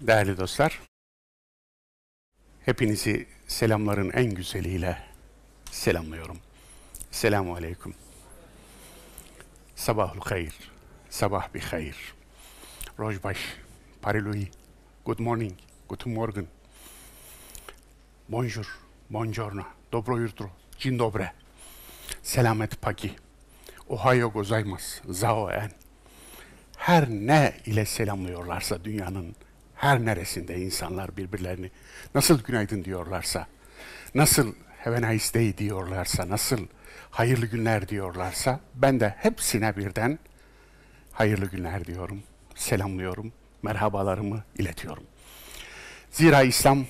[0.00, 0.80] Değerli dostlar,
[2.64, 5.02] hepinizi selamların en güzeliyle
[5.70, 6.38] selamlıyorum.
[7.10, 7.94] Selamun Aleyküm.
[9.76, 10.54] Sabahul hayır,
[11.10, 12.14] sabah bir hayır.
[12.98, 13.38] Rojbaş,
[14.02, 14.48] parilui,
[15.04, 15.52] good morning,
[15.88, 16.46] guten morgen.
[18.28, 18.78] Bonjour,
[19.10, 21.32] buongiorno, dobro jutro, dzień dobre.
[22.22, 23.16] Selamet pagi,
[23.88, 25.70] ohayo gozaimasu, zao en.
[26.76, 29.36] Her ne ile selamlıyorlarsa dünyanın
[29.86, 31.70] her neresinde insanlar birbirlerini
[32.14, 33.46] nasıl günaydın diyorlarsa,
[34.14, 34.54] nasıl
[34.84, 36.66] have a nice day diyorlarsa, nasıl
[37.10, 40.18] hayırlı günler diyorlarsa ben de hepsine birden
[41.12, 42.22] hayırlı günler diyorum,
[42.54, 43.32] selamlıyorum,
[43.62, 45.04] merhabalarımı iletiyorum.
[46.10, 46.86] Zira İslam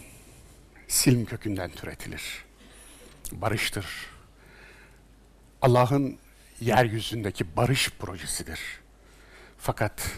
[0.88, 2.44] silm kökünden türetilir.
[3.32, 3.86] Barıştır.
[5.62, 6.18] Allah'ın
[6.60, 8.60] yeryüzündeki barış projesidir.
[9.58, 10.10] Fakat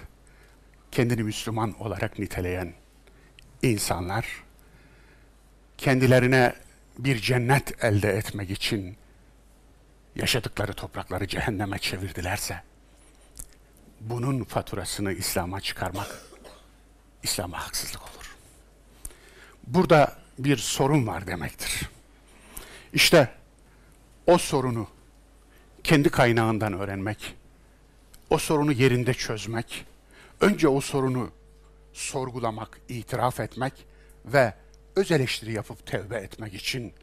[0.93, 2.73] kendini Müslüman olarak niteleyen
[3.63, 4.27] insanlar
[5.79, 6.55] kendilerine
[6.99, 8.97] bir cennet elde etmek için
[10.17, 12.63] yaşadıkları toprakları cehenneme çevirdilerse
[14.01, 16.23] bunun faturasını İslam'a çıkarmak
[17.23, 18.37] İslam'a haksızlık olur.
[19.67, 21.89] Burada bir sorun var demektir.
[22.93, 23.29] İşte
[24.27, 24.89] o sorunu
[25.85, 27.35] kendi kaynağından öğrenmek,
[28.31, 29.85] o sorunu yerinde çözmek,
[30.41, 31.31] önce o sorunu
[31.93, 33.87] sorgulamak, itiraf etmek
[34.25, 34.55] ve
[34.97, 36.95] öz eleştiri yapıp tevbe etmek için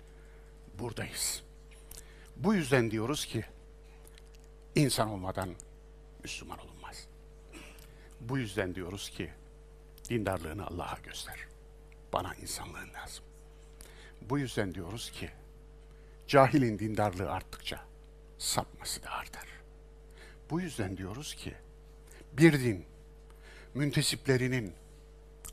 [0.80, 1.44] buradayız.
[2.36, 3.46] Bu yüzden diyoruz ki
[4.76, 5.50] insan olmadan
[6.24, 7.08] Müslüman olunmaz.
[8.22, 9.32] Bu yüzden diyoruz ki
[10.10, 11.40] dindarlığını Allah'a göster.
[12.14, 13.26] Bana insanlığın lazım.
[14.22, 15.30] Bu yüzden diyoruz ki
[16.28, 17.86] cahilin dindarlığı arttıkça
[18.38, 19.48] sapması da artar.
[20.50, 21.54] Bu yüzden diyoruz ki
[22.34, 22.86] bir din
[23.76, 24.74] müntesiplerinin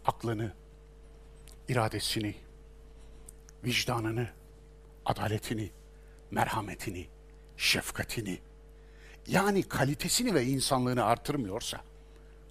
[0.04, 0.52] aklını,
[1.68, 2.34] iradesini,
[3.64, 4.28] vicdanını,
[5.04, 5.70] adaletini,
[6.30, 7.08] merhametini,
[7.56, 8.38] şefkatini,
[9.26, 11.80] yani kalitesini ve insanlığını artırmıyorsa,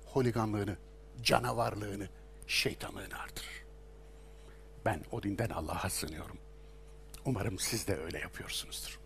[0.05, 0.77] holiganlığını,
[1.23, 2.09] canavarlığını,
[2.47, 3.65] şeytanlığını artırır.
[4.85, 6.37] Ben o dinden Allah'a sığınıyorum.
[7.25, 8.99] Umarım siz de öyle yapıyorsunuzdur.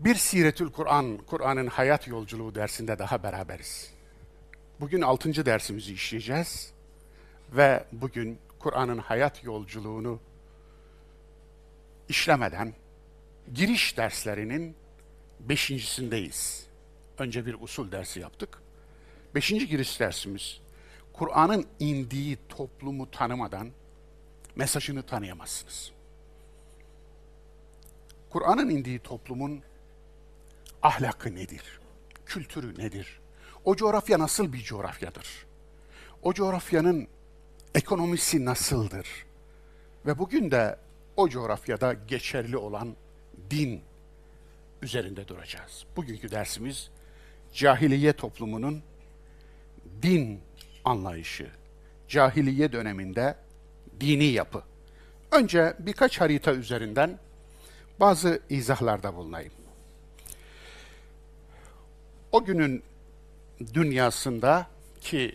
[0.00, 3.99] Bir Siretül Kur'an, Kur'an'ın hayat yolculuğu dersinde daha beraberiz.
[4.80, 6.72] Bugün altıncı dersimizi işleyeceğiz
[7.52, 10.20] ve bugün Kur'an'ın hayat yolculuğunu
[12.08, 12.74] işlemeden
[13.54, 14.76] giriş derslerinin
[15.40, 16.66] beşincisindeyiz.
[17.18, 18.62] Önce bir usul dersi yaptık.
[19.34, 20.60] Beşinci giriş dersimiz,
[21.12, 23.70] Kur'an'ın indiği toplumu tanımadan
[24.56, 25.92] mesajını tanıyamazsınız.
[28.30, 29.62] Kur'an'ın indiği toplumun
[30.82, 31.80] ahlakı nedir?
[32.26, 33.20] Kültürü nedir?
[33.64, 35.46] O coğrafya nasıl bir coğrafyadır?
[36.22, 37.08] O coğrafyanın
[37.74, 39.08] ekonomisi nasıldır?
[40.06, 40.78] Ve bugün de
[41.16, 42.96] o coğrafyada geçerli olan
[43.50, 43.82] din
[44.82, 45.84] üzerinde duracağız.
[45.96, 46.90] Bugünkü dersimiz
[47.52, 48.82] cahiliye toplumunun
[50.02, 50.40] din
[50.84, 51.50] anlayışı,
[52.08, 53.36] cahiliye döneminde
[54.00, 54.62] dini yapı.
[55.32, 57.18] Önce birkaç harita üzerinden
[58.00, 59.52] bazı izahlarda bulunayım.
[62.32, 62.82] O günün
[63.74, 64.66] dünyasında
[65.00, 65.34] ki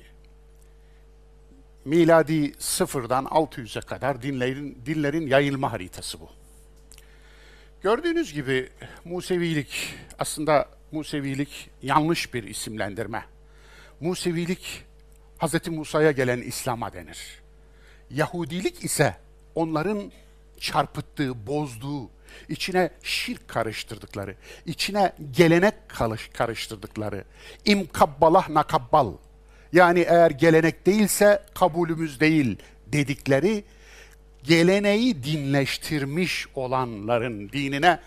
[1.86, 6.30] miladi sıfırdan 600'e kadar dinlerin, dinlerin yayılma haritası bu.
[7.82, 8.70] Gördüğünüz gibi
[9.06, 13.26] Musevilik, aslında Musevilik yanlış bir isimlendirme.
[14.00, 14.84] Musevilik,
[15.40, 15.68] Hz.
[15.68, 17.42] Musa'ya gelen İslam'a denir.
[18.10, 19.18] Yahudilik ise
[19.56, 20.12] onların
[20.60, 22.10] çarpıttığı, bozduğu,
[22.50, 24.36] içine şirk karıştırdıkları,
[24.66, 25.74] içine gelenek
[26.34, 27.24] karıştırdıkları,
[27.66, 29.14] imkabbalah nakabbal,
[29.74, 32.58] yani eğer gelenek değilse kabulümüz değil
[32.88, 33.64] dedikleri
[34.44, 38.00] geleneği dinleştirmiş olanların dinine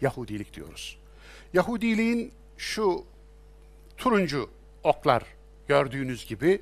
[0.00, 0.98] Yahudilik diyoruz.
[1.54, 3.04] Yahudiliğin şu
[3.96, 4.50] turuncu
[4.82, 5.22] oklar
[5.68, 6.60] gördüğünüz gibi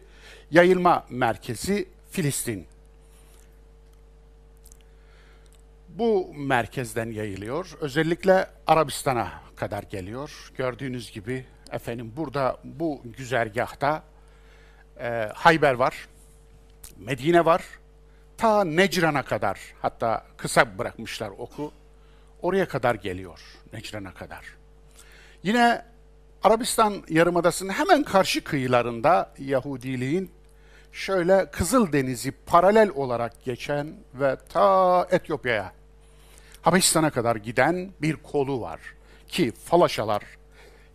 [0.50, 2.66] yayılma merkezi Filistin.
[5.98, 7.71] Bu merkezden yayılıyor.
[7.80, 10.53] Özellikle Arabistan'a kadar geliyor.
[10.56, 14.03] Gördüğünüz gibi efendim burada bu güzergahta
[15.00, 16.09] e, Hayber var,
[16.97, 17.65] Medine var,
[18.36, 21.72] ta Necran'a kadar hatta kısa bırakmışlar oku.
[22.42, 23.41] Oraya kadar geliyor,
[23.72, 24.44] Necran'a kadar.
[25.42, 25.83] Yine
[26.42, 30.30] Arabistan Yarımadası'nın hemen karşı kıyılarında Yahudiliğin
[30.92, 35.72] şöyle Kızıl Denizi paralel olarak geçen ve ta Etiyopya'ya,
[36.62, 38.80] Habeşistan'a kadar giden bir kolu var
[39.28, 40.22] ki Falaşalar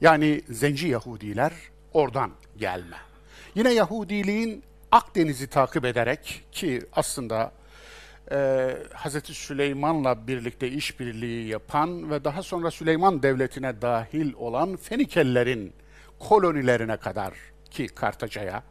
[0.01, 1.53] yani Zenci Yahudiler
[1.93, 2.97] oradan gelme.
[3.55, 7.51] Yine Yahudiliğin Akdeniz'i takip ederek ki aslında
[8.31, 15.73] e, Hazreti Süleyman'la birlikte işbirliği yapan ve daha sonra Süleyman Devleti'ne dahil olan Fenikelilerin
[16.19, 17.33] kolonilerine kadar
[17.71, 18.63] ki Kartaca'ya,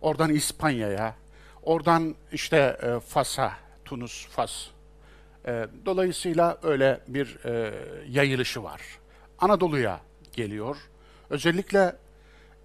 [0.00, 1.14] oradan İspanya'ya,
[1.62, 3.52] oradan işte e, Fas'a,
[3.84, 4.66] Tunus, Fas.
[5.46, 7.74] E, dolayısıyla öyle bir e,
[8.08, 8.80] yayılışı var.
[9.38, 10.00] Anadolu'ya
[10.32, 10.76] geliyor.
[11.30, 11.96] Özellikle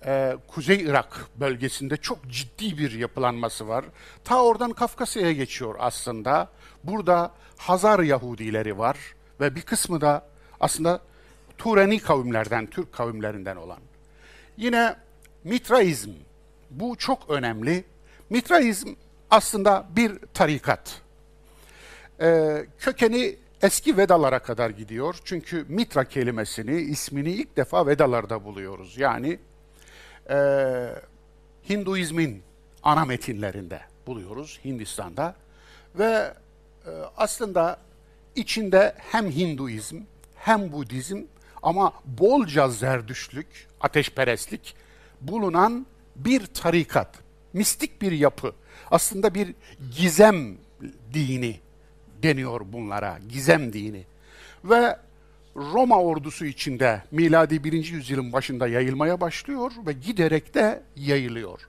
[0.05, 3.85] e, Kuzey Irak bölgesinde çok ciddi bir yapılanması var.
[4.23, 6.49] Ta oradan Kafkasya'ya geçiyor aslında.
[6.83, 8.97] Burada Hazar Yahudileri var
[9.39, 10.27] ve bir kısmı da
[10.59, 11.01] aslında
[11.57, 13.79] Tureni kavimlerden, Türk kavimlerinden olan.
[14.57, 14.95] Yine
[15.43, 16.11] Mitraizm.
[16.69, 17.83] Bu çok önemli.
[18.29, 18.93] Mitraizm
[19.29, 21.01] aslında bir tarikat.
[22.21, 25.15] Ee, kökeni eski Vedalara kadar gidiyor.
[25.23, 28.97] Çünkü Mitra kelimesini, ismini ilk defa Vedalarda buluyoruz.
[28.97, 29.39] Yani
[30.29, 30.37] e,
[31.69, 32.43] Hinduizmin
[32.83, 35.35] ana metinlerinde buluyoruz Hindistan'da.
[35.95, 36.33] Ve
[36.85, 37.79] e, aslında
[38.35, 40.01] içinde hem Hinduizm
[40.35, 41.21] hem Budizm
[41.63, 44.75] ama bolca zerdüşlük, ateşperestlik
[45.21, 45.85] bulunan
[46.15, 47.15] bir tarikat,
[47.53, 48.53] mistik bir yapı.
[48.91, 49.55] Aslında bir
[49.97, 50.57] gizem
[51.13, 51.64] dini
[52.25, 54.03] deniyor bunlara, gizem dini.
[54.63, 54.97] Ve
[55.55, 57.71] Roma ordusu içinde miladi 1.
[57.85, 61.59] yüzyılın başında yayılmaya başlıyor ve giderek de yayılıyor.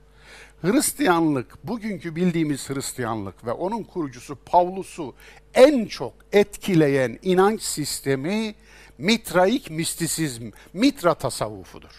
[0.63, 5.15] Hristiyanlık, bugünkü bildiğimiz Hristiyanlık ve onun kurucusu Pavlus'u
[5.55, 8.55] en çok etkileyen inanç sistemi
[8.99, 11.95] mitraik mistisizm, mitra tasavvufudur.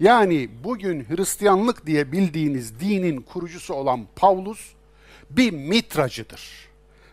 [0.00, 4.72] Yani bugün Hristiyanlık diye bildiğiniz dinin kurucusu olan Pavlus
[5.30, 6.71] bir mitracıdır.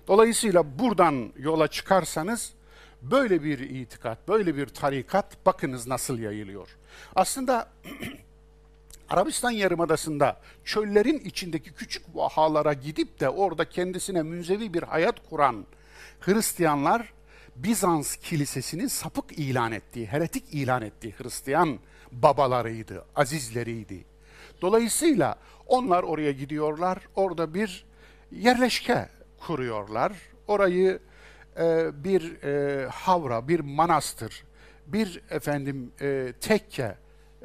[0.10, 2.54] Dolayısıyla buradan yola çıkarsanız
[3.02, 6.78] böyle bir itikat, böyle bir tarikat bakınız nasıl yayılıyor.
[7.16, 7.70] Aslında
[9.10, 15.66] Arabistan Yarımadası'nda çöllerin içindeki küçük vahalara gidip de orada kendisine münzevi bir hayat kuran
[16.20, 17.14] Hristiyanlar
[17.56, 21.80] Bizans kilisesinin sapık ilan ettiği, heretik ilan ettiği Hristiyan
[22.12, 24.06] babalarıydı, azizleriydi.
[24.62, 25.36] Dolayısıyla
[25.68, 27.86] onlar oraya gidiyorlar, orada bir
[28.32, 29.10] yerleşke
[29.40, 30.14] kuruyorlar.
[30.48, 31.00] Orayı
[31.60, 34.44] e, bir e, havra, bir manastır,
[34.88, 36.96] bir efendim e, tekke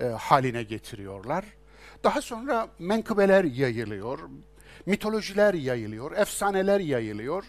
[0.00, 1.44] e, haline getiriyorlar.
[2.04, 4.18] Daha sonra menkıbeler yayılıyor,
[4.86, 7.44] mitolojiler yayılıyor, efsaneler yayılıyor.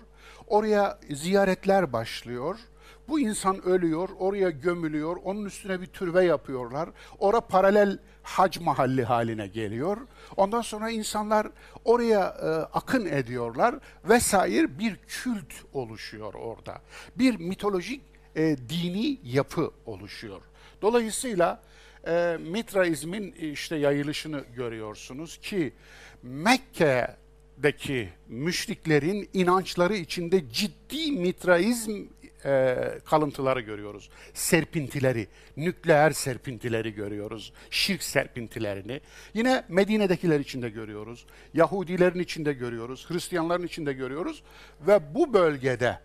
[0.48, 2.60] Oraya ziyaretler başlıyor.
[3.08, 6.90] Bu insan ölüyor, oraya gömülüyor, onun üstüne bir türbe yapıyorlar.
[7.20, 9.98] Ora paralel hac mahalli haline geliyor.
[10.38, 11.48] Ondan sonra insanlar
[11.86, 12.48] oraya e,
[12.78, 13.76] akın ediyorlar
[14.10, 16.82] vesaire bir kült oluşuyor orada.
[17.16, 18.02] Bir mitolojik
[18.36, 20.42] e, dini yapı oluşuyor.
[20.82, 21.62] Dolayısıyla
[22.08, 25.74] e, Mitraizmin işte yayılışını görüyorsunuz ki
[26.24, 32.06] Mekke'deki müşriklerin inançları içinde ciddi Mitraizm
[32.46, 34.10] e, kalıntıları görüyoruz.
[34.34, 35.28] Serpintileri,
[35.58, 37.54] nükleer serpintileri görüyoruz.
[37.70, 39.02] Şirk serpintilerini.
[39.34, 41.26] Yine Medine'dekiler içinde görüyoruz.
[41.54, 43.10] Yahudilerin içinde görüyoruz.
[43.10, 44.44] Hristiyanların içinde görüyoruz.
[44.88, 46.00] Ve bu bölgede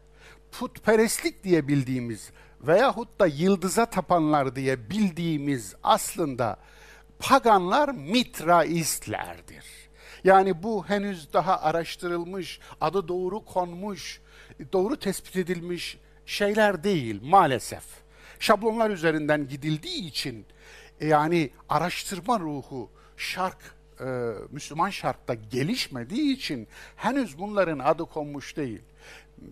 [0.53, 6.57] putperestlik diye bildiğimiz veyahut da yıldıza tapanlar diye bildiğimiz aslında
[7.19, 9.65] paganlar mitraistlerdir.
[10.25, 14.20] Yani bu henüz daha araştırılmış, adı doğru konmuş,
[14.73, 15.99] doğru tespit edilmiş
[16.31, 17.84] şeyler değil maalesef.
[18.39, 20.46] Şablonlar üzerinden gidildiği için
[21.01, 24.05] yani araştırma ruhu şark e,
[24.51, 28.82] Müslüman şarkta gelişmediği için henüz bunların adı konmuş değil.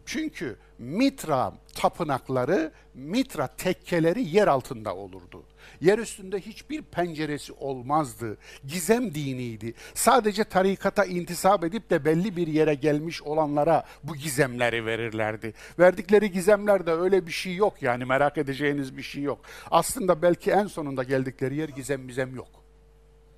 [0.06, 5.44] Çünkü Mitra tapınakları, Mitra tekkeleri yer altında olurdu.
[5.80, 8.38] Yer üstünde hiçbir penceresi olmazdı.
[8.66, 9.74] Gizem diniydi.
[9.94, 15.54] Sadece tarikata intisap edip de belli bir yere gelmiş olanlara bu gizemleri verirlerdi.
[15.78, 19.40] Verdikleri gizemlerde öyle bir şey yok yani merak edeceğiniz bir şey yok.
[19.70, 22.48] Aslında belki en sonunda geldikleri yer gizem bizem yok.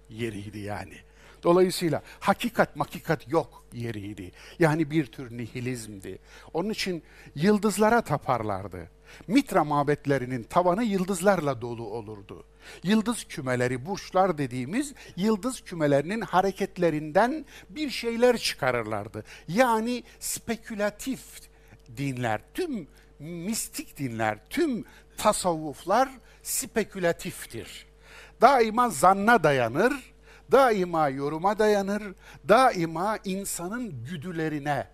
[0.08, 0.94] Yeriydi yani.
[1.42, 4.32] Dolayısıyla hakikat makikat yok yeriydi.
[4.58, 6.18] Yani bir tür nihilizmdi.
[6.54, 7.02] Onun için
[7.34, 8.90] yıldızlara taparlardı.
[9.26, 12.44] Mitra mabetlerinin tavanı yıldızlarla dolu olurdu.
[12.82, 19.24] Yıldız kümeleri, burçlar dediğimiz yıldız kümelerinin hareketlerinden bir şeyler çıkarırlardı.
[19.48, 21.20] Yani spekülatif
[21.96, 24.84] dinler, tüm mistik dinler, tüm
[25.16, 26.08] tasavvuflar
[26.42, 27.86] spekülatiftir.
[28.40, 30.09] Daima zanna dayanır,
[30.52, 32.02] daima yoruma dayanır,
[32.48, 34.86] daima insanın güdülerine,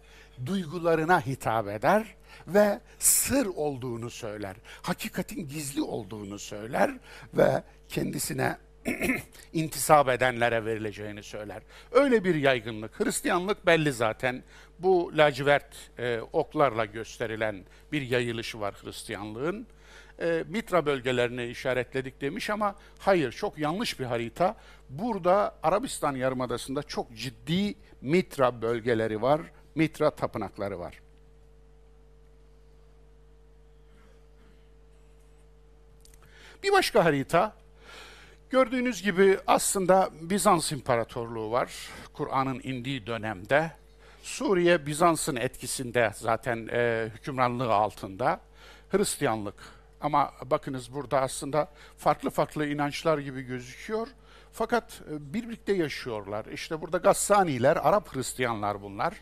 [0.47, 2.15] duygularına hitap eder
[2.47, 4.57] ve sır olduğunu söyler.
[4.83, 6.91] Hakikatin gizli olduğunu söyler
[7.35, 8.57] ve kendisine
[9.53, 11.63] intisap edenlere verileceğini söyler.
[11.93, 13.01] Öyle bir yaygınlık.
[13.01, 14.43] Hristiyanlık belli zaten.
[14.79, 19.67] Bu lacivert e, oklarla gösterilen bir yayılışı var Hristiyanlığın.
[20.21, 24.57] E, Mitra bölgelerini işaretledik demiş ama hayır çok yanlış bir harita.
[24.89, 29.41] Burada Arabistan Yarımadası'nda çok ciddi Mitra bölgeleri var,
[29.75, 31.01] Mitra tapınakları var.
[36.63, 37.57] Bir başka harita,
[38.51, 41.73] gördüğünüz gibi aslında Bizans İmparatorluğu var.
[42.13, 43.73] Kur'an'ın indiği dönemde.
[44.23, 48.41] Suriye Bizans'ın etkisinde zaten e, hükümranlığı altında.
[48.91, 49.76] Hristiyanlık.
[50.07, 54.09] Ama bakınız burada aslında farklı farklı inançlar gibi gözüküyor.
[54.53, 56.47] Fakat e, birlikte yaşıyorlar.
[56.47, 59.15] İşte burada Gassaniler, Arap Hristiyanlar bunlar.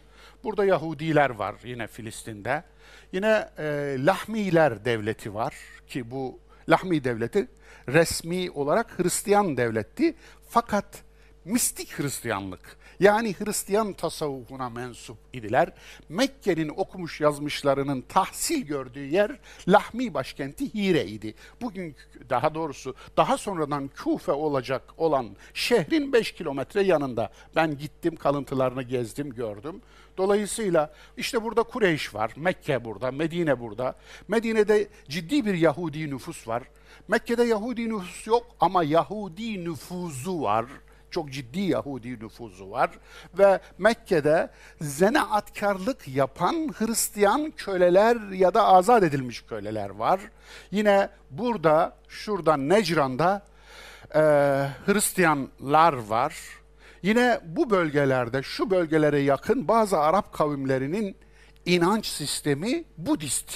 [0.44, 2.64] Burada Yahudiler var yine Filistin'de.
[3.12, 5.54] Yine e, Lahmiler devleti var
[5.86, 6.38] ki bu
[6.68, 7.48] Lahmi devleti
[7.88, 10.14] resmi olarak Hristiyan devletti.
[10.48, 11.02] Fakat
[11.44, 15.72] mistik Hristiyanlık yani Hristiyan tasavvufuna mensup idiler.
[16.08, 21.34] Mekke'nin okumuş yazmışlarının tahsil gördüğü yer Lahmi başkenti Hire idi.
[21.60, 21.96] Bugün
[22.30, 27.32] daha doğrusu daha sonradan Kufe olacak olan şehrin 5 kilometre yanında.
[27.56, 29.82] Ben gittim kalıntılarını gezdim gördüm.
[30.16, 33.94] Dolayısıyla işte burada Kureyş var, Mekke burada, Medine burada.
[34.28, 36.62] Medine'de ciddi bir Yahudi nüfus var.
[37.08, 40.66] Mekke'de Yahudi nüfus yok ama Yahudi nüfuzu var
[41.14, 42.90] çok ciddi Yahudi nüfuzu var
[43.38, 50.20] ve Mekke'de zenaatkarlık yapan Hristiyan köleler ya da azat edilmiş köleler var.
[50.70, 53.42] Yine burada, şurada Necran'da
[54.14, 54.20] e,
[54.86, 56.34] Hristiyanlar var.
[57.02, 61.16] Yine bu bölgelerde, şu bölgelere yakın bazı Arap kavimlerinin
[61.66, 63.54] inanç sistemi Budist.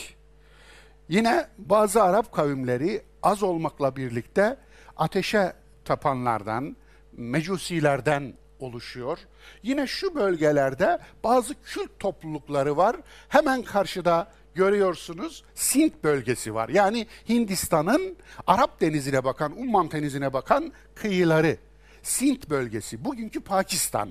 [1.08, 4.56] Yine bazı Arap kavimleri az olmakla birlikte
[4.96, 5.52] ateşe
[5.84, 6.76] tapanlardan,
[7.18, 9.18] mecusilerden oluşuyor.
[9.62, 12.96] Yine şu bölgelerde bazı kült toplulukları var.
[13.28, 16.68] Hemen karşıda görüyorsunuz Sint bölgesi var.
[16.68, 21.56] Yani Hindistan'ın Arap denizine bakan, Umman denizine bakan kıyıları.
[22.02, 24.10] Sint bölgesi, bugünkü Pakistan.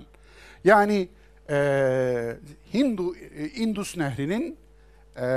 [0.63, 1.09] Yani
[1.49, 2.35] e,
[2.73, 4.57] Hindu, e, Indus Nehri'nin
[5.17, 5.27] e,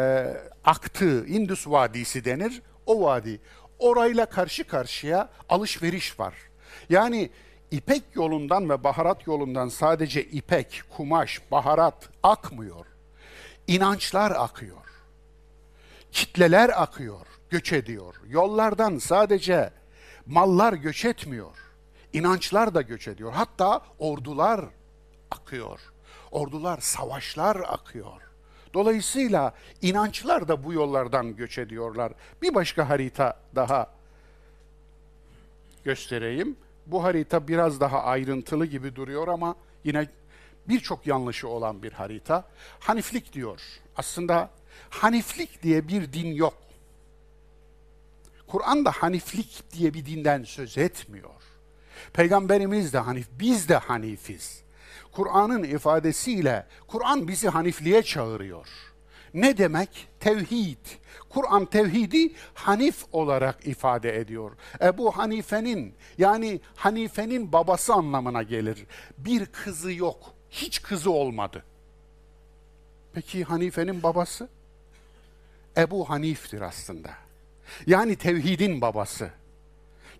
[0.64, 3.40] aktığı, Indus Vadisi denir, o vadi.
[3.78, 6.34] Orayla karşı karşıya alışveriş var.
[6.88, 7.30] Yani
[7.70, 12.86] İpek yolundan ve baharat yolundan sadece ipek, kumaş, baharat akmıyor.
[13.66, 14.76] İnançlar akıyor.
[16.12, 18.14] Kitleler akıyor, göç ediyor.
[18.28, 19.70] Yollardan sadece
[20.26, 21.56] mallar göç etmiyor.
[22.12, 23.32] İnançlar da göç ediyor.
[23.32, 24.64] Hatta ordular
[25.30, 25.80] akıyor.
[26.30, 28.22] Ordular, savaşlar akıyor.
[28.74, 32.12] Dolayısıyla inançlar da bu yollardan göç ediyorlar.
[32.42, 33.90] Bir başka harita daha
[35.84, 36.56] göstereyim.
[36.90, 40.08] Bu harita biraz daha ayrıntılı gibi duruyor ama yine
[40.68, 42.44] birçok yanlışı olan bir harita.
[42.80, 43.60] Haniflik diyor.
[43.96, 44.50] Aslında
[44.90, 46.54] Haniflik diye bir din yok.
[48.46, 51.30] Kur'an da Haniflik diye bir dinden söz etmiyor.
[52.12, 54.62] Peygamberimiz de Hanif, biz de Hanifiz.
[55.12, 58.68] Kur'an'ın ifadesiyle Kur'an bizi Hanifliğe çağırıyor.
[59.34, 60.08] Ne demek?
[60.20, 60.86] Tevhid.
[61.28, 64.52] Kur'an tevhidi Hanif olarak ifade ediyor.
[64.80, 68.86] Ebu Hanife'nin yani Hanife'nin babası anlamına gelir.
[69.18, 70.34] Bir kızı yok.
[70.50, 71.64] Hiç kızı olmadı.
[73.12, 74.48] Peki Hanife'nin babası?
[75.76, 77.10] Ebu Hanif'tir aslında.
[77.86, 79.30] Yani tevhidin babası.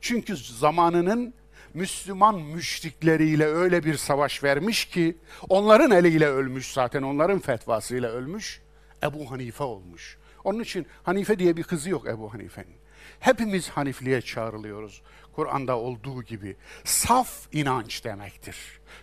[0.00, 1.34] Çünkü zamanının
[1.74, 5.16] Müslüman müşrikleriyle öyle bir savaş vermiş ki
[5.48, 8.60] onların eliyle ölmüş zaten onların fetvasıyla ölmüş.
[9.02, 10.18] Ebu Hanife olmuş.
[10.44, 12.80] Onun için Hanife diye bir kızı yok Ebu Hanife'nin.
[13.20, 15.02] Hepimiz Hanifliğe çağrılıyoruz.
[15.32, 18.56] Kur'an'da olduğu gibi saf inanç demektir.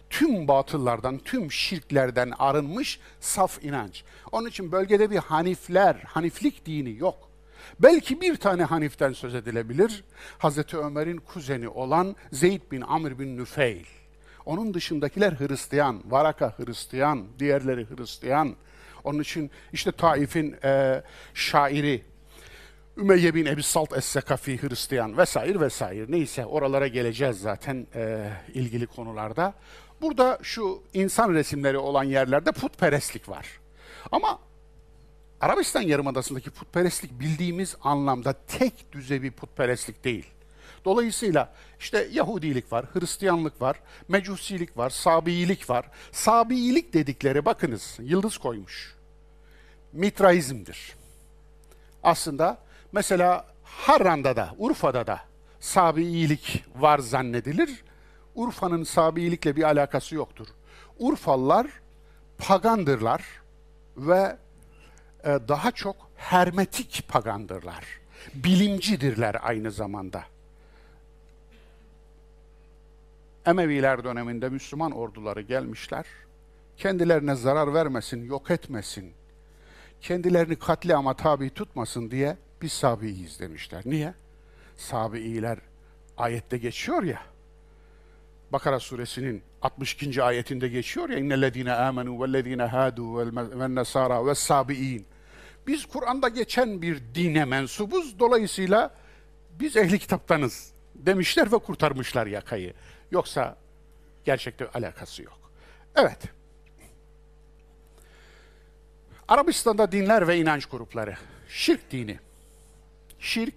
[0.09, 4.03] Tüm batıllardan, tüm şirklerden arınmış saf inanç.
[4.31, 7.29] Onun için bölgede bir Hanifler, Haniflik dini yok.
[7.79, 10.03] Belki bir tane Hanif'ten söz edilebilir.
[10.37, 13.85] Hazreti Ömer'in kuzeni olan Zeyd bin Amr bin Nüfeil.
[14.45, 18.55] Onun dışındakiler Hristiyan, Varaka Hristiyan, diğerleri Hristiyan.
[19.07, 22.01] Onun için işte Taif'in e, şairi
[22.97, 29.53] Ümeyye bin Ebi Salt Es-Sekafi Hristiyan vesaire vesaire neyse oralara geleceğiz zaten e, ilgili konularda.
[30.01, 33.47] Burada şu insan resimleri olan yerlerde putperestlik var.
[34.11, 34.39] Ama
[35.41, 40.25] Arabistan Yarımadası'ndaki putperestlik bildiğimiz anlamda tek düze bir putperestlik değil.
[40.85, 45.85] Dolayısıyla işte Yahudilik var, Hristiyanlık var, Mecusilik var, Sabiilik var.
[46.11, 48.96] Sabiilik dedikleri bakınız yıldız koymuş.
[49.97, 50.95] Mitraizmdir.
[52.03, 52.57] Aslında
[52.91, 55.19] mesela Harran'da da, Urfa'da da
[55.59, 57.83] Sabiilik var zannedilir.
[58.35, 60.47] Urfa'nın Sabiilikle bir alakası yoktur.
[60.99, 61.67] Urfalılar
[62.37, 63.23] pagandırlar
[63.97, 64.37] ve
[65.23, 67.85] e, daha çok hermetik pagandırlar.
[68.33, 70.23] Bilimcidirler aynı zamanda.
[73.45, 76.05] Emeviler döneminde Müslüman orduları gelmişler.
[76.77, 79.13] Kendilerine zarar vermesin, yok etmesin,
[80.01, 83.81] kendilerini katliama tabi tutmasın diye biz Sabi'iyiz demişler.
[83.85, 84.13] Niye?
[84.75, 85.59] Sabi'iler
[86.17, 87.21] ayette geçiyor ya.
[88.51, 90.23] Bakara suresinin 62.
[90.23, 93.17] ayetinde geçiyor ya innellezine amenu vellezine hadu
[93.59, 95.05] vel nasara ve sabiin.
[95.67, 98.19] Biz Kur'an'da geçen bir dine mensubuz.
[98.19, 98.95] Dolayısıyla
[99.59, 102.73] biz ehli kitaptanız demişler ve kurtarmışlar yakayı.
[103.11, 103.57] Yoksa
[104.25, 105.51] gerçekte alakası yok.
[105.95, 106.36] Evet.
[109.27, 111.17] Arabistan'da dinler ve inanç grupları.
[111.49, 112.19] Şirk dini.
[113.19, 113.55] Şirk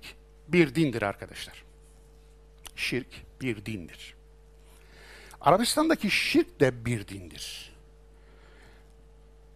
[0.49, 1.65] bir dindir arkadaşlar.
[2.77, 3.07] Şirk
[3.41, 4.15] bir dindir.
[5.41, 7.73] Arabistan'daki şirk de bir dindir.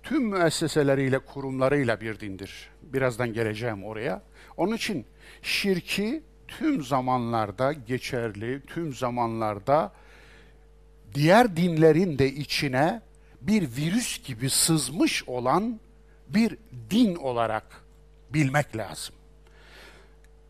[0.03, 2.71] Tüm müesseseleriyle, kurumlarıyla bir dindir.
[2.83, 4.23] Birazdan geleceğim oraya.
[4.57, 5.07] Onun için
[5.43, 9.93] şirki tüm zamanlarda geçerli, tüm zamanlarda
[11.15, 13.03] diğer dinlerin de içine
[13.41, 15.81] bir virüs gibi sızmış olan
[16.35, 16.59] bir
[16.91, 17.85] din olarak
[18.31, 19.15] bilmek lazım.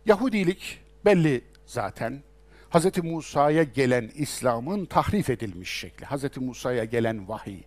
[0.06, 2.22] Yahudilik belli zaten.
[2.70, 2.98] Hz.
[3.02, 6.36] Musa'ya gelen İslam'ın tahrif edilmiş şekli, Hz.
[6.36, 7.60] Musa'ya gelen vahiy,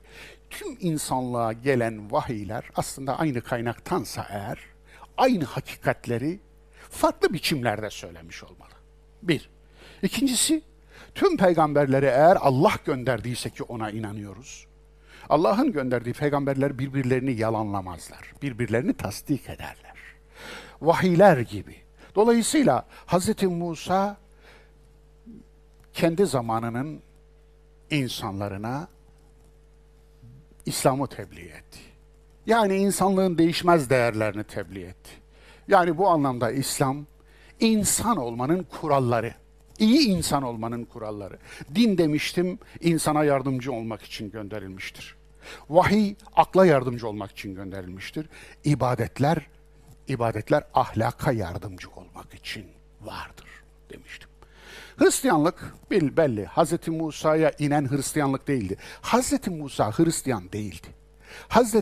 [0.49, 4.59] tüm insanlığa gelen vahiyler aslında aynı kaynaktansa eğer,
[5.17, 6.39] aynı hakikatleri
[6.89, 8.73] farklı biçimlerde söylemiş olmalı.
[9.21, 9.49] Bir.
[10.03, 10.61] İkincisi,
[11.15, 14.66] tüm peygamberleri eğer Allah gönderdiyse ki ona inanıyoruz,
[15.29, 19.97] Allah'ın gönderdiği peygamberler birbirlerini yalanlamazlar, birbirlerini tasdik ederler.
[20.81, 21.75] Vahiyler gibi.
[22.15, 23.43] Dolayısıyla Hz.
[23.43, 24.17] Musa
[25.93, 27.01] kendi zamanının
[27.89, 28.87] insanlarına
[30.65, 31.79] İslam'ı tebliğ etti.
[32.45, 35.11] Yani insanlığın değişmez değerlerini tebliğ etti.
[35.67, 37.05] Yani bu anlamda İslam
[37.59, 39.33] insan olmanın kuralları.
[39.79, 41.37] İyi insan olmanın kuralları.
[41.75, 45.16] Din demiştim insana yardımcı olmak için gönderilmiştir.
[45.69, 48.29] Vahiy akla yardımcı olmak için gönderilmiştir.
[48.63, 49.47] İbadetler
[50.07, 52.65] ibadetler ahlaka yardımcı olmak için
[53.01, 53.47] vardır
[53.89, 54.29] demiştim.
[54.97, 56.45] Hristiyanlık bil belli.
[56.45, 56.87] Hz.
[56.87, 58.77] Musa'ya inen Hristiyanlık değildi.
[59.01, 59.47] Hz.
[59.47, 60.87] Musa Hristiyan değildi.
[61.49, 61.75] Hz.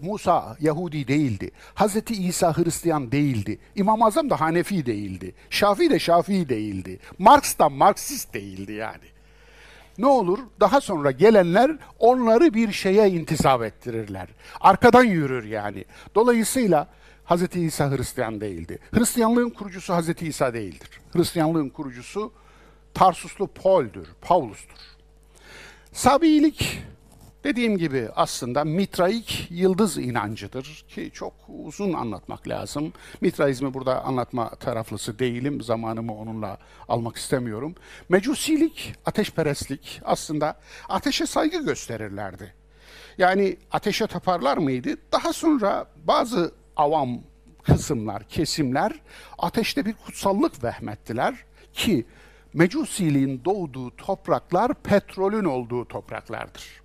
[0.00, 1.50] Musa Yahudi değildi.
[1.76, 1.96] Hz.
[2.10, 3.58] İsa Hristiyan değildi.
[3.74, 5.34] İmam Azam da Hanefi değildi.
[5.50, 6.98] Şafii de Şafii değildi.
[7.18, 9.13] Marx da Marksist değildi yani.
[9.98, 10.38] Ne olur?
[10.60, 14.28] Daha sonra gelenler onları bir şeye intisap ettirirler.
[14.60, 15.84] Arkadan yürür yani.
[16.14, 16.88] Dolayısıyla
[17.26, 17.56] Hz.
[17.56, 18.78] İsa Hristiyan değildi.
[18.94, 20.22] Hristiyanlığın kurucusu Hz.
[20.22, 21.00] İsa değildir.
[21.12, 22.32] Hristiyanlığın kurucusu
[22.94, 24.78] Tarsuslu Paul'dür, Paulus'tur.
[25.92, 26.82] Sabiilik
[27.44, 32.92] dediğim gibi aslında mitraik yıldız inancıdır ki çok uzun anlatmak lazım.
[33.20, 35.60] Mitraizmi burada anlatma taraflısı değilim.
[35.60, 37.74] Zamanımı onunla almak istemiyorum.
[38.08, 40.56] Mecusilik, ateşperestlik aslında
[40.88, 42.54] ateşe saygı gösterirlerdi.
[43.18, 44.90] Yani ateşe taparlar mıydı?
[45.12, 47.20] Daha sonra bazı avam
[47.62, 48.92] kısımlar, kesimler
[49.38, 51.34] ateşte bir kutsallık vehmettiler
[51.72, 52.06] ki
[52.54, 56.83] Mecusiliğin doğduğu topraklar petrolün olduğu topraklardır.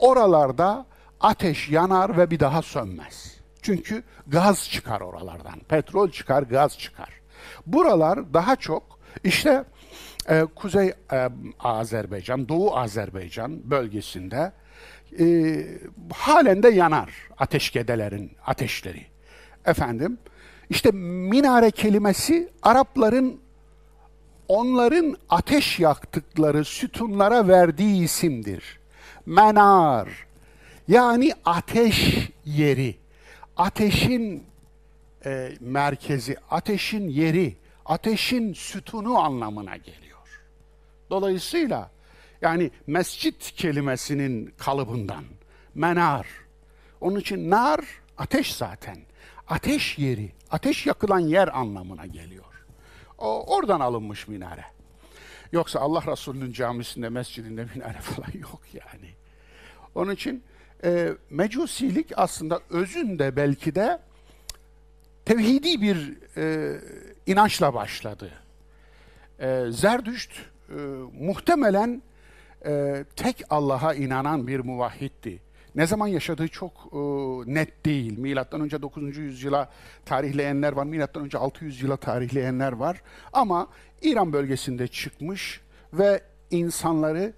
[0.00, 0.86] Oralarda
[1.20, 3.40] ateş yanar ve bir daha sönmez.
[3.62, 5.60] Çünkü gaz çıkar oralardan.
[5.68, 7.20] Petrol çıkar, gaz çıkar.
[7.66, 9.64] Buralar daha çok işte
[10.28, 11.28] e, Kuzey e,
[11.60, 14.52] Azerbaycan, Doğu Azerbaycan bölgesinde
[15.18, 15.56] e,
[16.14, 19.06] halen de yanar ateşkedelerin ateşleri.
[19.66, 20.18] Efendim,
[20.70, 23.40] işte minare kelimesi Arapların
[24.48, 28.79] onların ateş yaktıkları sütunlara verdiği isimdir.
[29.26, 30.08] Menar,
[30.88, 32.96] yani ateş yeri,
[33.56, 34.44] ateşin
[35.24, 37.56] e, merkezi, ateşin yeri,
[37.86, 40.42] ateşin sütunu anlamına geliyor.
[41.10, 41.90] Dolayısıyla
[42.42, 45.24] yani mescit kelimesinin kalıbından
[45.74, 46.26] menar.
[47.00, 47.80] Onun için nar
[48.18, 48.98] ateş zaten.
[49.48, 52.44] Ateş yeri, ateş yakılan yer anlamına geliyor.
[53.18, 54.64] O, oradan alınmış minare.
[55.52, 59.10] Yoksa Allah Resulü'nün camisinde, mescidinde minare falan yok yani.
[59.94, 60.44] Onun için
[60.84, 63.98] e, mecusilik aslında özünde belki de
[65.24, 66.76] tevhidi bir e,
[67.26, 68.30] inançla başladı.
[69.38, 70.32] E, Zerdüşt
[70.68, 70.74] e,
[71.20, 72.02] muhtemelen
[72.66, 75.42] e, tek Allah'a inanan bir muvahhitti.
[75.74, 76.98] Ne zaman yaşadığı çok e,
[77.54, 78.18] net değil.
[78.18, 79.16] Milattan önce 9.
[79.16, 79.70] yüzyıla
[80.04, 83.02] tarihleyenler var, milattan önce 600 yıla tarihleyenler var.
[83.32, 83.68] Ama
[84.02, 85.60] İran bölgesinde çıkmış
[85.92, 87.32] ve insanları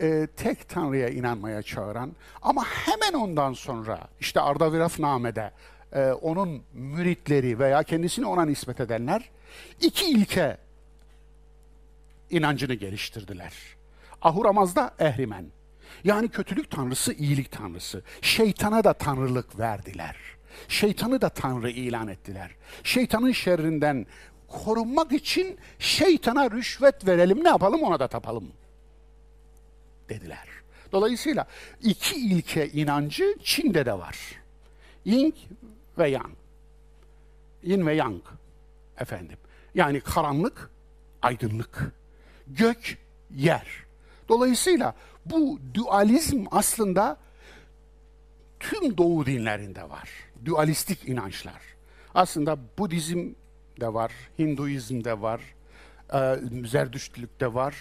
[0.00, 5.50] e, tek Tanrı'ya inanmaya çağıran ama hemen ondan sonra işte Ardavirafname'de
[5.92, 9.30] e, onun müritleri veya kendisini ona nispet edenler
[9.80, 10.56] iki ilke
[12.30, 13.52] inancını geliştirdiler.
[14.22, 15.46] Ahuramaz'da ehrimen.
[16.04, 18.02] Yani kötülük tanrısı, iyilik tanrısı.
[18.22, 20.16] Şeytana da tanrılık verdiler.
[20.68, 22.50] Şeytanı da tanrı ilan ettiler.
[22.84, 24.06] Şeytanın şerrinden
[24.48, 28.52] korunmak için şeytana rüşvet verelim, ne yapalım ona da tapalım
[30.08, 30.48] dediler.
[30.92, 31.46] Dolayısıyla
[31.82, 34.18] iki ilke inancı Çin'de de var.
[35.04, 35.34] Ying
[35.98, 36.34] ve Yang.
[37.62, 38.22] Yin ve Yang
[38.98, 39.38] efendim.
[39.74, 40.70] Yani karanlık,
[41.22, 41.92] aydınlık.
[42.46, 42.98] Gök,
[43.30, 43.66] yer.
[44.28, 44.94] Dolayısıyla
[45.30, 47.16] bu dualizm aslında
[48.60, 50.10] tüm doğu dinlerinde var.
[50.44, 51.62] Dualistik inançlar.
[52.14, 53.28] Aslında Budizm
[53.80, 55.40] de var, Hinduizm de var,
[56.14, 56.36] e,
[56.66, 57.74] Zerdüştlük de var.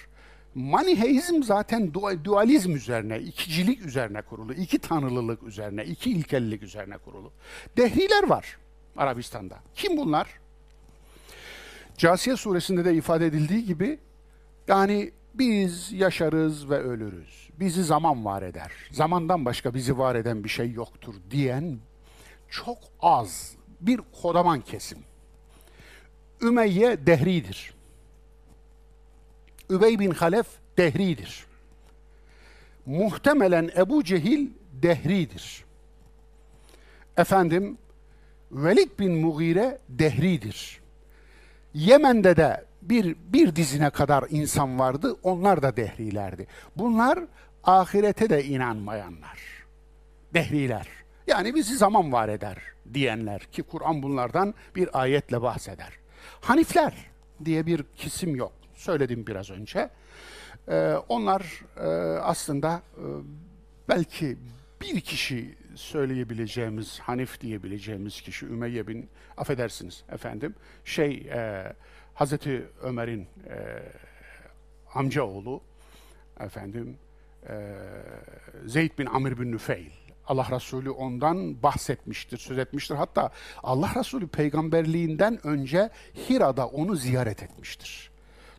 [0.55, 7.31] Maniheizm zaten dualizm üzerine, ikicilik üzerine kurulu, iki tanrılılık üzerine, iki ilkellik üzerine kurulu.
[7.77, 8.57] Dehriler var
[8.97, 9.59] Arabistan'da.
[9.75, 10.27] Kim bunlar?
[11.97, 13.99] Casiye suresinde de ifade edildiği gibi
[14.67, 17.49] yani biz yaşarız ve ölürüz.
[17.59, 18.71] Bizi zaman var eder.
[18.91, 21.79] Zamandan başka bizi var eden bir şey yoktur diyen
[22.49, 24.99] çok az bir kodaman kesim.
[26.41, 27.73] Ümeyye dehridir.
[29.69, 31.45] Übey bin Halef dehridir.
[32.85, 35.65] Muhtemelen Ebu Cehil dehridir.
[37.17, 37.77] Efendim
[38.51, 40.81] Velid bin Mughire dehridir.
[41.73, 46.47] Yemen'de de bir, bir dizine kadar insan vardı, onlar da dehrilerdi.
[46.75, 47.19] Bunlar
[47.63, 49.39] ahirete de inanmayanlar.
[50.33, 50.87] Dehriler.
[51.27, 52.57] Yani bizi zaman var eder
[52.93, 55.89] diyenler ki Kur'an bunlardan bir ayetle bahseder.
[56.41, 56.93] Hanifler
[57.45, 58.53] diye bir kesim yok.
[58.73, 59.89] Söyledim biraz önce.
[60.67, 61.87] Ee, onlar e,
[62.19, 63.03] aslında e,
[63.89, 64.37] belki
[64.81, 71.73] bir kişi söyleyebileceğimiz, Hanif diyebileceğimiz kişi Ümeyye bin, affedersiniz efendim, şey e,
[72.15, 73.57] Hazreti Ömer'in e,
[74.93, 75.61] amcaoğlu
[76.39, 76.97] efendim
[77.49, 77.73] e,
[78.65, 79.91] Zeyd bin Amr bin Nüfeil.
[80.27, 82.95] Allah Resulü ondan bahsetmiştir, söz etmiştir.
[82.95, 83.31] Hatta
[83.63, 85.89] Allah Resulü peygamberliğinden önce
[86.29, 88.11] Hira'da onu ziyaret etmiştir.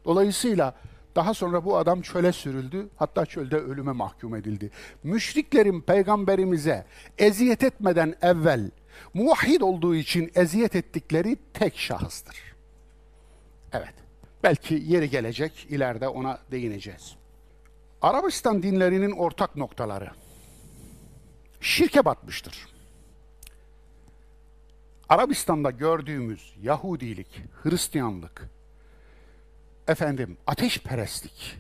[0.05, 0.75] Dolayısıyla
[1.17, 4.71] daha sonra bu adam çöle sürüldü, hatta çölde ölüme mahkum edildi.
[5.03, 6.87] Müşriklerin peygamberimize
[7.19, 8.71] eziyet etmeden evvel
[9.15, 12.46] muvahhid olduğu için eziyet ettikleri tek şahıstır.
[13.77, 13.95] Evet,
[14.43, 17.17] belki yeri gelecek, ileride ona değineceğiz.
[18.03, 20.11] Arabistan dinlerinin ortak noktaları.
[21.61, 22.67] Şirke batmıştır.
[25.09, 28.51] Arabistan'da gördüğümüz Yahudilik, Hristiyanlık,
[29.89, 31.57] efendim ateşperestlik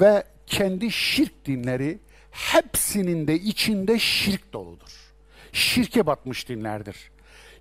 [0.00, 1.98] ve kendi şirk dinleri
[2.30, 5.12] hepsinin de içinde şirk doludur.
[5.52, 7.10] Şirke batmış dinlerdir.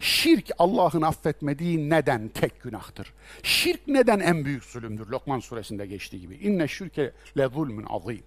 [0.05, 3.13] Şirk Allah'ın affetmediği neden tek günahtır.
[3.43, 5.07] Şirk neden en büyük zulümdür?
[5.07, 6.35] Lokman suresinde geçtiği gibi.
[6.35, 8.23] İnne şirke le zulmün azim.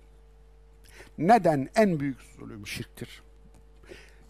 [1.19, 3.23] Neden en büyük zulüm şirktir?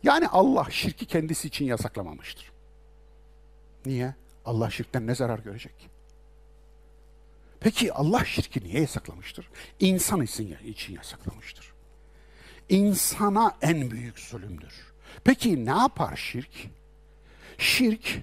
[0.02, 2.52] Yani Allah şirki kendisi için yasaklamamıştır.
[3.87, 4.14] Niye?
[4.44, 5.90] Allah şirkten ne zarar görecek?
[7.61, 9.48] Peki Allah şirki niye yasaklamıştır?
[9.80, 11.72] İnsan için yasaklamıştır.
[12.68, 14.74] İnsana en büyük zulümdür.
[15.24, 16.77] Peki ne yapar şirk?
[17.59, 18.23] Şirk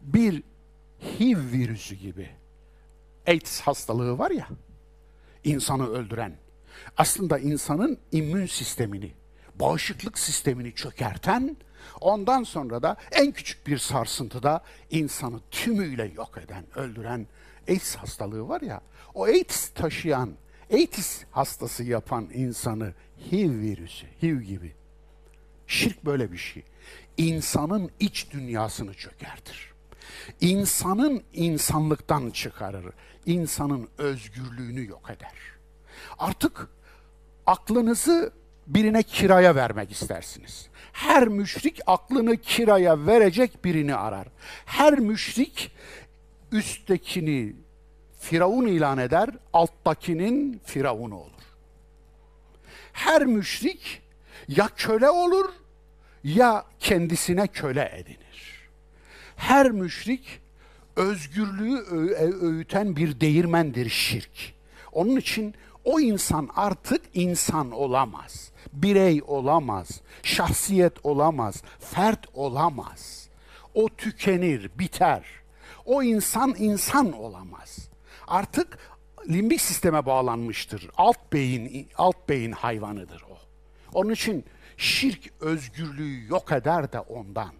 [0.00, 0.42] bir
[1.00, 2.30] HIV virüsü gibi.
[3.26, 4.48] AIDS hastalığı var ya,
[5.44, 6.36] insanı öldüren.
[6.96, 9.12] Aslında insanın immün sistemini,
[9.54, 11.56] bağışıklık sistemini çökerten,
[12.00, 17.26] ondan sonra da en küçük bir sarsıntıda insanı tümüyle yok eden, öldüren
[17.68, 18.80] AIDS hastalığı var ya,
[19.14, 20.30] o AIDS taşıyan,
[20.72, 22.94] AIDS hastası yapan insanı
[23.30, 24.74] HIV virüsü, HIV gibi.
[25.66, 26.62] Şirk böyle bir şey.
[27.16, 29.72] İnsanın iç dünyasını çökertir.
[30.40, 32.84] İnsanın insanlıktan çıkarır.
[33.26, 35.32] İnsanın özgürlüğünü yok eder.
[36.18, 36.68] Artık
[37.46, 38.32] aklınızı
[38.66, 40.68] birine kiraya vermek istersiniz.
[40.92, 44.28] Her müşrik aklını kiraya verecek birini arar.
[44.66, 45.72] Her müşrik
[46.52, 47.56] üsttekini
[48.20, 51.30] Firavun ilan eder, alttakinin Firavunu olur.
[52.92, 54.02] Her müşrik
[54.48, 55.50] ya köle olur
[56.24, 58.68] ya kendisine köle edinir.
[59.36, 60.40] Her müşrik
[60.96, 61.78] özgürlüğü
[62.42, 64.54] öğüten bir değirmendir şirk.
[64.92, 68.52] Onun için o insan artık insan olamaz.
[68.72, 70.00] Birey olamaz.
[70.22, 71.62] Şahsiyet olamaz.
[71.80, 73.28] Fert olamaz.
[73.74, 75.24] O tükenir, biter.
[75.84, 77.88] O insan insan olamaz.
[78.26, 78.78] Artık
[79.28, 80.90] limbik sisteme bağlanmıştır.
[80.96, 83.38] Alt beyin alt beyin hayvanıdır o.
[83.94, 84.44] Onun için
[84.76, 87.52] şirk özgürlüğü yok eder de ondan.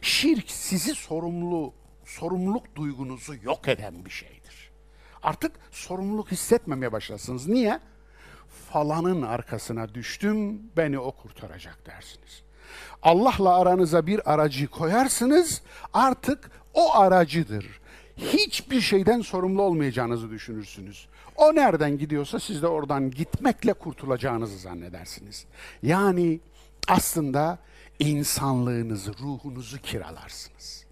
[0.00, 1.72] Şirk sizi sorumlu
[2.04, 4.70] sorumluluk duygunuzu yok eden bir şeydir.
[5.22, 7.48] Artık sorumluluk hissetmemeye başlasınız.
[7.48, 7.80] Niye?
[8.72, 12.42] Falanın arkasına düştüm, beni o kurtaracak dersiniz.
[13.02, 15.62] Allah'la aranıza bir aracı koyarsınız,
[15.94, 17.80] artık o aracıdır.
[18.16, 21.08] Hiçbir şeyden sorumlu olmayacağınızı düşünürsünüz.
[21.38, 25.46] O nereden gidiyorsa siz de oradan gitmekle kurtulacağınızı zannedersiniz.
[25.82, 26.40] Yani
[26.88, 27.58] aslında
[27.98, 30.84] insanlığınızı, ruhunuzu kiralarsınız.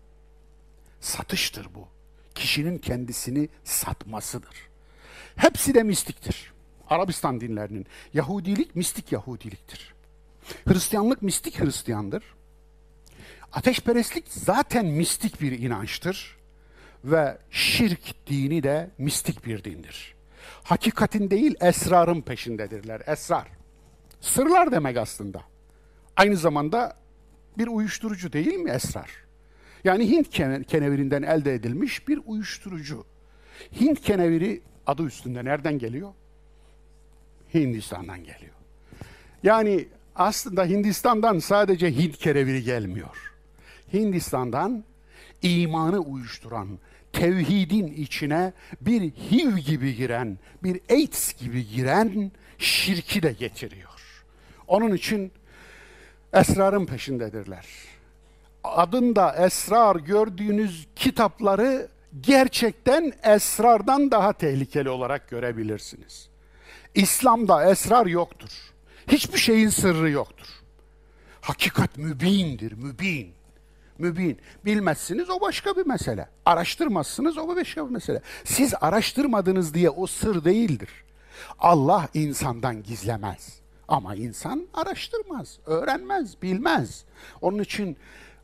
[1.00, 1.88] Satıştır bu.
[2.34, 4.68] Kişinin kendisini satmasıdır.
[5.36, 6.52] Hepsi de mistiktir.
[6.90, 7.86] Arabistan dinlerinin.
[8.14, 9.94] Yahudilik mistik Yahudiliktir.
[10.68, 12.24] Hristiyanlık mistik Hristiyandır.
[13.52, 16.36] Ateşperestlik zaten mistik bir inançtır
[17.04, 20.15] ve şirk dini de mistik bir dindir.
[20.62, 23.02] Hakikatin değil esrarın peşindedirler.
[23.06, 23.48] Esrar.
[24.20, 25.42] Sırlar demek aslında.
[26.16, 26.96] Aynı zamanda
[27.58, 29.10] bir uyuşturucu değil mi esrar?
[29.84, 30.30] Yani Hint
[30.66, 33.04] kenevirinden elde edilmiş bir uyuşturucu.
[33.80, 36.12] Hint keneviri adı üstünde nereden geliyor?
[37.54, 38.54] Hindistan'dan geliyor.
[39.42, 43.32] Yani aslında Hindistan'dan sadece Hint keneviri gelmiyor.
[43.92, 44.84] Hindistan'dan
[45.42, 46.78] imanı uyuşturan,
[47.18, 53.90] tevhidin içine bir HIV gibi giren, bir AIDS gibi giren şirki de getiriyor.
[54.68, 55.32] Onun için
[56.32, 57.66] esrarın peşindedirler.
[58.64, 61.88] Adında esrar gördüğünüz kitapları
[62.20, 66.28] gerçekten esrardan daha tehlikeli olarak görebilirsiniz.
[66.94, 68.50] İslam'da esrar yoktur.
[69.08, 70.46] Hiçbir şeyin sırrı yoktur.
[71.40, 73.32] Hakikat mübindir, mübin.
[73.98, 74.38] Mübin.
[74.64, 76.28] Bilmezsiniz o başka bir mesele.
[76.44, 78.22] Araştırmazsınız o başka bir mesele.
[78.44, 80.90] Siz araştırmadınız diye o sır değildir.
[81.58, 83.60] Allah insandan gizlemez.
[83.88, 87.04] Ama insan araştırmaz, öğrenmez, bilmez.
[87.40, 87.96] Onun için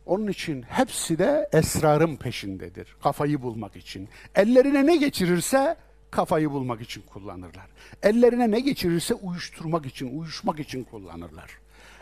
[0.06, 2.96] onun için hepsi de esrarın peşindedir.
[3.02, 4.08] Kafayı bulmak için.
[4.34, 5.76] Ellerine ne geçirirse
[6.10, 7.66] kafayı bulmak için kullanırlar.
[8.02, 11.50] Ellerine ne geçirirse uyuşturmak için, uyuşmak için kullanırlar.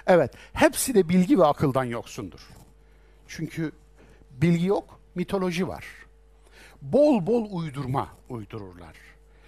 [0.07, 2.41] Evet, hepsi de bilgi ve akıldan yoksundur.
[3.31, 3.73] Çünkü
[4.31, 5.85] bilgi yok, mitoloji var.
[6.83, 8.97] Bol bol uydurma uydururlar.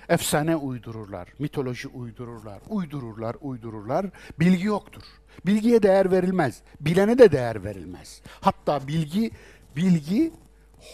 [0.08, 4.06] Efsane uydururlar, mitoloji uydururlar, uydururlar, uydururlar.
[4.40, 5.02] Bilgi yoktur.
[5.46, 6.62] Bilgiye değer verilmez.
[6.80, 8.22] Bilene de değer verilmez.
[8.40, 9.30] Hatta bilgi
[9.76, 10.32] bilgi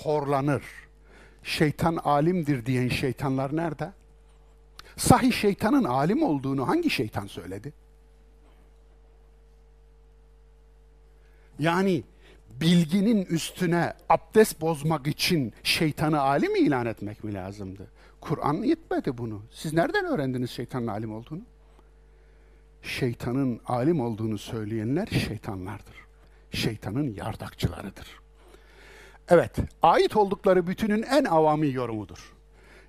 [0.02, 0.62] horlanır.
[1.42, 3.92] Şeytan alimdir diyen şeytanlar nerede?
[4.96, 7.72] Sahi şeytanın alim olduğunu hangi şeytan söyledi?
[11.58, 12.02] Yani
[12.60, 17.86] bilginin üstüne abdest bozmak için şeytanı alim ilan etmek mi lazımdı?
[18.20, 19.42] Kur'an yetmedi bunu.
[19.50, 21.42] Siz nereden öğrendiniz şeytanın alim olduğunu?
[22.82, 25.96] Şeytanın alim olduğunu söyleyenler şeytanlardır.
[26.50, 28.20] Şeytanın yardakçılarıdır.
[29.28, 32.32] Evet, ait oldukları bütünün en avami yorumudur.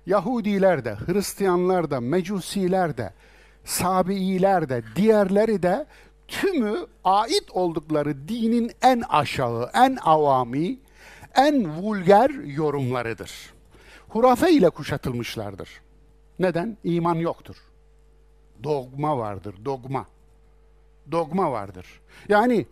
[0.06, 3.12] Yahudiler de, Hristiyanlar da, Mecusiler de,
[3.64, 5.86] Sabiiler de, diğerleri de
[6.30, 10.78] tümü ait oldukları dinin en aşağı, en avami,
[11.34, 13.32] en vulgar yorumlarıdır.
[14.08, 15.68] Hurafe ile kuşatılmışlardır.
[16.38, 16.76] Neden?
[16.84, 17.56] İman yoktur.
[18.62, 20.06] Dogma vardır, dogma.
[21.12, 21.86] Dogma vardır.
[22.28, 22.66] Yani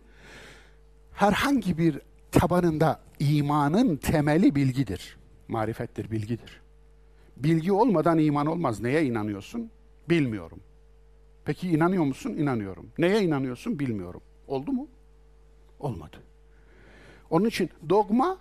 [1.13, 1.99] herhangi bir
[2.31, 5.17] tabanında imanın temeli bilgidir.
[5.47, 6.61] Marifettir, bilgidir.
[7.37, 8.79] Bilgi olmadan iman olmaz.
[8.81, 9.71] Neye inanıyorsun?
[10.09, 10.59] Bilmiyorum.
[11.49, 12.35] Peki inanıyor musun?
[12.37, 12.91] İnanıyorum.
[12.97, 13.79] Neye inanıyorsun?
[13.79, 14.21] Bilmiyorum.
[14.47, 14.87] Oldu mu?
[15.79, 16.17] Olmadı.
[17.29, 18.37] Onun için dogma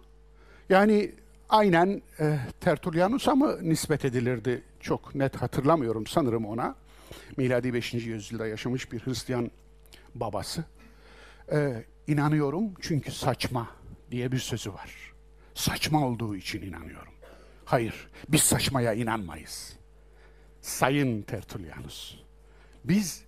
[0.69, 1.13] yani
[1.49, 4.63] aynen e, Tertullianus'a mı nispet edilirdi?
[4.81, 6.75] Çok net hatırlamıyorum sanırım ona.
[7.37, 7.95] Miladi 5.
[7.95, 9.51] yüzyılda yaşamış bir Hristiyan
[10.15, 10.65] babası.
[11.53, 13.69] E, inanıyorum çünkü saçma
[14.11, 15.13] diye bir sözü var.
[15.55, 17.13] Saçma olduğu için inanıyorum.
[17.65, 19.77] Hayır, biz saçmaya inanmayız.
[20.61, 22.28] Sayın Tertullianus,
[22.85, 23.23] biz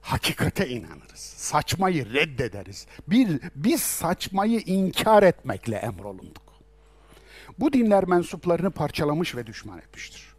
[0.00, 1.20] hakikate inanırız.
[1.20, 2.86] Saçmayı reddederiz.
[3.08, 6.50] Bir, biz saçmayı inkar etmekle emrolunduk.
[7.58, 10.34] Bu dinler mensuplarını parçalamış ve düşman etmiştir.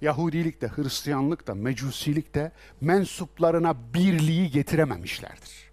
[0.00, 5.70] Yahudilik de, Hristiyanlık da, Mecusilik de mensuplarına birliği getirememişlerdir.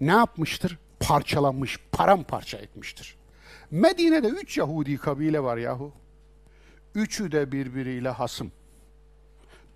[0.00, 0.78] Ne yapmıştır?
[1.00, 3.16] Parçalanmış, paramparça etmiştir.
[3.70, 5.92] Medine'de üç Yahudi kabile var yahu.
[6.94, 8.52] Üçü de birbiriyle hasım.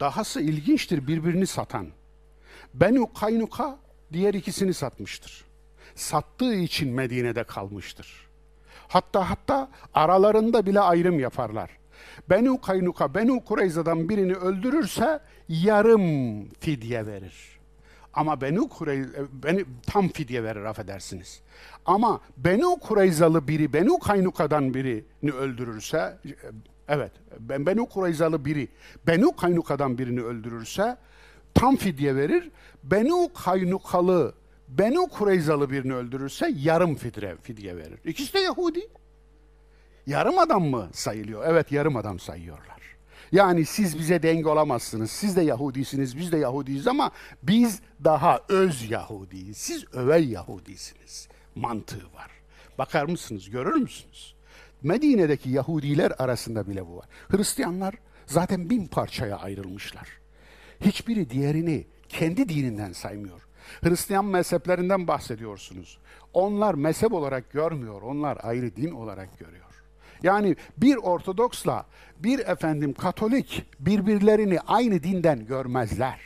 [0.01, 1.87] Dahası ilginçtir birbirini satan.
[2.75, 3.79] Benu Kaynuka
[4.13, 5.45] diğer ikisini satmıştır.
[5.95, 8.29] Sattığı için Medine'de kalmıştır.
[8.89, 11.71] Hatta hatta aralarında bile ayrım yaparlar.
[12.31, 17.55] Benu Kaynuka, Benu Kureyza'dan birini öldürürse yarım fidye verir.
[18.15, 21.41] Ama Benu Kureyza, beni, tam fidye verir affedersiniz.
[21.87, 26.19] Ama Benu Kureyzalı biri, Benu Kaynuka'dan birini öldürürse,
[26.89, 28.69] evet, Benu Kureyzalı biri,
[29.07, 30.97] Benu Kaynuka'dan birini öldürürse
[31.55, 32.51] tam fidye verir.
[32.83, 34.35] Benu Kaynukalı,
[34.69, 37.99] Benu Kureyzalı birini öldürürse yarım fidye, fidye verir.
[38.05, 38.89] İkisi de Yahudi.
[40.07, 41.45] Yarım adam mı sayılıyor?
[41.47, 42.75] Evet, yarım adam sayıyorlar.
[43.33, 45.11] Yani siz bize denge olamazsınız.
[45.11, 47.11] Siz de Yahudisiniz, biz de Yahudiyiz ama
[47.43, 49.57] biz daha öz Yahudiyiz.
[49.57, 51.29] Siz övel Yahudisiniz.
[51.55, 52.31] Mantığı var.
[52.79, 54.34] Bakar mısınız, görür müsünüz?
[54.85, 57.07] Medine'deki Yahudiler arasında bile bu var.
[57.29, 57.95] Hristiyanlar
[58.27, 60.09] zaten bin parçaya ayrılmışlar.
[60.81, 63.47] Hiçbiri diğerini kendi dininden saymıyor.
[63.81, 65.99] Hristiyan mezheplerinden bahsediyorsunuz.
[66.33, 69.65] Onlar mezhep olarak görmüyor, onlar ayrı din olarak görüyor.
[70.23, 71.87] Yani bir Ortodoksla
[72.19, 76.21] bir efendim Katolik birbirlerini aynı dinden görmezler.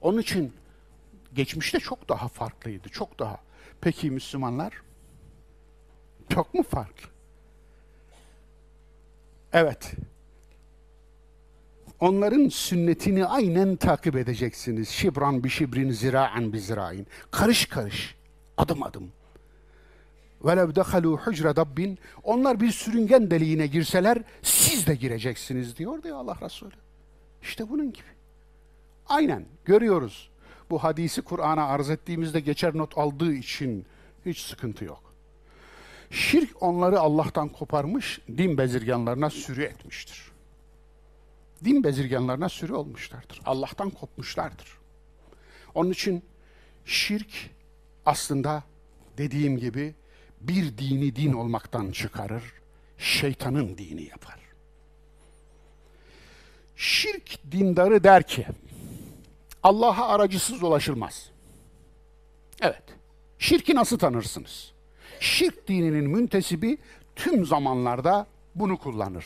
[0.00, 0.52] Onun için
[1.34, 3.40] geçmişte çok daha farklıydı, çok daha.
[3.80, 4.72] Peki Müslümanlar?
[6.28, 7.17] Çok mu farklı?
[9.53, 9.93] Evet.
[11.99, 14.89] Onların sünnetini aynen takip edeceksiniz.
[14.89, 17.07] Şibran bi şibrin, ziraen bi zirain.
[17.31, 18.15] Karış karış,
[18.57, 19.11] adım adım.
[20.43, 26.37] وَلَوْ دَخَلُوا حُجْرَ دَبِّنْ Onlar bir sürüngen deliğine girseler siz de gireceksiniz diyor diyor Allah
[26.41, 26.75] Resulü.
[27.41, 28.07] İşte bunun gibi.
[29.07, 30.29] Aynen görüyoruz.
[30.69, 33.85] Bu hadisi Kur'an'a arz ettiğimizde geçer not aldığı için
[34.25, 35.06] hiç sıkıntı yok.
[36.10, 40.32] Şirk onları Allah'tan koparmış, din bezirganlarına sürü etmiştir.
[41.64, 43.40] Din bezirganlarına sürü olmuşlardır.
[43.46, 44.78] Allah'tan kopmuşlardır.
[45.74, 46.24] Onun için
[46.84, 47.50] şirk
[48.06, 48.62] aslında
[49.18, 49.94] dediğim gibi
[50.40, 52.42] bir dini din olmaktan çıkarır,
[52.98, 54.38] şeytanın dini yapar.
[56.76, 58.46] Şirk dindarı der ki,
[59.62, 61.30] Allah'a aracısız ulaşılmaz.
[62.60, 62.82] Evet,
[63.38, 64.72] şirki nasıl tanırsınız?
[65.20, 66.78] Şirk dininin müntesibi
[67.16, 69.24] tüm zamanlarda bunu kullanır.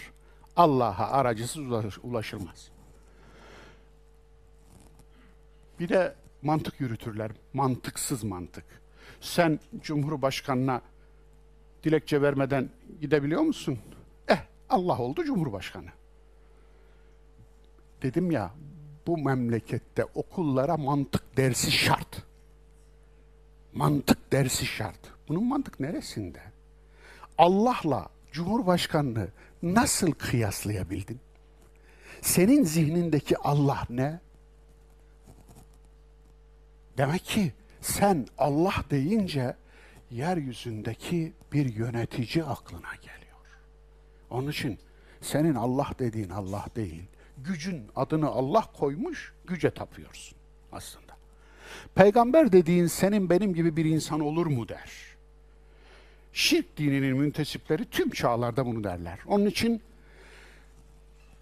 [0.57, 1.63] Allah'a aracısız
[2.03, 2.71] ulaşılmaz.
[5.81, 7.31] Bir de mantık yürütürler.
[7.53, 8.65] Mantıksız mantık.
[9.21, 10.83] Sen Cumhurbaşkanına
[11.85, 13.79] dilekçe vermeden gidebiliyor musun?
[14.29, 14.39] Eh
[14.71, 15.91] Allah oldu Cumhurbaşkanı.
[18.03, 18.51] Dedim ya
[19.07, 22.23] bu memlekette okullara mantık dersi şart.
[23.75, 25.12] Mantık dersi şart.
[25.29, 26.41] Bunun mantık neresinde?
[27.39, 29.29] Allah'la Cumhurbaşkanını
[29.63, 31.21] nasıl kıyaslayabildin?
[32.21, 34.21] Senin zihnindeki Allah ne?
[36.99, 39.57] Demek ki sen Allah deyince
[40.11, 43.23] yeryüzündeki bir yönetici aklına geliyor.
[44.31, 44.79] Onun için
[45.21, 47.05] senin Allah dediğin Allah değil.
[47.39, 50.39] Gücün adını Allah koymuş, güce tapıyorsun
[50.73, 51.17] aslında.
[51.95, 55.12] Peygamber dediğin senin benim gibi bir insan olur mu der.
[56.33, 59.19] Şirk dininin müntesipleri tüm çağlarda bunu derler.
[59.27, 59.83] Onun için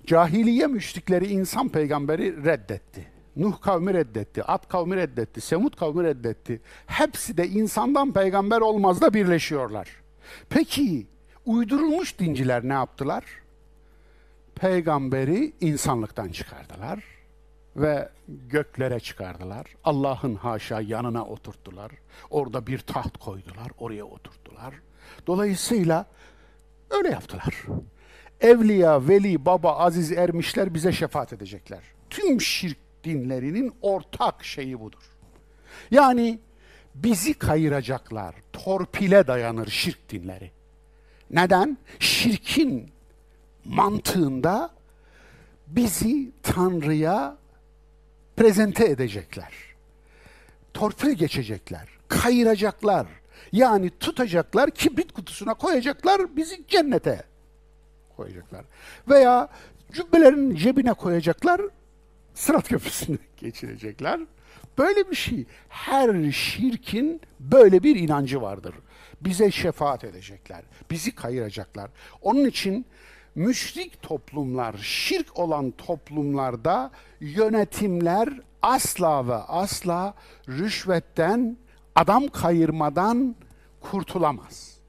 [0.07, 3.07] cahiliye müşrikleri insan peygamberi reddetti.
[3.37, 6.61] Nuh kavmi reddetti, Ad kavmi reddetti, Semud kavmi reddetti.
[6.87, 9.89] Hepsi de insandan peygamber olmaz da birleşiyorlar.
[10.49, 11.07] Peki
[11.47, 13.25] uydurulmuş dinciler ne yaptılar?
[14.55, 17.10] Peygamberi insanlıktan çıkardılar
[17.77, 19.67] ve göklere çıkardılar.
[19.85, 21.93] Allah'ın haşa yanına oturttular.
[22.31, 24.75] Orada bir taht koydular, oraya oturttular.
[25.27, 26.07] Dolayısıyla
[26.91, 27.55] öyle yaptılar.
[28.41, 31.83] Evliya, veli, baba, aziz ermişler bize şefaat edecekler.
[32.11, 35.03] Tüm şirk dinlerinin ortak şeyi budur.
[35.91, 36.39] Yani
[36.95, 40.51] bizi kayıracaklar, torpile dayanır şirk dinleri.
[41.31, 41.79] Neden?
[41.99, 42.91] Şirkin
[43.65, 44.71] mantığında
[45.67, 47.37] bizi Tanrı'ya
[48.37, 49.53] prezente edecekler.
[50.75, 53.07] Torpil geçecekler, kayıracaklar.
[53.53, 57.23] Yani tutacaklar, kibrit kutusuna koyacaklar, bizi cennete
[58.17, 58.65] koyacaklar.
[59.09, 59.49] Veya
[59.93, 61.61] cübbelerin cebine koyacaklar,
[62.35, 64.21] Sırat Köprüsü'nü geçirecekler.
[64.79, 65.45] Böyle bir şey.
[65.69, 68.75] Her şirkin böyle bir inancı vardır.
[69.21, 70.63] Bize şefaat edecekler.
[70.91, 71.91] Bizi kayıracaklar.
[72.23, 72.87] Onun için
[73.35, 78.29] müşrik toplumlar, şirk olan toplumlarda yönetimler
[78.63, 80.15] asla ve asla
[80.49, 81.57] rüşvetten,
[81.95, 83.37] adam kayırmadan
[83.81, 84.81] kurtulamaz.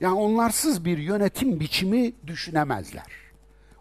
[0.00, 3.20] Yani onlarsız bir yönetim biçimi düşünemezler.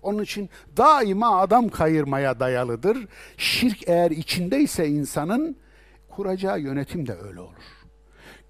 [0.02, 3.08] Onun için daima adam kayırmaya dayalıdır.
[3.38, 5.58] Şirk eğer içindeyse insanın
[6.10, 7.86] kuracağı yönetim de öyle olur.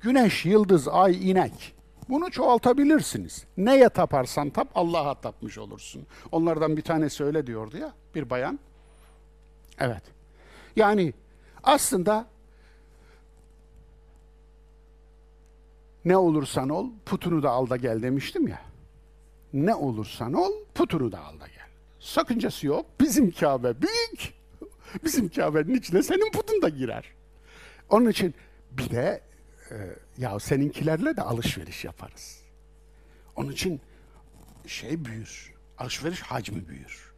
[0.02, 1.76] Güneş, yıldız, ay, inek.
[2.10, 3.46] Bunu çoğaltabilirsiniz.
[3.58, 6.08] Neye taparsan tap Allah'a tapmış olursun.
[6.32, 8.60] Onlardan bir tanesi öyle diyordu ya bir bayan.
[9.80, 10.04] Evet.
[10.76, 11.14] Yani
[11.64, 12.28] aslında
[16.06, 18.62] ne olursan ol putunu da al da gel demiştim ya.
[19.54, 21.68] Ne olursan ol putunu da al da gel.
[22.00, 22.86] Sakıncası yok.
[23.02, 24.34] Bizim Kabe büyük.
[25.04, 27.06] Bizim Kabe'nin içine senin putun da girer.
[27.90, 28.34] Onun için
[28.72, 29.22] bir de
[29.72, 29.76] e,
[30.20, 32.42] ya seninkilerle de alışveriş yaparız.
[33.36, 33.82] Onun için
[34.68, 35.54] şey büyür.
[35.78, 37.14] Alışveriş hacmi büyür.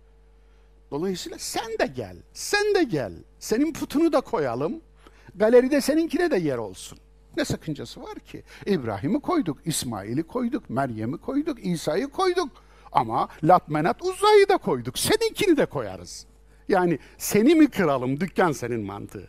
[0.92, 2.18] Dolayısıyla sen de gel.
[2.34, 3.14] Sen de gel.
[3.40, 4.82] Senin putunu da koyalım.
[5.36, 7.00] Galeride seninkine de yer olsun.
[7.38, 8.44] Ne sakıncası var ki?
[8.66, 12.50] İbrahim'i koyduk, İsmail'i koyduk, Meryem'i koyduk, İsa'yı koyduk.
[12.92, 15.00] Ama Latmenat Uzza'yı da koyduk.
[15.00, 16.26] Seninkini de koyarız.
[16.68, 19.28] Yani seni mi kıralım, dükkan senin mantığı.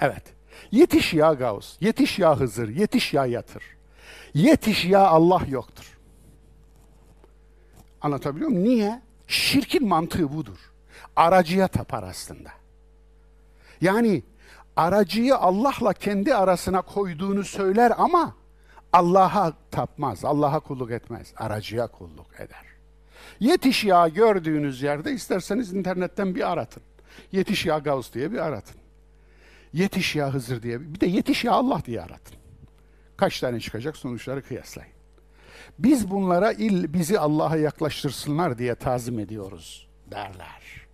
[0.00, 0.22] Evet.
[0.70, 3.62] Yetiş ya Gavs, yetiş ya Hızır, yetiş ya Yatır.
[4.34, 5.98] Yetiş ya Allah yoktur.
[8.00, 8.64] Anlatabiliyor muyum?
[8.64, 9.02] Niye?
[9.26, 10.58] Şirkin mantığı budur.
[11.16, 12.50] Aracıya tapar aslında.
[13.80, 14.22] Yani
[14.76, 18.34] aracıyı Allah'la kendi arasına koyduğunu söyler ama
[18.92, 22.64] Allah'a tapmaz, Allah'a kulluk etmez, aracıya kulluk eder.
[23.40, 26.82] Yetiş ya gördüğünüz yerde isterseniz internetten bir aratın.
[27.32, 28.83] Yetiş ya Gavs diye bir aratın.
[29.74, 32.36] Yetiş ya Hızır diye bir de yetiş ya Allah diye aratın.
[33.16, 34.92] Kaç tane çıkacak sonuçları kıyaslayın.
[35.78, 40.86] Biz bunlara il bizi Allah'a yaklaştırsınlar diye tazim ediyoruz derler.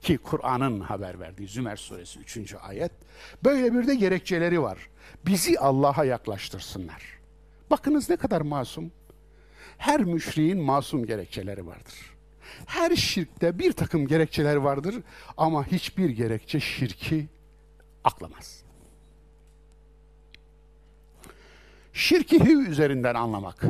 [0.00, 2.54] Ki Kur'an'ın haber verdiği Zümer suresi 3.
[2.54, 2.92] ayet
[3.44, 4.78] böyle bir de gerekçeleri var.
[5.26, 7.02] Bizi Allah'a yaklaştırsınlar.
[7.70, 8.92] Bakınız ne kadar masum.
[9.78, 11.94] Her müşriğin masum gerekçeleri vardır.
[12.66, 14.94] Her şirkte bir takım gerekçeler vardır
[15.36, 17.28] ama hiçbir gerekçe şirki
[18.04, 18.62] aklamaz.
[21.92, 23.64] Şirki HIV üzerinden anlamak.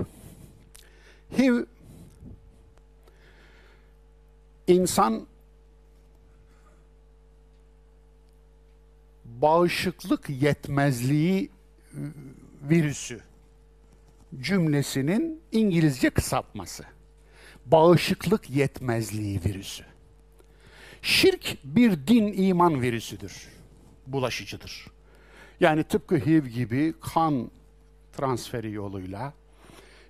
[1.38, 1.64] HIV
[4.66, 5.26] insan
[9.24, 11.50] bağışıklık yetmezliği
[12.62, 13.20] virüsü
[14.40, 16.84] cümlesinin İngilizce kısaltması.
[17.66, 19.84] Bağışıklık yetmezliği virüsü.
[21.02, 23.48] Şirk bir din iman virüsüdür.
[24.06, 24.86] Bulaşıcıdır.
[25.60, 27.50] Yani tıpkı HIV gibi kan
[28.12, 29.32] transferi yoluyla,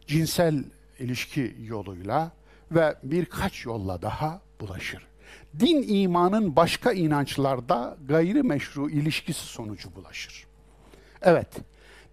[0.07, 0.65] cinsel
[0.99, 2.33] ilişki yoluyla
[2.71, 5.07] ve birkaç yolla daha bulaşır.
[5.61, 10.47] Din imanın başka inançlarda gayrimeşru ilişkisi sonucu bulaşır.
[11.23, 11.49] Evet,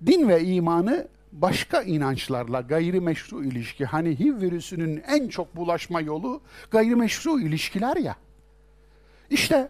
[0.06, 7.40] din ve imanı başka inançlarla gayrimeşru ilişki, hani HIV virüsünün en çok bulaşma yolu gayrimeşru
[7.40, 8.16] ilişkiler ya.
[9.30, 9.70] İşte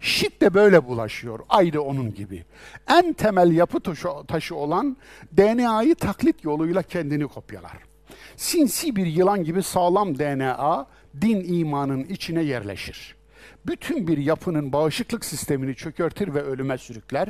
[0.00, 2.44] şirk de böyle bulaşıyor, ayrı onun gibi.
[2.88, 3.80] En temel yapı
[4.28, 4.96] taşı olan
[5.36, 7.78] DNA'yı taklit yoluyla kendini kopyalar.
[8.36, 10.86] Sinsi bir yılan gibi sağlam DNA,
[11.20, 13.16] din imanın içine yerleşir.
[13.66, 17.28] Bütün bir yapının bağışıklık sistemini çökertir ve ölüme sürükler.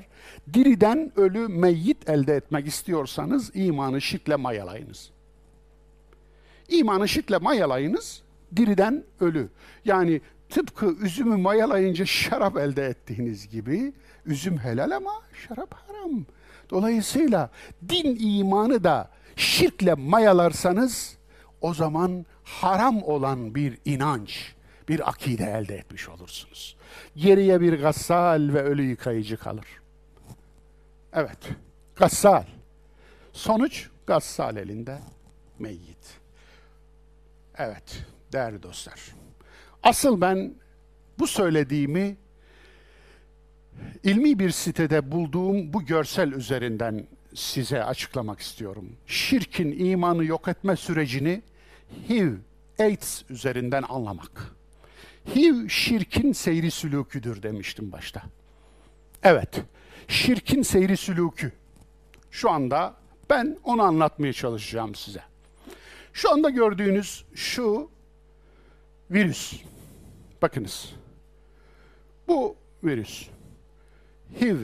[0.53, 5.11] Diriden ölü meyyit elde etmek istiyorsanız imanı şirkle mayalayınız.
[6.69, 8.23] İmanı şirkle mayalayınız,
[8.57, 9.49] diriden ölü.
[9.85, 10.21] Yani
[10.51, 13.93] tıpkı üzümü mayalayınca şarap elde ettiğiniz gibi
[14.27, 16.27] üzüm helal ama şarap haram.
[16.71, 17.51] Dolayısıyla
[17.89, 21.17] din imanı da şirkle mayalarsanız
[21.61, 24.55] o zaman haram olan bir inanç,
[24.89, 26.77] bir akide elde etmiş olursunuz.
[27.17, 29.67] Geriye bir gassal ve ölü yıkayıcı kalır.
[31.13, 31.39] Evet,
[31.97, 32.45] gassal.
[33.33, 34.99] Sonuç gassal elinde
[35.59, 36.21] meyyit.
[37.59, 39.20] Evet, değerli dostlar.
[39.83, 40.55] Asıl ben
[41.19, 42.17] bu söylediğimi
[44.03, 48.97] ilmi bir sitede bulduğum bu görsel üzerinden size açıklamak istiyorum.
[49.07, 51.43] Şirkin imanı yok etme sürecini
[52.09, 52.33] HIV,
[52.79, 54.55] AIDS üzerinden anlamak.
[55.35, 58.23] HIV şirkin seyri sülüküdür demiştim başta.
[59.23, 59.63] Evet,
[60.09, 61.53] şirkin seyri sülükü.
[62.31, 62.95] Şu anda
[63.31, 65.23] ben onu anlatmaya çalışacağım size.
[66.13, 67.91] Şu anda gördüğünüz şu
[69.11, 69.63] virüs.
[70.43, 70.95] Bakınız.
[72.29, 73.29] Bu virüs.
[74.41, 74.57] HIV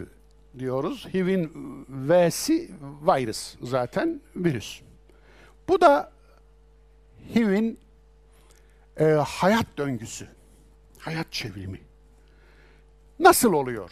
[0.59, 1.07] diyoruz.
[1.15, 1.53] HIV'in
[1.89, 2.71] V'si
[3.03, 4.81] virüs zaten virüs.
[5.69, 6.13] Bu da
[7.35, 7.79] HIV'in
[9.01, 10.29] e, hayat döngüsü,
[10.99, 11.81] hayat çevrimi.
[13.19, 13.91] Nasıl oluyor?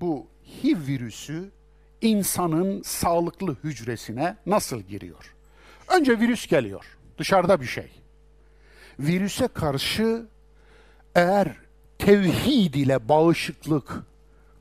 [0.00, 0.26] Bu
[0.62, 1.50] HIV virüsü
[2.00, 5.34] insanın sağlıklı hücresine nasıl giriyor?
[5.88, 6.84] Önce virüs geliyor,
[7.18, 7.90] dışarıda bir şey.
[9.00, 10.26] virüse karşı
[11.14, 11.56] eğer
[11.98, 14.02] tevhid ile bağışıklık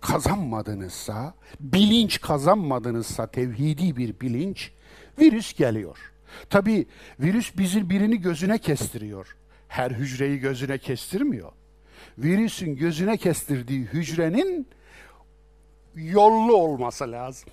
[0.01, 4.71] kazanmadınızsa, bilinç kazanmadınızsa tevhidi bir bilinç,
[5.19, 5.97] virüs geliyor.
[6.49, 6.85] Tabi
[7.19, 9.35] virüs bizi birini gözüne kestiriyor.
[9.67, 11.51] Her hücreyi gözüne kestirmiyor.
[12.17, 14.67] Virüsün gözüne kestirdiği hücrenin
[15.95, 17.49] yollu olması lazım.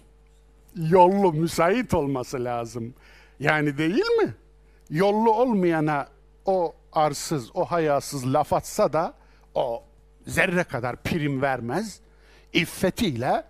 [0.76, 2.94] Yollu, müsait olması lazım.
[3.40, 4.34] Yani değil mi?
[4.90, 6.08] Yollu olmayana
[6.46, 9.14] o arsız, o hayasız laf atsa da
[9.54, 9.84] o
[10.26, 12.00] zerre kadar prim vermez.
[12.52, 13.44] İffetiyle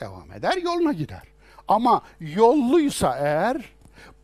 [0.00, 1.22] devam eder, yoluna gider.
[1.68, 3.64] Ama yolluysa eğer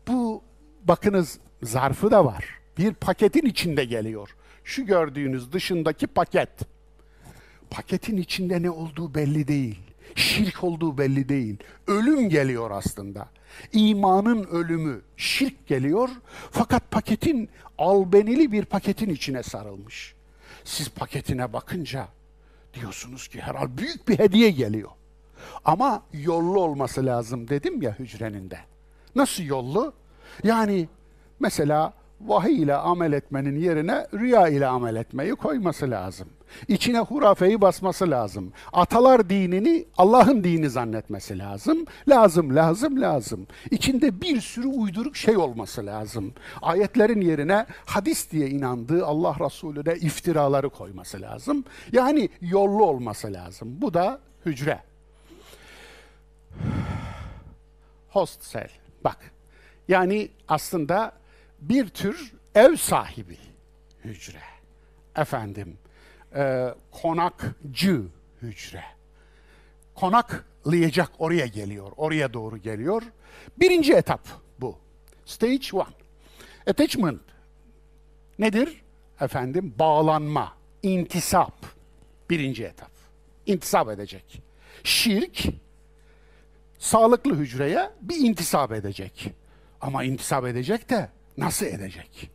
[0.07, 0.43] bu
[0.83, 2.45] bakınız zarfı da var.
[2.77, 4.35] Bir paketin içinde geliyor.
[4.63, 6.49] Şu gördüğünüz dışındaki paket.
[7.69, 9.90] Paketin içinde ne olduğu belli değil.
[10.15, 11.57] Şirk olduğu belli değil.
[11.87, 13.29] Ölüm geliyor aslında.
[13.73, 16.09] İmanın ölümü, şirk geliyor.
[16.51, 20.15] Fakat paketin albenili bir paketin içine sarılmış.
[20.63, 22.07] Siz paketine bakınca
[22.73, 24.89] diyorsunuz ki herhal büyük bir hediye geliyor.
[25.65, 28.59] Ama yollu olması lazım dedim ya hücrenin de.
[29.15, 29.93] Nasıl yollu?
[30.43, 30.87] Yani
[31.39, 31.93] mesela
[32.25, 36.27] vahiy ile amel etmenin yerine rüya ile amel etmeyi koyması lazım.
[36.67, 38.53] İçine hurafeyi basması lazım.
[38.73, 41.85] Atalar dinini Allah'ın dini zannetmesi lazım.
[42.07, 43.47] Lazım, lazım, lazım.
[43.71, 46.33] İçinde bir sürü uyduruk şey olması lazım.
[46.61, 51.63] Ayetlerin yerine hadis diye inandığı Allah Resulüne iftiraları koyması lazım.
[51.91, 53.81] Yani yollu olması lazım.
[53.81, 54.79] Bu da hücre.
[58.09, 58.69] Host cell.
[59.03, 59.17] Bak.
[59.87, 61.20] Yani aslında
[61.61, 63.37] bir tür ev sahibi
[64.03, 64.41] hücre.
[65.15, 65.77] Efendim,
[66.35, 68.01] e, konakcı
[68.41, 68.83] hücre.
[69.95, 73.03] Konaklayacak oraya geliyor, oraya doğru geliyor.
[73.59, 74.27] Birinci etap
[74.59, 74.77] bu.
[75.25, 75.87] Stage one.
[76.67, 77.21] Attachment
[78.39, 78.81] nedir?
[79.21, 81.65] Efendim, bağlanma, intisap.
[82.29, 82.91] Birinci etap.
[83.45, 84.41] İntisap edecek.
[84.83, 85.43] Şirk,
[86.79, 89.33] sağlıklı hücreye bir intisap edecek.
[89.81, 92.31] Ama intisap edecek de nasıl edecek?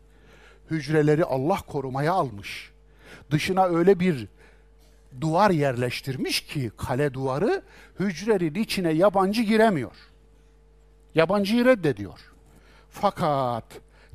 [0.70, 2.72] Hücreleri Allah korumaya almış.
[3.30, 4.28] Dışına öyle bir
[5.20, 7.62] duvar yerleştirmiş ki kale duvarı
[8.00, 9.96] hücrenin içine yabancı giremiyor.
[11.14, 12.32] Yabancıyı reddediyor.
[12.90, 13.64] Fakat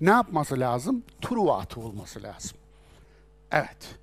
[0.02, 1.04] ne yapması lazım?
[1.22, 2.58] Truva atı olması lazım.
[3.52, 3.96] Evet.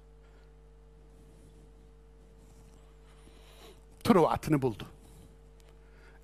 [4.05, 4.87] Truva atını buldu.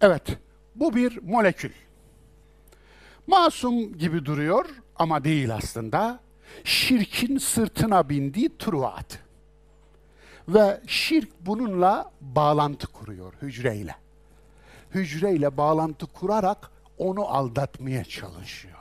[0.01, 0.39] Evet,
[0.75, 1.71] bu bir molekül.
[3.27, 4.66] Masum gibi duruyor
[4.97, 6.20] ama değil aslında.
[6.64, 9.18] Şirkin sırtına bindiği truvat.
[10.49, 13.97] Ve şirk bununla bağlantı kuruyor hücreyle.
[14.95, 18.75] Hücreyle bağlantı kurarak onu aldatmaya çalışıyor.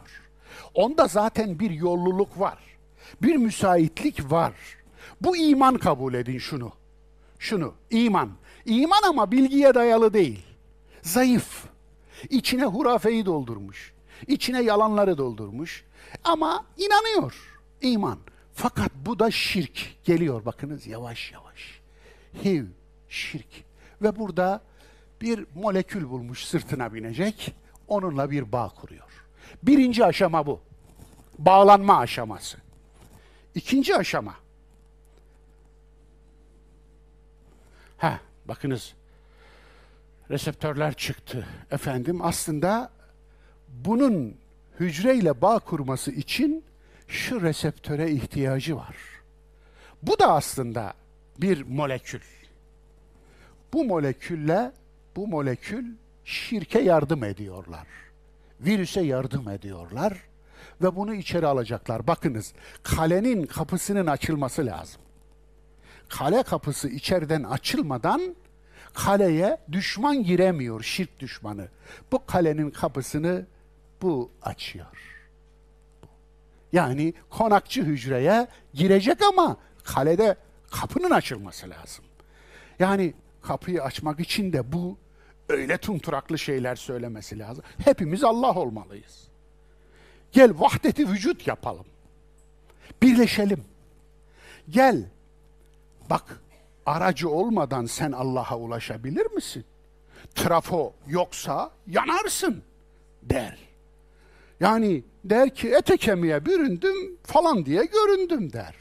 [0.73, 2.57] Onda zaten bir yolluluk var.
[3.21, 4.53] Bir müsaitlik var.
[5.21, 6.71] Bu iman kabul edin şunu.
[7.39, 8.29] Şunu, iman.
[8.65, 10.45] İman ama bilgiye dayalı değil.
[11.01, 11.65] Zayıf.
[12.29, 13.93] İçine hurafeyi doldurmuş.
[14.27, 15.83] İçine yalanları doldurmuş.
[16.23, 17.61] Ama inanıyor.
[17.81, 18.19] iman.
[18.53, 20.03] Fakat bu da şirk.
[20.03, 21.81] Geliyor bakınız yavaş yavaş.
[22.45, 22.65] Hiv,
[23.09, 23.47] şirk.
[24.01, 24.61] Ve burada
[25.21, 27.55] bir molekül bulmuş sırtına binecek.
[27.87, 29.25] Onunla bir bağ kuruyor.
[29.63, 30.61] Birinci aşama bu.
[31.39, 32.57] Bağlanma aşaması.
[33.55, 34.35] İkinci aşama.
[37.97, 38.93] Ha, bakınız
[40.31, 41.47] reseptörler çıktı.
[41.71, 42.91] Efendim aslında
[43.85, 44.35] bunun
[44.79, 46.63] hücreyle bağ kurması için
[47.07, 48.95] şu reseptöre ihtiyacı var.
[50.03, 50.93] Bu da aslında
[51.37, 52.21] bir molekül.
[53.73, 54.71] Bu molekülle
[55.15, 55.85] bu molekül
[56.25, 57.87] şirke yardım ediyorlar.
[58.61, 60.17] Virüse yardım ediyorlar
[60.81, 62.07] ve bunu içeri alacaklar.
[62.07, 62.53] Bakınız,
[62.83, 65.01] kalenin kapısının açılması lazım.
[66.09, 68.35] Kale kapısı içeriden açılmadan
[68.93, 71.67] kaleye düşman giremiyor, şirk düşmanı.
[72.11, 73.45] Bu kalenin kapısını
[74.03, 74.97] bu açıyor.
[76.71, 80.35] Yani konakçı hücreye girecek ama kalede
[80.71, 82.05] kapının açılması lazım.
[82.79, 84.97] Yani kapıyı açmak için de bu
[85.49, 87.63] öyle tunturaklı şeyler söylemesi lazım.
[87.85, 89.27] Hepimiz Allah olmalıyız.
[90.31, 91.85] Gel vahdeti vücut yapalım.
[93.01, 93.63] Birleşelim.
[94.69, 95.03] Gel.
[96.09, 96.41] Bak
[96.85, 99.65] aracı olmadan sen Allah'a ulaşabilir misin?
[100.35, 102.63] Trafo yoksa yanarsın
[103.21, 103.72] der.
[104.59, 108.75] Yani der ki ete kemiğe büründüm falan diye göründüm der.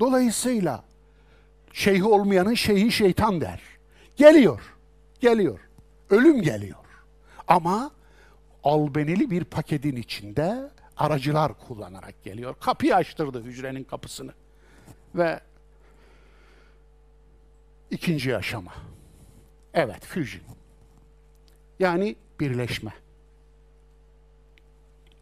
[0.00, 0.84] Dolayısıyla
[1.72, 3.60] şeyhi olmayanın şeyhi şeytan der.
[4.16, 4.76] Geliyor,
[5.20, 5.60] geliyor.
[6.10, 6.78] Ölüm geliyor.
[7.48, 7.90] Ama
[8.64, 12.54] albenili bir paketin içinde aracılar kullanarak geliyor.
[12.60, 14.32] Kapıyı açtırdı hücrenin kapısını.
[15.14, 15.40] Ve
[17.90, 18.72] ikinci aşama.
[19.74, 20.42] Evet, fusion.
[21.78, 22.92] Yani birleşme.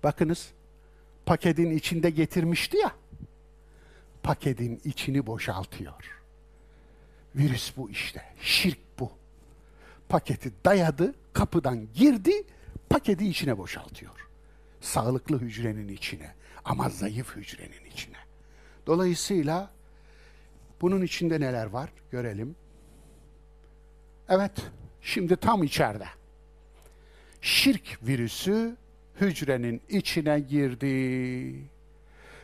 [0.04, 0.52] Bakınız,
[1.26, 2.92] paketin içinde getirmişti ya,
[4.22, 6.22] paketin içini boşaltıyor.
[7.36, 9.12] Virüs bu işte, şirk bu.
[10.08, 12.32] Paketi dayadı, kapıdan girdi,
[12.88, 14.28] paketi içine boşaltıyor.
[14.80, 16.34] Sağlıklı hücrenin içine
[16.64, 18.18] ama zayıf hücrenin içine.
[18.86, 19.70] Dolayısıyla
[20.80, 22.56] bunun içinde neler var görelim.
[24.28, 24.52] Evet,
[25.02, 26.06] şimdi tam içeride.
[27.40, 28.76] Şirk virüsü
[29.20, 31.74] hücrenin içine girdi.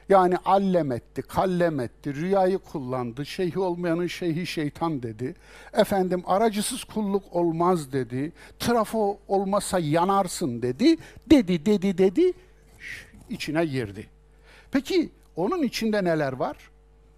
[0.09, 5.35] Yani allem etti, kallem etti, rüyayı kullandı, şeyhi olmayanın şeyhi şeytan dedi.
[5.73, 10.97] Efendim aracısız kulluk olmaz dedi, trafo olmasa yanarsın dedi,
[11.31, 12.33] dedi, dedi, dedi,
[13.29, 14.07] içine girdi.
[14.71, 16.57] Peki onun içinde neler var?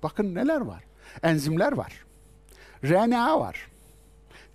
[0.03, 0.85] Bakın neler var.
[1.23, 2.05] Enzimler var.
[2.85, 3.69] RNA var.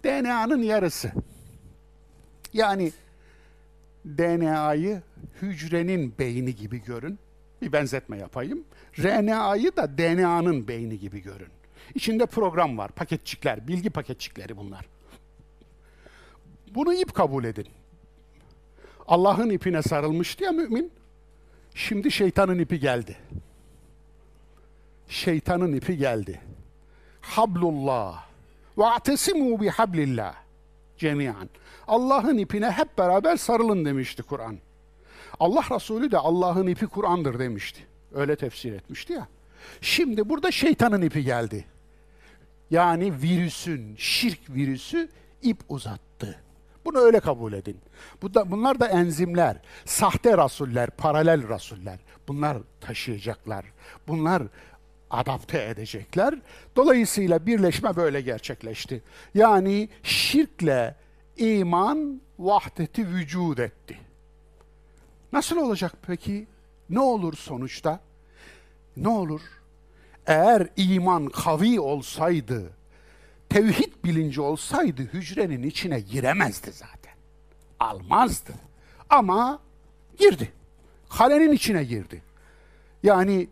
[0.04, 1.12] DNA'nın yarısı.
[2.54, 2.92] Yani
[4.08, 5.02] DNA'yı
[5.42, 7.20] hücrenin beyni gibi görün.
[7.62, 8.64] Bir benzetme yapayım.
[9.00, 11.48] RNA'yı da DNA'nın beyni gibi görün.
[11.96, 14.86] İçinde program var, paketçikler, bilgi paketçikleri bunlar.
[16.76, 17.68] Bunu ip kabul edin.
[19.08, 20.92] Allah'ın ipine sarılmıştı ya mümin.
[21.76, 23.18] Şimdi şeytanın ipi geldi.
[25.08, 26.42] Şeytanın ipi geldi.
[27.22, 28.26] Hablullah
[28.78, 30.36] ve atesimu bi hablillah
[30.98, 31.50] cemiyan.
[31.88, 34.58] Allah'ın ipine hep beraber sarılın demişti Kur'an.
[35.40, 37.80] Allah Resulü de Allah'ın ipi Kur'an'dır demişti.
[38.14, 39.28] Öyle tefsir etmişti ya.
[39.82, 41.66] Şimdi burada şeytanın ipi geldi.
[42.72, 45.10] Yani virüsün, şirk virüsü
[45.42, 46.40] ip uzattı.
[46.86, 47.78] Bunu öyle kabul edin.
[48.22, 52.00] Bu da, bunlar da enzimler, sahte rasuller, paralel rasuller.
[52.28, 53.66] Bunlar taşıyacaklar.
[54.08, 54.44] Bunlar
[55.10, 56.36] adapte edecekler.
[56.76, 59.02] Dolayısıyla birleşme böyle gerçekleşti.
[59.34, 60.96] Yani şirkle
[61.38, 63.98] iman vahdeti vücud etti.
[65.34, 66.48] Nasıl olacak peki?
[66.90, 68.00] Ne olur sonuçta?
[68.98, 69.42] Ne olur?
[70.28, 72.70] Eğer iman kavi olsaydı,
[73.50, 77.14] tevhid bilinci olsaydı hücrenin içine giremezdi zaten.
[77.80, 78.54] Almazdı.
[79.10, 79.60] Ama
[80.18, 80.52] girdi.
[81.10, 82.22] Kalenin içine girdi.
[83.04, 83.48] Yani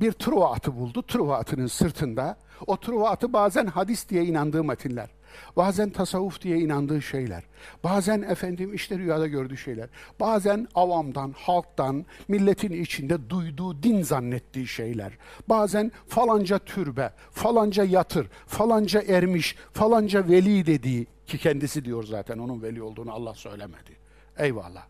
[0.00, 1.02] bir Truva atı buldu.
[1.02, 2.38] Truva atının sırtında.
[2.66, 5.10] O Truva atı bazen hadis diye inandığı metinler.
[5.56, 7.44] Bazen tasavvuf diye inandığı şeyler.
[7.84, 9.88] Bazen efendim işte rüyada gördüğü şeyler.
[10.20, 15.12] Bazen avamdan, halktan, milletin içinde duyduğu din zannettiği şeyler.
[15.48, 22.62] Bazen falanca türbe, falanca yatır, falanca ermiş, falanca veli dediği ki kendisi diyor zaten onun
[22.62, 23.96] veli olduğunu Allah söylemedi.
[24.38, 24.86] Eyvallah.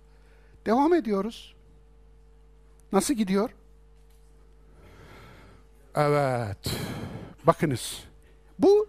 [0.66, 1.54] Devam ediyoruz.
[2.92, 3.50] Nasıl gidiyor?
[5.94, 6.70] Evet.
[7.46, 8.04] Bakınız.
[8.58, 8.88] Bu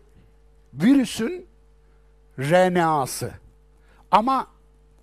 [0.84, 1.48] virüsün
[2.40, 3.32] RNA'sı.
[4.12, 4.48] Ama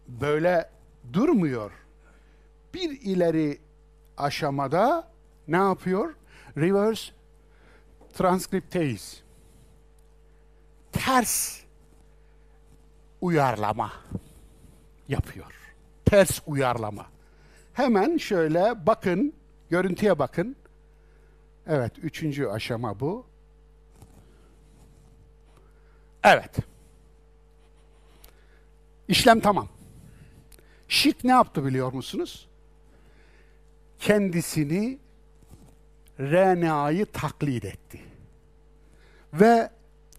[0.09, 0.71] böyle
[1.13, 1.71] durmuyor.
[2.75, 3.59] Bir ileri
[4.17, 5.09] aşamada
[5.49, 6.15] ne yapıyor?
[6.57, 7.13] Reverse
[8.15, 9.23] transcriptase.
[10.93, 11.61] Ters
[13.21, 13.93] uyarlama
[15.09, 15.53] yapıyor.
[16.05, 17.07] Ters uyarlama.
[17.73, 19.33] Hemen şöyle bakın,
[19.71, 20.57] görüntüye bakın.
[21.67, 23.32] Evet, üçüncü aşama bu.
[26.25, 26.57] Evet.
[29.09, 29.69] İşlem tamam.
[30.89, 32.49] Şirk ne yaptı biliyor musunuz?
[33.99, 34.99] Kendisini
[36.21, 38.01] RNA'yı taklit etti.
[39.33, 39.71] Ve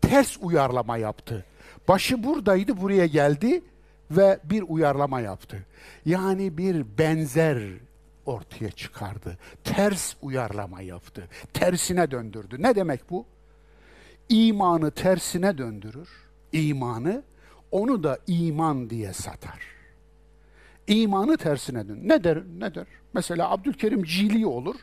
[0.02, 1.46] ters uyarlama yaptı.
[1.88, 3.64] Başı buradaydı, buraya geldi
[4.12, 5.66] ve bir uyarlama yaptı.
[6.06, 7.64] Yani bir benzer
[8.26, 9.38] ortaya çıkardı.
[9.64, 11.28] Ters uyarlama yaptı.
[11.54, 12.62] Tersine döndürdü.
[12.62, 13.26] Ne demek bu?
[14.30, 16.10] İmanı tersine döndürür.
[16.52, 17.24] İmanı
[17.72, 19.60] onu da iman diye satar.
[20.88, 22.00] İmanı tersine dön.
[22.04, 22.44] Ne der?
[22.60, 22.88] Ne der?
[23.14, 24.76] Mesela Abdülkerim Cili olur.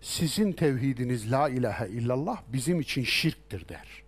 [0.00, 4.02] Sizin tevhidiniz la ilahe illallah bizim için şirktir der.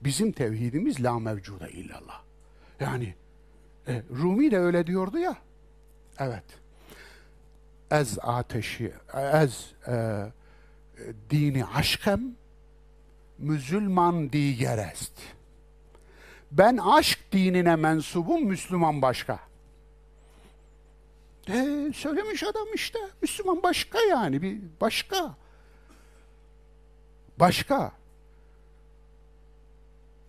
[0.00, 2.22] Bizim tevhidimiz la mevcuda illallah.
[2.80, 3.14] Yani
[3.88, 5.36] e, Rumi de öyle diyordu ya.
[6.18, 6.44] Evet.
[7.90, 8.92] Ez ateşi,
[9.32, 10.24] ez e,
[11.30, 12.20] dini aşkem,
[13.38, 15.12] müzülman diger est.
[16.52, 19.40] Ben aşk dinine mensubum, Müslüman başka.
[21.48, 21.54] E,
[21.94, 22.98] söylemiş adam işte.
[23.22, 24.42] Müslüman başka yani.
[24.42, 25.34] Bir başka.
[27.40, 27.92] Başka.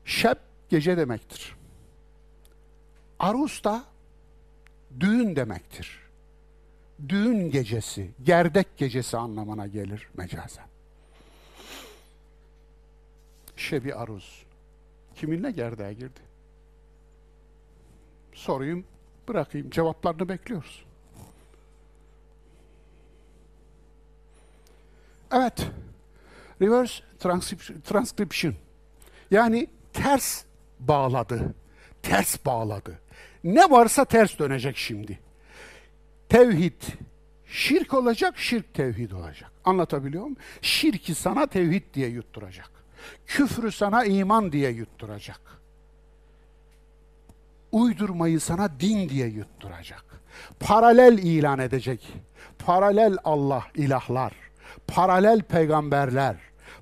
[0.05, 0.37] Şeb
[0.69, 1.55] gece demektir.
[3.19, 3.83] Arus da
[4.99, 5.99] düğün demektir.
[7.09, 10.68] düğün gecesi, gerdek gecesi anlamına gelir mecazen.
[13.59, 14.45] Şebi aruz.
[15.15, 16.19] Kiminle gerdeğe girdi?
[18.33, 18.85] Sorayım,
[19.27, 19.69] bırakayım.
[19.69, 20.85] Cevaplarını bekliyoruz.
[25.31, 25.67] Evet.
[26.61, 28.55] Reverse transcrip- transcription.
[29.31, 30.43] Yani ters
[30.79, 31.53] bağladı.
[32.01, 32.99] Ters bağladı.
[33.43, 35.19] Ne varsa ters dönecek şimdi.
[36.29, 36.81] Tevhid
[37.45, 39.51] şirk olacak, şirk tevhid olacak.
[39.65, 40.37] Anlatabiliyor muyum?
[40.61, 42.78] Şirki sana tevhid diye yutturacak.
[43.25, 45.41] Küfrü sana iman diye yutturacak.
[47.71, 50.05] Uydurmayı sana din diye yutturacak.
[50.59, 52.07] Paralel ilan edecek.
[52.65, 54.33] Paralel Allah ilahlar,
[54.87, 56.35] paralel peygamberler,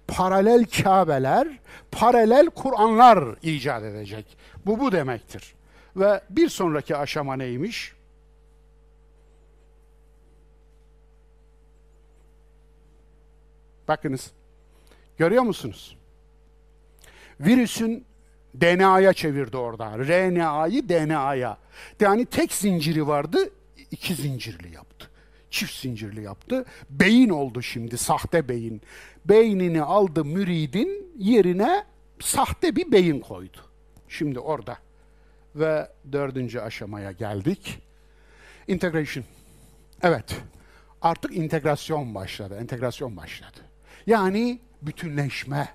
[0.08, 1.60] paralel Kabeler,
[1.92, 4.38] paralel Kur'anlar icat edecek.
[4.66, 5.56] Bu bu demektir.
[5.96, 7.94] Ve bir sonraki aşama neymiş?
[13.88, 14.32] Bakınız.
[15.18, 15.97] Görüyor musunuz?
[17.40, 18.06] Virüsün
[18.62, 19.98] DNA'ya çevirdi orada.
[19.98, 21.58] RNA'yı DNA'ya.
[22.00, 23.50] Yani tek zinciri vardı,
[23.92, 25.10] iki zincirli yaptı.
[25.50, 26.66] Çift zincirli yaptı.
[26.90, 28.82] Beyin oldu şimdi, sahte beyin.
[29.26, 31.86] Beynini aldı müridin yerine
[32.20, 33.58] sahte bir beyin koydu.
[34.10, 34.78] Şimdi orada.
[35.56, 37.80] Ve dördüncü aşamaya geldik.
[38.68, 39.26] Integration.
[40.04, 40.36] Evet.
[41.02, 42.58] Artık integrasyon başladı.
[42.62, 43.60] Entegrasyon başladı.
[44.08, 45.68] Yani bütünleşme,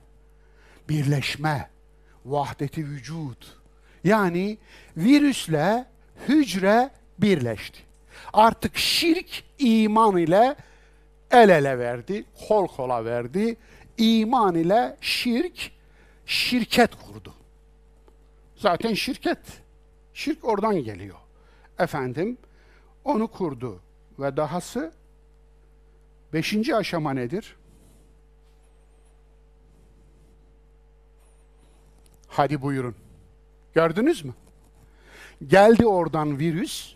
[0.88, 1.70] birleşme,
[2.24, 3.56] vahdeti vücut.
[4.04, 4.58] Yani
[4.96, 5.86] virüsle
[6.28, 7.78] hücre birleşti.
[8.32, 10.56] Artık şirk iman ile
[11.30, 13.56] el ele verdi, kol kola verdi.
[13.98, 15.70] İman ile şirk
[16.26, 17.34] şirket kurdu.
[18.56, 19.38] Zaten şirket.
[20.14, 21.16] Şirk oradan geliyor.
[21.78, 22.38] Efendim
[23.04, 23.80] onu kurdu
[24.18, 24.92] ve dahası
[26.32, 27.56] beşinci aşama nedir?
[32.32, 32.94] Hadi buyurun.
[33.74, 34.32] Gördünüz mü?
[35.46, 36.94] Geldi oradan virüs.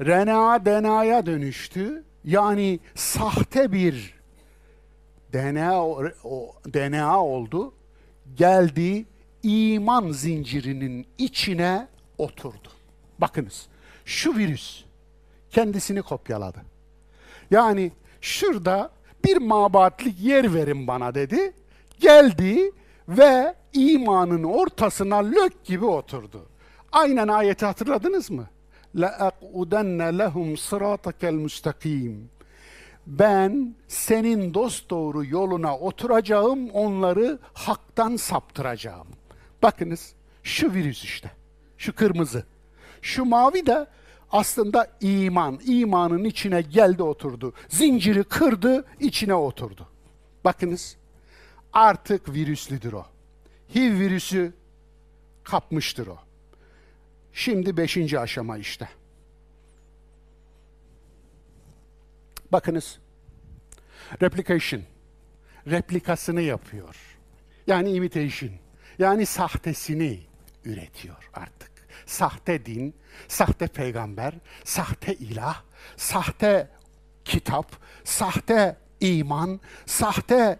[0.00, 2.04] RNA DNA'ya dönüştü.
[2.24, 4.14] Yani sahte bir
[5.32, 7.74] DNA o- DNA oldu.
[8.34, 9.04] Geldi
[9.42, 11.88] iman zincirinin içine
[12.18, 12.68] oturdu.
[13.18, 13.66] Bakınız
[14.04, 14.84] şu virüs
[15.50, 16.58] kendisini kopyaladı.
[17.50, 18.90] Yani şurada
[19.24, 21.52] bir mabatlik yer verin bana dedi.
[22.00, 22.72] Geldi
[23.07, 26.45] ve imanın ortasına lök gibi oturdu.
[26.91, 28.47] Aynen ayeti hatırladınız mı?
[28.95, 32.15] لَاَقْعُدَنَّ لَهُمْ صِرَاطَكَ الْمُسْتَقِيمِ
[33.07, 39.07] Ben senin dosdoğru yoluna oturacağım, onları haktan saptıracağım.
[39.63, 40.13] Bakınız
[40.43, 41.31] şu virüs işte,
[41.77, 42.43] şu kırmızı.
[43.01, 43.87] Şu mavi de
[44.31, 47.53] aslında iman, imanın içine geldi oturdu.
[47.69, 49.87] Zinciri kırdı, içine oturdu.
[50.45, 50.96] Bakınız
[51.72, 53.06] artık virüslüdür o.
[53.74, 54.52] HIV virüsü
[55.44, 56.18] kapmıştır o.
[57.32, 58.88] Şimdi beşinci aşama işte.
[62.52, 62.98] Bakınız.
[64.22, 64.82] Replication.
[65.66, 66.96] Replikasını yapıyor.
[67.66, 68.50] Yani imitation.
[68.98, 70.20] Yani sahtesini
[70.64, 71.70] üretiyor artık.
[72.06, 72.94] Sahte din,
[73.28, 75.62] sahte peygamber, sahte ilah,
[75.96, 76.68] sahte
[77.24, 77.72] kitap,
[78.04, 80.58] sahte iman, sahte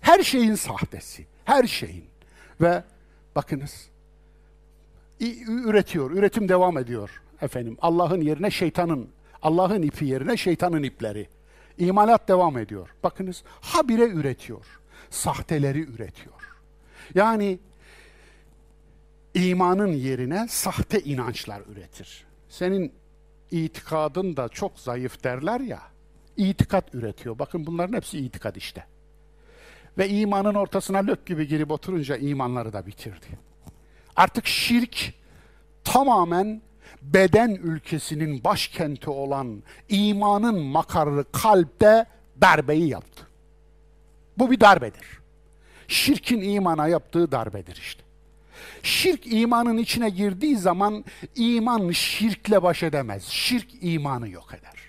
[0.00, 1.26] her şeyin sahtesi.
[1.44, 2.04] Her şeyin.
[2.60, 2.84] Ve
[3.36, 3.90] bakınız
[5.48, 7.76] üretiyor, üretim devam ediyor efendim.
[7.82, 9.08] Allah'ın yerine şeytanın,
[9.42, 11.28] Allah'ın ipi yerine şeytanın ipleri.
[11.78, 12.88] İmalat devam ediyor.
[13.02, 14.66] Bakınız habire üretiyor.
[15.10, 16.34] Sahteleri üretiyor.
[17.14, 17.58] Yani
[19.34, 22.24] imanın yerine sahte inançlar üretir.
[22.48, 22.92] Senin
[23.50, 25.82] itikadın da çok zayıf derler ya.
[26.36, 27.38] İtikat üretiyor.
[27.38, 28.84] Bakın bunların hepsi itikat işte.
[29.98, 33.26] Ve imanın ortasına lök gibi girip oturunca imanları da bitirdi.
[34.16, 35.14] Artık şirk
[35.84, 36.62] tamamen
[37.02, 42.06] beden ülkesinin başkenti olan imanın makarı kalpte
[42.40, 43.26] darbeyi yaptı.
[44.38, 45.20] Bu bir darbedir.
[45.88, 48.02] Şirkin imana yaptığı darbedir işte.
[48.82, 53.24] Şirk imanın içine girdiği zaman iman şirkle baş edemez.
[53.24, 54.80] Şirk imanı yok eder.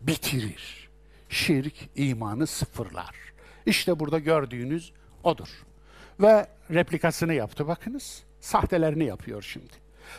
[0.00, 0.88] Bitirir.
[1.28, 3.25] Şirk imanı sıfırlar.
[3.66, 4.92] İşte burada gördüğünüz
[5.24, 5.48] odur.
[6.20, 8.22] Ve replikasını yaptı bakınız.
[8.40, 9.72] Sahtelerini yapıyor şimdi.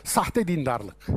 [0.04, 1.08] Sahte dindarlık.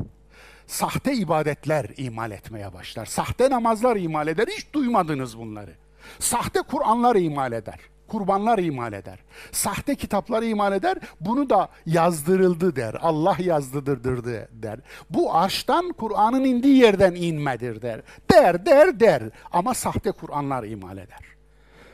[0.66, 3.06] Sahte ibadetler imal etmeye başlar.
[3.06, 4.48] Sahte namazlar imal eder.
[4.48, 5.74] Hiç duymadınız bunları.
[6.18, 7.80] Sahte Kur'anlar imal eder.
[8.08, 9.18] kurbanlar imal eder.
[9.52, 10.98] Sahte kitapları imal eder.
[11.20, 12.94] Bunu da yazdırıldı der.
[13.00, 14.24] Allah yazdırdı
[14.62, 14.80] der.
[15.10, 18.00] Bu arştan Kur'an'ın indiği yerden inmedir der.
[18.32, 19.22] Der der der.
[19.52, 21.29] Ama sahte Kur'anlar imal eder.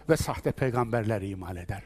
[0.09, 1.82] Ve sahte peygamberler imal eder.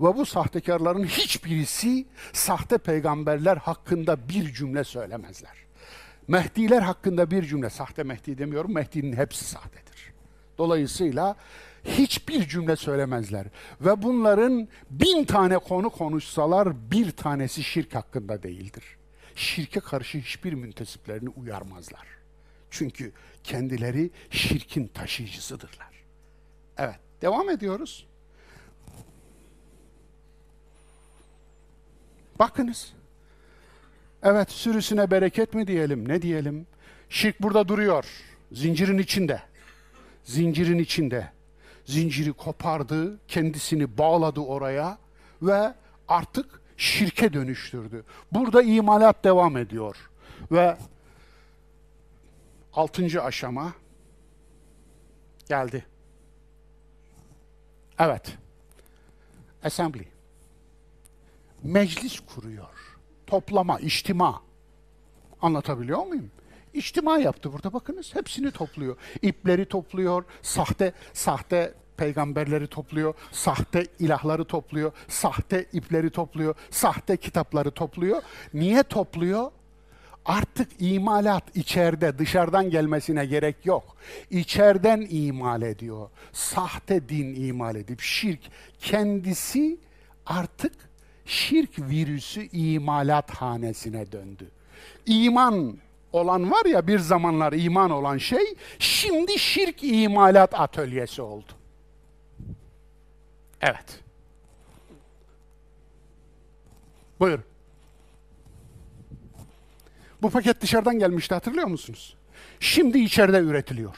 [0.00, 5.56] Ve bu sahtekarların hiçbirisi sahte peygamberler hakkında bir cümle söylemezler.
[6.28, 10.12] Mehdiler hakkında bir cümle, sahte Mehdi demiyorum, Mehdi'nin hepsi sahtedir.
[10.58, 11.36] Dolayısıyla
[11.84, 13.46] hiçbir cümle söylemezler.
[13.80, 18.84] Ve bunların bin tane konu konuşsalar bir tanesi şirk hakkında değildir.
[19.34, 22.06] Şirke karşı hiçbir müntesiplerini uyarmazlar.
[22.70, 23.12] Çünkü
[23.44, 26.04] kendileri şirkin taşıyıcısıdırlar.
[26.78, 28.06] Evet, devam ediyoruz.
[32.38, 32.92] Bakınız.
[34.22, 36.66] Evet, sürüsüne bereket mi diyelim, ne diyelim?
[37.08, 38.04] Şirk burada duruyor,
[38.52, 39.42] zincirin içinde.
[40.24, 41.30] Zincirin içinde
[41.90, 44.98] zinciri kopardı, kendisini bağladı oraya
[45.42, 45.74] ve
[46.08, 48.04] artık şirke dönüştürdü.
[48.32, 49.96] Burada imalat devam ediyor.
[50.52, 50.76] Ve
[52.72, 53.72] altıncı aşama
[55.48, 55.86] geldi.
[58.00, 58.38] Evet.
[59.64, 60.04] Assembly.
[61.62, 62.98] Meclis kuruyor.
[63.26, 64.42] Toplama, içtima.
[65.42, 66.30] Anlatabiliyor muyum?
[66.74, 68.14] İçtima yaptı burada bakınız.
[68.14, 68.96] Hepsini topluyor.
[69.22, 78.22] İpleri topluyor, sahte sahte peygamberleri topluyor, sahte ilahları topluyor, sahte ipleri topluyor, sahte kitapları topluyor.
[78.54, 79.50] Niye topluyor?
[80.30, 83.96] Artık imalat içeride dışarıdan gelmesine gerek yok.
[84.30, 86.10] İçeriden imal ediyor.
[86.32, 88.40] Sahte din imal edip şirk
[88.78, 89.78] kendisi
[90.26, 90.72] artık
[91.24, 94.50] şirk virüsü imalat hanesine döndü.
[95.06, 95.78] İman
[96.12, 101.52] olan var ya bir zamanlar iman olan şey şimdi şirk imalat atölyesi oldu.
[103.60, 104.00] Evet.
[107.20, 107.49] Buyur.
[110.22, 112.16] Bu paket dışarıdan gelmişti hatırlıyor musunuz?
[112.60, 113.96] Şimdi içeride üretiliyor.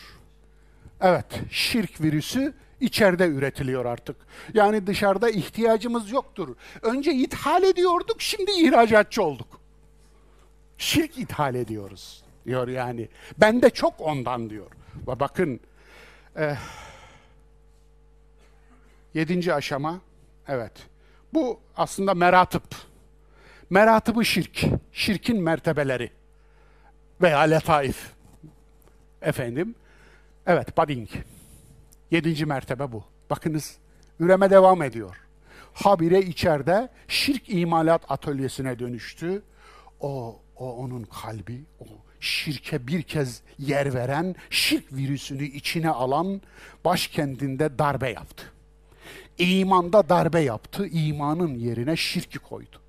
[1.01, 4.17] Evet, şirk virüsü içeride üretiliyor artık.
[4.55, 6.57] Yani dışarıda ihtiyacımız yoktur.
[6.83, 9.61] Önce ithal ediyorduk, şimdi ihracatçı olduk.
[10.79, 13.09] Şirk ithal ediyoruz diyor yani.
[13.39, 14.67] Ben de çok ondan diyor.
[15.09, 15.61] Ve bakın,
[16.37, 16.57] eh,
[19.15, 20.01] Yedinci aşama,
[20.49, 20.73] evet.
[21.35, 22.92] Bu aslında meratıp.
[23.73, 26.11] Meratıbı şirk, şirkin mertebeleri
[27.23, 28.13] veya letaif.
[29.23, 29.75] Efendim,
[30.47, 31.09] evet, budding.
[32.11, 33.05] Yedinci mertebe bu.
[33.31, 33.79] Bakınız,
[34.21, 35.17] üreme devam ediyor.
[35.73, 39.43] Habire içeride şirk imalat atölyesine dönüştü.
[40.01, 41.85] O, o onun kalbi, o
[42.21, 46.41] şirke bir kez yer veren, şirk virüsünü içine alan
[46.85, 48.45] başkentinde darbe yaptı.
[49.39, 52.82] İmanda darbe yaptı, imanın yerine şirki koydu.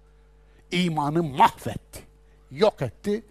[0.73, 1.99] İmanı mahvetti,
[2.51, 3.23] yok etti.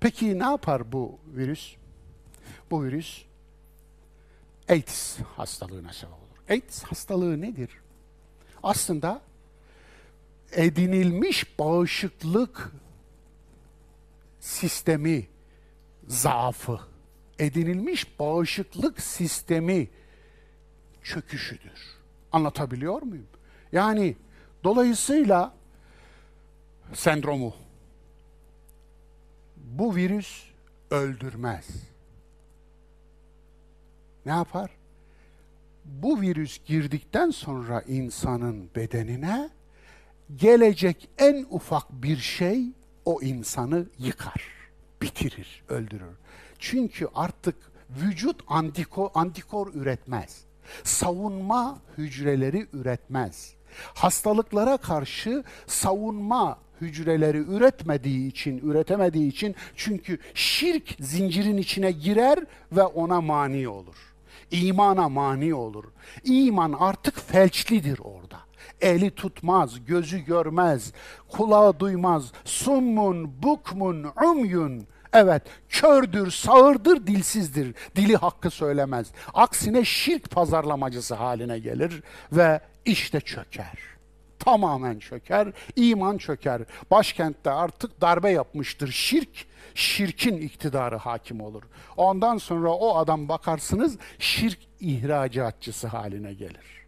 [0.00, 1.74] Peki ne yapar bu virüs?
[2.70, 3.22] Bu virüs
[4.68, 6.50] AIDS hastalığına sebep olur.
[6.50, 7.70] AIDS hastalığı nedir?
[8.62, 9.20] Aslında
[10.52, 12.72] edinilmiş bağışıklık
[14.40, 15.26] sistemi
[16.08, 16.80] zaafı,
[17.38, 19.88] edinilmiş bağışıklık sistemi
[21.02, 21.80] çöküşüdür.
[22.32, 23.26] Anlatabiliyor muyum?
[23.72, 24.16] Yani
[24.64, 25.57] dolayısıyla
[26.92, 27.54] sendromu
[29.56, 30.44] bu virüs
[30.90, 31.66] öldürmez.
[34.26, 34.70] Ne yapar?
[35.84, 39.50] Bu virüs girdikten sonra insanın bedenine
[40.36, 42.64] gelecek en ufak bir şey
[43.04, 44.44] o insanı yıkar,
[45.02, 46.16] bitirir, öldürür.
[46.58, 47.56] Çünkü artık
[47.90, 50.48] vücut antikor, antikor üretmez
[50.84, 53.54] savunma hücreleri üretmez.
[53.94, 62.38] Hastalıklara karşı savunma hücreleri üretmediği için, üretemediği için çünkü şirk zincirin içine girer
[62.72, 63.96] ve ona mani olur.
[64.50, 65.84] İmana mani olur.
[66.24, 68.38] İman artık felçlidir orada.
[68.80, 70.92] Eli tutmaz, gözü görmez,
[71.28, 72.32] kulağı duymaz.
[72.44, 77.74] Summun, bukmun, umyun Evet, kördür, sağırdır, dilsizdir.
[77.96, 79.06] Dili hakkı söylemez.
[79.34, 82.02] Aksine şirk pazarlamacısı haline gelir
[82.32, 83.78] ve işte çöker.
[84.38, 86.62] Tamamen çöker, iman çöker.
[86.90, 91.62] Başkentte artık darbe yapmıştır şirk, şirkin iktidarı hakim olur.
[91.96, 96.86] Ondan sonra o adam bakarsınız şirk ihracatçısı haline gelir.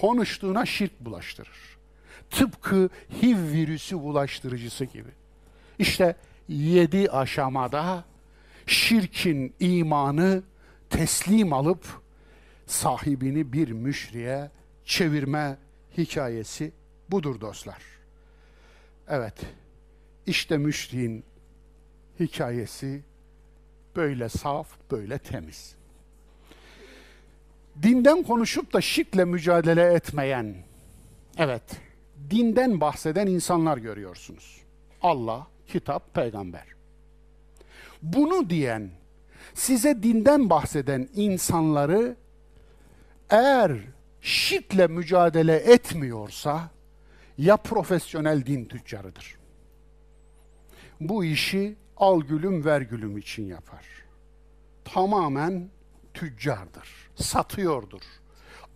[0.00, 1.76] Konuştuğuna şirk bulaştırır.
[2.30, 2.88] Tıpkı
[3.22, 5.10] HIV virüsü bulaştırıcısı gibi.
[5.78, 6.16] İşte
[6.48, 8.04] yedi aşamada
[8.66, 10.42] şirkin imanı
[10.90, 11.86] teslim alıp
[12.66, 14.50] sahibini bir müşriye
[14.86, 15.56] çevirme
[15.98, 16.72] hikayesi
[17.08, 17.82] budur dostlar.
[19.08, 19.34] Evet,
[20.26, 21.24] işte müşriğin
[22.20, 23.02] hikayesi
[23.96, 25.74] böyle saf, böyle temiz.
[27.82, 30.54] Dinden konuşup da şirkle mücadele etmeyen,
[31.38, 31.62] evet,
[32.30, 34.60] dinden bahseden insanlar görüyorsunuz.
[35.02, 36.64] Allah, kitap, peygamber.
[38.02, 38.90] Bunu diyen,
[39.54, 42.16] size dinden bahseden insanları
[43.30, 43.95] eğer
[44.26, 46.70] şirkle mücadele etmiyorsa
[47.38, 49.36] ya profesyonel din tüccarıdır.
[51.00, 53.84] Bu işi al gülüm ver gülüm için yapar.
[54.84, 55.68] Tamamen
[56.14, 58.00] tüccardır, satıyordur.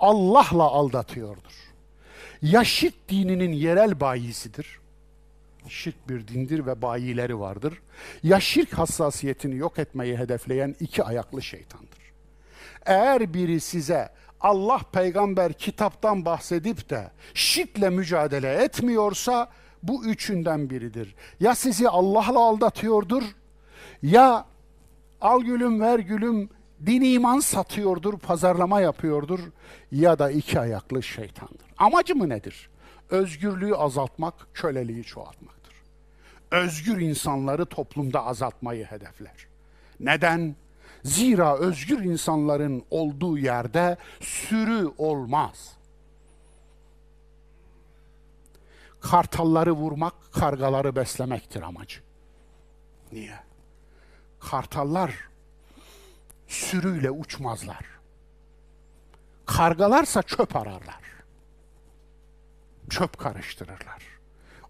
[0.00, 1.54] Allah'la aldatıyordur.
[2.42, 4.80] Ya şirk dininin yerel bayisidir.
[5.68, 7.82] Şirk bir dindir ve bayileri vardır.
[8.22, 12.00] Ya şirk hassasiyetini yok etmeyi hedefleyen iki ayaklı şeytandır.
[12.86, 19.48] Eğer biri size Allah peygamber kitaptan bahsedip de şirkle mücadele etmiyorsa
[19.82, 21.14] bu üçünden biridir.
[21.40, 23.22] Ya sizi Allah'la aldatıyordur
[24.02, 24.44] ya
[25.20, 26.50] al gülüm ver gülüm
[26.86, 29.40] din iman satıyordur, pazarlama yapıyordur
[29.92, 31.66] ya da iki ayaklı şeytandır.
[31.78, 32.70] Amacı mı nedir?
[33.10, 35.74] Özgürlüğü azaltmak, köleliği çoğaltmaktır.
[36.50, 39.46] Özgür insanları toplumda azaltmayı hedefler.
[40.00, 40.56] Neden?
[41.04, 45.76] Zira özgür insanların olduğu yerde sürü olmaz.
[49.00, 52.00] Kartalları vurmak, kargaları beslemektir amacı.
[53.12, 53.36] Niye?
[54.40, 55.28] Kartallar
[56.48, 57.84] sürüyle uçmazlar.
[59.46, 61.00] Kargalarsa çöp ararlar.
[62.90, 64.02] Çöp karıştırırlar.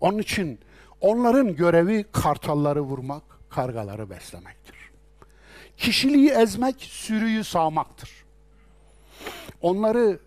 [0.01, 0.61] Onun için
[1.01, 4.80] onların görevi kartalları vurmak, kargaları beslemektir.
[5.81, 8.11] Kişiliği ezmek, sürüyü sağmaktır.
[9.61, 10.19] Onları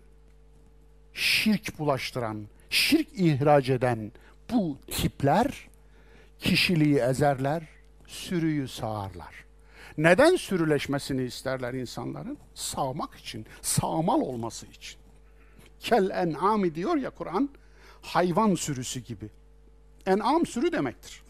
[1.12, 4.12] şirk bulaştıran, şirk ihraç eden
[4.50, 5.68] bu tipler
[6.38, 7.62] kişiliği ezerler,
[8.06, 9.44] sürüyü sağarlar.
[9.98, 12.38] Neden sürüleşmesini isterler insanların?
[12.54, 14.98] Sağmak için, sağmal olması için.
[15.80, 17.48] Kel en'ami diyor ya Kur'an,
[18.02, 19.28] hayvan sürüsü gibi.
[20.06, 21.23] En'am sürü demektir.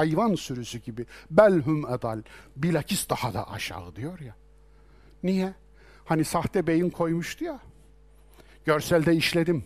[0.00, 1.06] Hayvan sürüsü gibi.
[1.30, 2.22] Belhum edal.
[2.56, 4.34] Bilakis daha da aşağı diyor ya.
[5.22, 5.54] Niye?
[6.04, 7.60] Hani sahte beyin koymuştu ya.
[8.64, 9.64] Görselde işledim.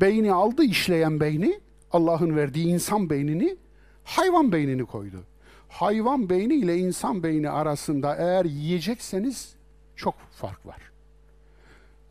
[0.00, 1.60] Beyni aldı işleyen beyni,
[1.92, 3.56] Allah'ın verdiği insan beynini,
[4.04, 5.24] hayvan beynini koydu
[5.68, 9.54] hayvan beyni ile insan beyni arasında eğer yiyecekseniz
[9.96, 10.92] çok fark var.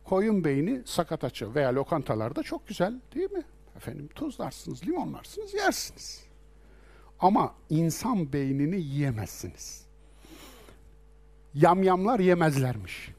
[0.03, 3.43] Koyun beyni sakataçı veya lokantalarda çok güzel değil mi?
[3.75, 6.26] Efendim tuzlarsınız, limonlarsınız, yersiniz.
[7.19, 9.85] Ama insan beynini yiyemezsiniz.
[11.53, 13.11] Yamyamlar yemezlermiş.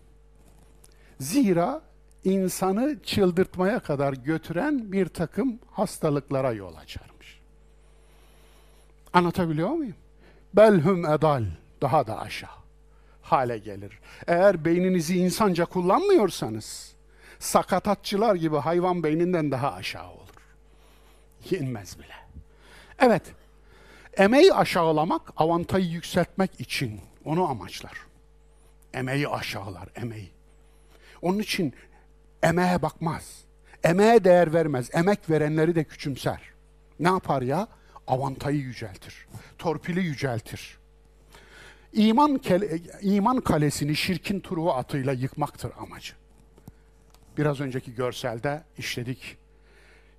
[1.21, 1.83] Zira
[2.25, 7.41] insanı çıldırtmaya kadar götüren bir takım hastalıklara yol açarmış.
[9.13, 9.95] Anlatabiliyor muyum?
[10.55, 11.45] belhum edal
[11.83, 12.59] daha da aşağı
[13.23, 13.99] hale gelir.
[14.27, 16.95] Eğer beyninizi insanca kullanmıyorsanız
[17.39, 20.29] sakatatçılar gibi hayvan beyninden daha aşağı olur.
[21.51, 22.15] Yenmez bile.
[22.99, 23.23] Evet,
[24.19, 27.99] emeği aşağılamak, avantayı yükseltmek için onu amaçlar.
[28.95, 30.31] Emeği aşağılar, emeği.
[31.23, 31.75] Onun için
[32.43, 33.45] emeğe bakmaz.
[33.85, 34.91] Emeğe değer vermez.
[34.93, 36.41] Emek verenleri de küçümser.
[37.01, 37.69] Ne yapar ya?
[38.09, 39.27] avantayı yüceltir.
[39.59, 40.79] Torpili yüceltir.
[41.93, 42.41] İman,
[43.03, 46.13] iman kalesini şirkin turuğu atıyla yıkmaktır amacı.
[47.39, 49.37] Biraz önceki görselde işledik.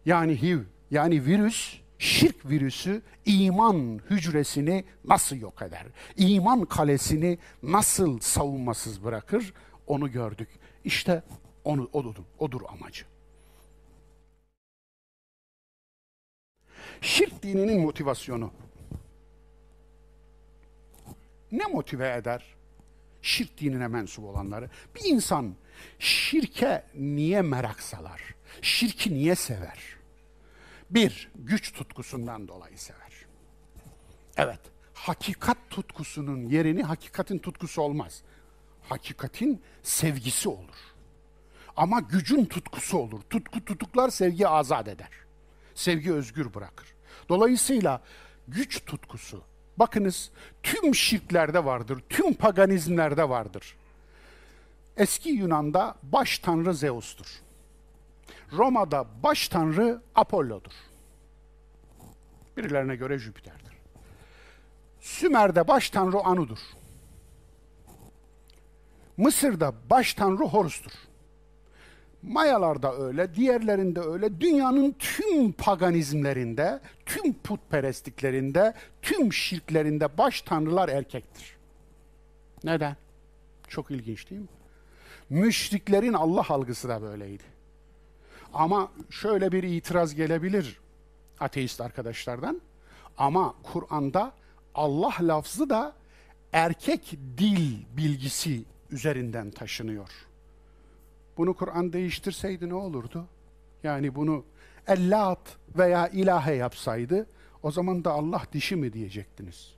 [0.06, 0.60] Yani HIV,
[0.92, 5.86] yani virüs, şirk virüsü iman hücresini nasıl yok eder?
[6.18, 9.54] İman kalesini nasıl savunmasız bırakır?
[9.88, 10.50] Onu gördük.
[10.84, 11.24] İşte
[11.64, 13.06] onu odur, odur amacı.
[17.02, 18.52] Şirk dininin motivasyonu.
[21.52, 22.56] Ne motive eder?
[23.22, 24.70] Şirk dinine mensup olanları.
[24.96, 25.56] Bir insan
[26.00, 28.22] şirke niye merak salar?
[28.62, 29.99] Şirki niye sever?
[30.90, 33.26] Bir, güç tutkusundan dolayı sever.
[34.38, 34.60] Evet,
[34.94, 38.22] hakikat tutkusunun yerini hakikatin tutkusu olmaz.
[38.90, 40.78] Hakikatin sevgisi olur.
[41.76, 43.22] Ama gücün tutkusu olur.
[43.30, 45.10] Tutku tutuklar sevgi azat eder
[45.80, 46.88] sevgi özgür bırakır.
[47.30, 48.02] Dolayısıyla
[48.48, 49.42] güç tutkusu,
[49.78, 50.32] bakınız
[50.64, 53.76] tüm şirklerde vardır, tüm paganizmlerde vardır.
[54.98, 57.28] Eski Yunan'da baş tanrı Zeus'tur.
[58.54, 60.72] Roma'da baş tanrı Apollo'dur.
[62.58, 63.74] Birilerine göre Jüpiter'dir.
[65.00, 66.60] Sümer'de baş tanrı Anu'dur.
[69.18, 70.92] Mısır'da baş tanrı Horus'tur.
[72.22, 74.42] Mayalar da öyle, diğerlerinde öyle.
[74.42, 81.58] Dünyanın tüm paganizmlerinde, tüm putperestliklerinde, tüm şirklerinde baş tanrılar erkektir.
[82.64, 82.96] Neden?
[83.68, 84.48] Çok ilginç değil mi?
[85.30, 87.44] Müşriklerin Allah algısı da böyleydi.
[88.54, 90.80] Ama şöyle bir itiraz gelebilir
[91.40, 92.62] ateist arkadaşlardan.
[93.18, 94.34] Ama Kur'an'da
[94.76, 95.94] Allah lafzı da
[96.54, 100.10] erkek dil bilgisi üzerinden taşınıyor.
[101.38, 103.26] Bunu Kur'an değiştirseydi ne olurdu?
[103.84, 104.44] Yani bunu
[104.88, 107.28] ellat veya ilahe yapsaydı
[107.64, 109.74] o zaman da Allah dişi mi diyecektiniz?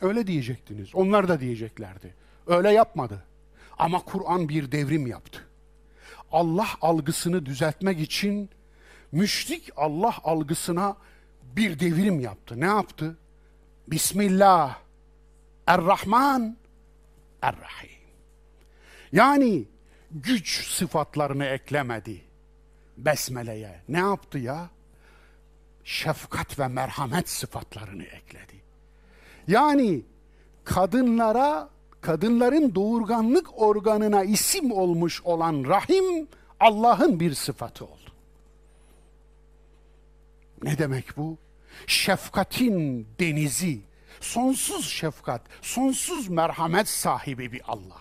[0.00, 0.94] Öyle diyecektiniz.
[0.94, 2.14] Onlar da diyeceklerdi.
[2.46, 3.24] Öyle yapmadı.
[3.78, 5.49] Ama Kur'an bir devrim yaptı.
[6.32, 8.50] Allah algısını düzeltmek için
[9.12, 10.96] müşrik Allah algısına
[11.42, 12.60] bir devrim yaptı.
[12.60, 13.16] Ne yaptı?
[13.88, 14.78] Bismillah,
[15.66, 16.56] Er-Rahman,
[17.42, 18.00] Er-Rahim.
[19.12, 19.64] Yani
[20.10, 22.22] güç sıfatlarını eklemedi
[22.96, 23.82] Besmele'ye.
[23.88, 24.70] Ne yaptı ya?
[25.84, 28.62] Şefkat ve merhamet sıfatlarını ekledi.
[29.48, 30.02] Yani
[30.64, 31.70] kadınlara,
[32.00, 36.28] kadınların doğurganlık organına isim olmuş olan rahim
[36.60, 38.10] Allah'ın bir sıfatı oldu.
[40.62, 41.38] Ne demek bu?
[41.86, 43.80] Şefkatin denizi,
[44.20, 48.00] sonsuz şefkat, sonsuz merhamet sahibi bir Allah.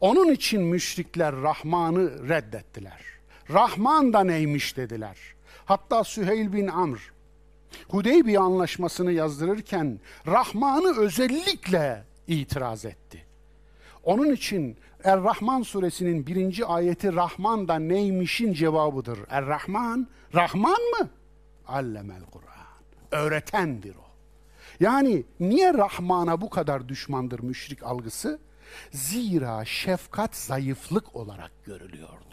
[0.00, 3.00] Onun için müşrikler Rahman'ı reddettiler.
[3.50, 5.16] Rahman da neymiş dediler.
[5.64, 7.12] Hatta Süheyl bin Amr
[7.88, 13.26] Hudeybiye anlaşmasını yazdırırken Rahman'ı özellikle itiraz etti.
[14.04, 19.18] Onun için Er-Rahman suresinin birinci ayeti Rahman da neymişin cevabıdır.
[19.28, 21.10] Er-Rahman, Rahman mı?
[21.66, 22.50] Allemel Kur'an.
[23.10, 24.10] Öğretendir o.
[24.80, 28.38] Yani niye Rahman'a bu kadar düşmandır müşrik algısı?
[28.90, 32.24] Zira şefkat zayıflık olarak görülüyordu.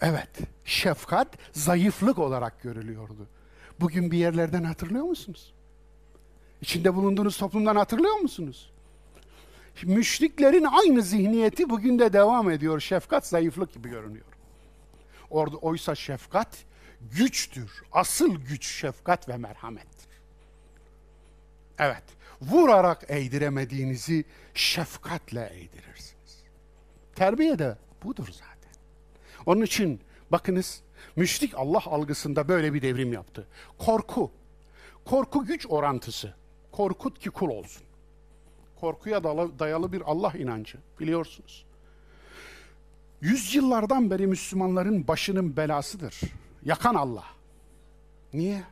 [0.00, 0.30] Evet,
[0.64, 3.26] şefkat zayıflık olarak görülüyordu.
[3.80, 5.54] Bugün bir yerlerden hatırlıyor musunuz?
[6.60, 8.70] İçinde bulunduğunuz toplumdan hatırlıyor musunuz?
[9.82, 12.80] Müşriklerin aynı zihniyeti bugün de devam ediyor.
[12.80, 14.26] Şefkat zayıflık gibi görünüyor.
[15.30, 16.48] Orada oysa şefkat
[17.00, 17.82] güçtür.
[17.92, 20.06] Asıl güç şefkat ve merhamettir.
[21.78, 22.04] Evet,
[22.42, 26.44] vurarak eğdiremediğinizi şefkatle eğdirirsiniz.
[27.14, 28.72] Terbiye de budur zaten.
[29.46, 30.00] Onun için
[30.30, 30.82] bakınız
[31.16, 33.46] müşrik Allah algısında böyle bir devrim yaptı.
[33.78, 34.32] Korku.
[35.04, 36.34] Korku güç orantısı.
[36.76, 37.82] Korkut ki kul olsun.
[38.80, 39.24] Korkuya
[39.58, 41.66] dayalı bir Allah inancı biliyorsunuz.
[43.20, 46.20] Yüzyıllardan beri Müslümanların başının belasıdır.
[46.64, 47.24] Yakan Allah.
[48.32, 48.62] Niye?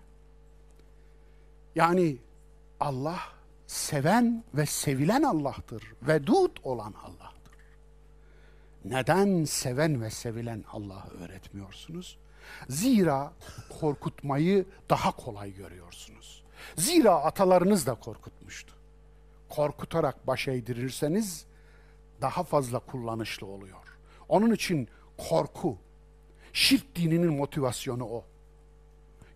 [1.75, 2.17] Yani
[2.81, 3.19] Allah
[3.67, 5.93] seven ve sevilen Allah'tır.
[6.03, 7.35] Vedud olan Allah
[8.85, 12.19] neden seven ve sevilen Allah'ı öğretmiyorsunuz?
[12.69, 13.33] Zira
[13.81, 16.44] korkutmayı daha kolay görüyorsunuz.
[16.77, 18.75] Zira atalarınız da korkutmuştu.
[19.49, 21.47] Korkutarak baş eğdirirseniz
[22.21, 23.99] daha fazla kullanışlı oluyor.
[24.29, 24.89] Onun için
[25.19, 25.79] korku,
[26.53, 28.25] şirk dininin motivasyonu o.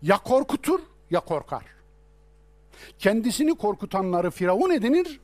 [0.01, 0.79] Ya korkutur
[1.11, 1.65] ya korkar.
[2.99, 5.19] Kendisini korkutanları firavun edinir,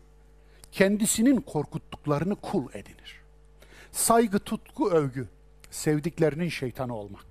[0.71, 3.21] kendisinin korkuttuklarını kul edinir.
[3.91, 5.27] Saygı, tutku, övgü.
[5.71, 7.25] Sevdiklerinin şeytanı olmak.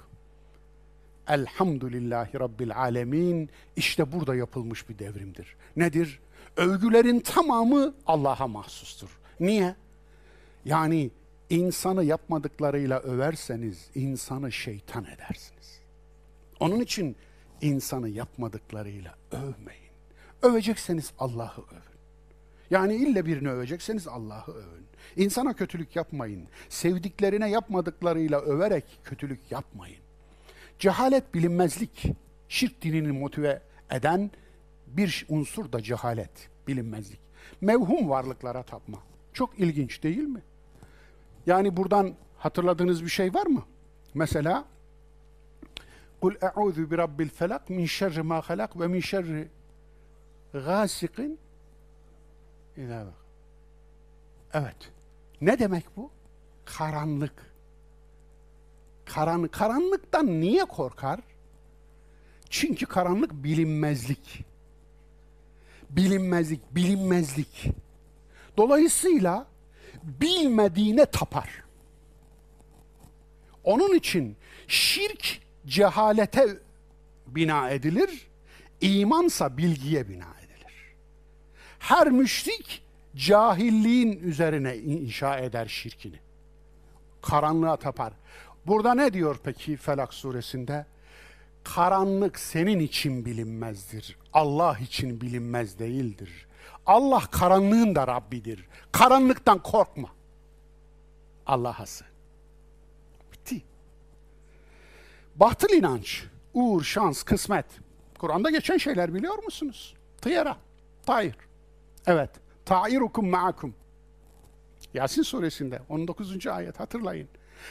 [1.29, 3.51] Elhamdülillahi Rabbil Alemin.
[3.77, 5.57] İşte burada yapılmış bir devrimdir.
[5.77, 6.21] Nedir?
[6.57, 9.09] Övgülerin tamamı Allah'a mahsustur.
[9.41, 9.75] Niye?
[10.65, 11.11] Yani
[11.51, 15.81] insanı yapmadıklarıyla överseniz insanı şeytan edersiniz.
[16.61, 17.17] Onun için
[17.61, 19.85] insanı yapmadıklarıyla övmeyin.
[20.43, 21.95] Övecekseniz Allah'ı övün.
[22.71, 24.87] Yani ille birini övecekseniz Allah'ı övün.
[25.17, 26.49] İnsana kötülük yapmayın.
[26.69, 30.04] Sevdiklerine yapmadıklarıyla överek kötülük yapmayın.
[30.85, 32.07] Cehalet bilinmezlik.
[32.49, 34.31] Şirk dinini motive eden
[34.87, 37.21] bir unsur da cehalet, bilinmezlik.
[37.61, 38.99] Mevhum varlıklara tapma.
[39.33, 40.43] Çok ilginç değil mi?
[41.47, 43.63] Yani buradan hatırladığınız bir şey var mı?
[44.15, 44.65] Mesela
[46.21, 49.49] Kul e'udhu bi rabbil felak min şerri ma halak ve min şerri
[50.53, 51.39] gasikin
[52.77, 53.07] İza
[54.53, 54.93] Evet.
[55.41, 56.11] Ne demek bu?
[56.65, 57.54] Karanlık.
[59.07, 61.21] Karan, karanlıktan niye korkar?
[62.51, 64.45] Çünkü karanlık bilinmezlik.
[65.91, 67.67] Bilinmezlik, bilinmezlik.
[68.57, 69.47] Dolayısıyla
[70.03, 71.65] bilmediğine tapar.
[73.65, 74.37] Onun için
[74.69, 76.59] şirk cehalete
[77.27, 78.29] bina edilir,
[78.81, 80.95] imansa bilgiye bina edilir.
[81.79, 82.85] Her müşrik
[83.17, 86.17] Cahilliğin üzerine inşa eder şirkini.
[87.23, 88.13] Karanlığa tapar.
[88.67, 90.87] Burada ne diyor peki Felak suresinde?
[91.65, 94.17] Karanlık senin için bilinmezdir.
[94.33, 96.47] Allah için bilinmez değildir.
[96.87, 98.69] Allah karanlığın da Rabbidir.
[98.93, 100.09] Karanlıktan korkma.
[101.47, 102.07] Allah'a sığın.
[103.33, 103.63] Bitti.
[105.37, 106.25] Batıl inanç,
[106.55, 107.67] uğur, şans, kısmet.
[108.19, 109.95] Kur'an'da geçen şeyler biliyor musunuz?
[110.21, 110.57] Tıyara,
[111.07, 111.37] tayir.
[112.07, 112.31] Evet,
[112.65, 113.75] tairukum ma'akum.
[114.95, 116.47] Yasin suresinde 19.
[116.47, 117.29] ayet hatırlayın.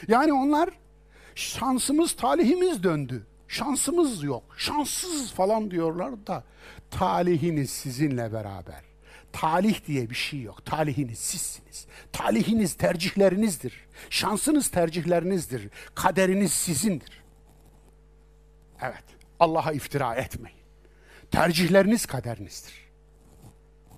[0.08, 0.70] Yani onlar
[1.34, 3.26] şansımız, talihimiz döndü.
[3.48, 6.44] Şansımız yok, şanssız falan diyorlar da
[6.90, 8.80] talihiniz sizinle beraber.
[9.32, 10.66] Talih diye bir şey yok.
[10.66, 11.86] Talihiniz sizsiniz.
[12.12, 13.84] Talihiniz tercihlerinizdir.
[14.10, 15.68] Şansınız tercihlerinizdir.
[15.94, 17.22] Kaderiniz sizindir.
[18.82, 19.04] Evet,
[19.40, 20.58] Allah'a iftira etmeyin.
[21.30, 22.84] Tercihleriniz kaderinizdir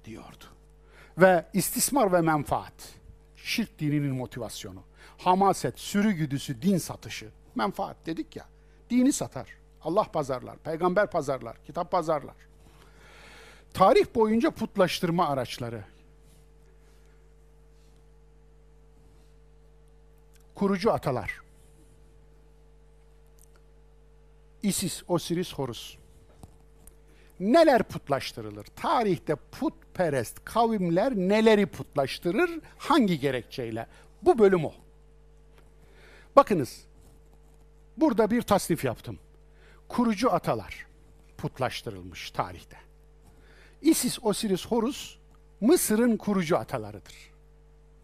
[0.07, 0.45] diyordu.
[1.19, 2.95] Ve istismar ve menfaat,
[3.37, 4.83] şirk dininin motivasyonu,
[5.19, 8.47] hamaset, sürü güdüsü, din satışı, menfaat dedik ya,
[8.91, 9.49] dini satar.
[9.83, 12.35] Allah pazarlar, peygamber pazarlar, kitap pazarlar.
[13.75, 15.85] Tarih boyunca putlaştırma araçları.
[20.55, 21.41] Kurucu atalar.
[24.63, 25.97] Isis, Osiris, Horus.
[27.41, 28.65] Neler putlaştırılır?
[28.65, 32.51] Tarihte putperest kavimler neleri putlaştırır?
[32.79, 33.87] Hangi gerekçeyle?
[34.23, 34.73] Bu bölüm o.
[36.37, 36.85] Bakınız,
[37.97, 39.19] burada bir tasnif yaptım.
[39.89, 40.87] Kurucu atalar
[41.39, 42.77] putlaştırılmış tarihte.
[43.83, 45.17] Isis, Osiris, Horus
[45.61, 47.15] Mısır'ın kurucu atalarıdır.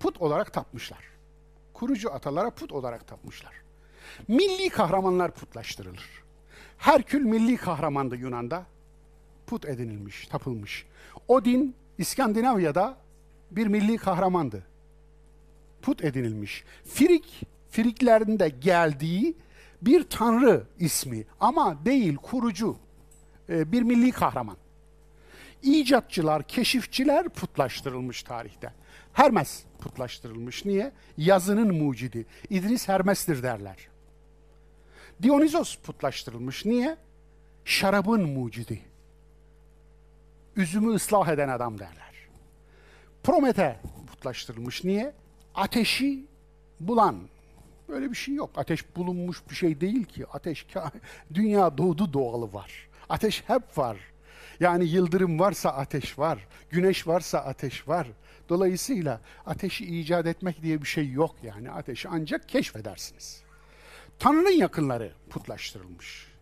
[0.01, 1.05] Put olarak tapmışlar.
[1.73, 3.55] Kurucu atalara put olarak tapmışlar.
[4.29, 6.23] Milli kahramanlar putlaştırılır.
[6.79, 8.67] Herkül milli kahramandı Yunan'da.
[9.47, 10.87] Put edinilmiş, tapılmış.
[11.29, 12.97] Odin İskandinavya'da
[13.51, 14.67] bir milli kahramandı.
[15.83, 16.65] Put edinilmiş.
[16.85, 17.43] Firik,
[17.73, 19.37] Firiklerin de geldiği
[19.83, 22.77] bir tanrı ismi ama değil kurucu
[23.49, 24.57] e, bir milli kahraman.
[25.63, 28.73] İcatçılar, keşifçiler putlaştırılmış tarihte.
[29.13, 30.65] Hermes putlaştırılmış.
[30.65, 30.93] Niye?
[31.17, 32.27] Yazının mucidi.
[32.51, 33.77] İdris Hermes'tir derler.
[35.23, 36.65] Dionizos putlaştırılmış.
[36.65, 36.97] Niye?
[37.65, 38.83] Şarabın mucidi.
[40.57, 42.13] Üzümü ıslah eden adam derler.
[43.23, 44.85] Promete putlaştırılmış.
[44.85, 45.13] Niye?
[45.55, 46.27] Ateşi
[46.81, 47.17] bulan.
[47.93, 48.51] Böyle bir şey yok.
[48.57, 50.27] Ateş bulunmuş bir şey değil ki.
[50.27, 50.67] Ateş
[51.35, 52.89] dünya doğdu doğalı var.
[53.09, 53.97] Ateş hep var.
[54.61, 58.07] Yani yıldırım varsa ateş var, güneş varsa ateş var.
[58.49, 61.71] Dolayısıyla ateşi icat etmek diye bir şey yok yani.
[61.71, 63.43] Ateşi ancak keşfedersiniz.
[64.19, 66.33] Tanrı'nın yakınları putlaştırılmış.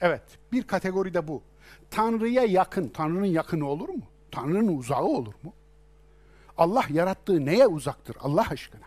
[0.00, 1.42] Evet, bir kategori de bu.
[1.90, 4.02] Tanrı'ya yakın, Tanrı'nın yakını olur mu?
[4.30, 5.52] Tanrı'nın uzağı olur mu?
[6.58, 8.86] Allah yarattığı neye uzaktır Allah aşkına?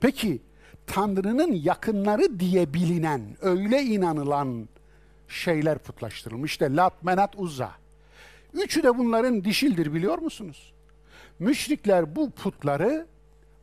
[0.00, 0.42] Peki
[0.90, 4.68] Tanrı'nın yakınları diye bilinen, öyle inanılan
[5.28, 6.50] şeyler putlaştırılmış.
[6.52, 7.72] İşte Lat, Menat, Uzza.
[8.52, 10.72] Üçü de bunların dişildir biliyor musunuz?
[11.38, 13.06] Müşrikler bu putları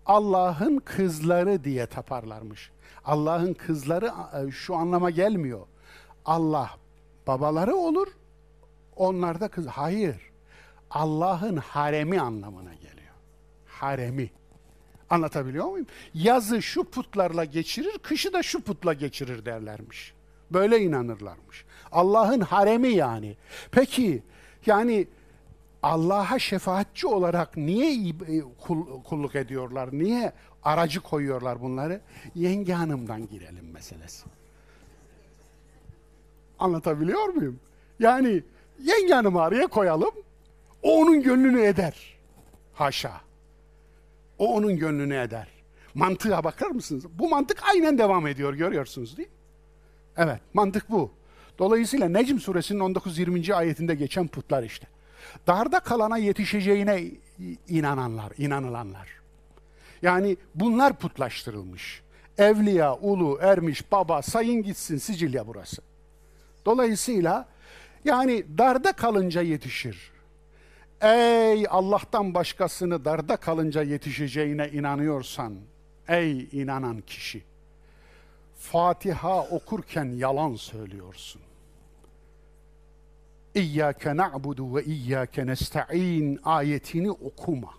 [0.06, 2.72] Allah'ın kızları diye taparlarmış.
[3.06, 5.68] Allah'ın kızları e, şu anlama gelmiyor.
[6.26, 6.70] Allah
[7.28, 8.08] babaları olur,
[8.96, 9.68] onlar da kız.
[9.68, 10.32] Hayır.
[10.90, 13.14] Allah'ın haremi anlamına geliyor.
[13.66, 14.32] Haremi.
[15.10, 15.88] Anlatabiliyor muyum?
[16.14, 20.14] Yazı şu putlarla geçirir, kışı da şu putla geçirir derlermiş.
[20.52, 21.66] Böyle inanırlarmış.
[21.92, 23.36] Allah'ın haremi yani.
[23.72, 24.24] Peki
[24.66, 25.08] yani
[25.84, 28.42] Allah'a şefaatçi olarak niye e,
[29.04, 29.90] kulluk ediyorlar?
[29.92, 32.02] Niye aracı koyuyorlar bunları?
[32.36, 34.26] Yenge hanımdan girelim meselesi.
[36.60, 37.60] Anlatabiliyor muyum?
[38.00, 38.44] Yani
[38.84, 40.12] yenge hanımı araya koyalım.
[40.84, 42.18] O onun gönlünü eder.
[42.74, 43.27] Haşa.
[44.40, 45.48] O onun gönlünü eder.
[45.94, 47.06] Mantığa bakar mısınız?
[47.20, 49.34] Bu mantık aynen devam ediyor görüyorsunuz değil mi?
[50.18, 51.12] Evet mantık bu.
[51.60, 53.54] Dolayısıyla Necm suresinin 19-20.
[53.54, 54.88] ayetinde geçen putlar işte.
[55.48, 57.04] Darda kalana yetişeceğine
[57.68, 59.10] inananlar, inanılanlar.
[60.02, 62.02] Yani bunlar putlaştırılmış.
[62.38, 65.82] Evliya, ulu, ermiş, baba sayın gitsin Sicilya burası.
[66.66, 67.48] Dolayısıyla
[68.06, 70.12] yani darda kalınca yetişir.
[71.02, 75.56] Ey Allah'tan başkasını darda kalınca yetişeceğine inanıyorsan,
[76.08, 77.44] ey inanan kişi,
[78.60, 81.42] Fatiha okurken yalan söylüyorsun.
[83.56, 87.74] İyyâke na'budu ve iyyâke nesta'in ayetini okuma.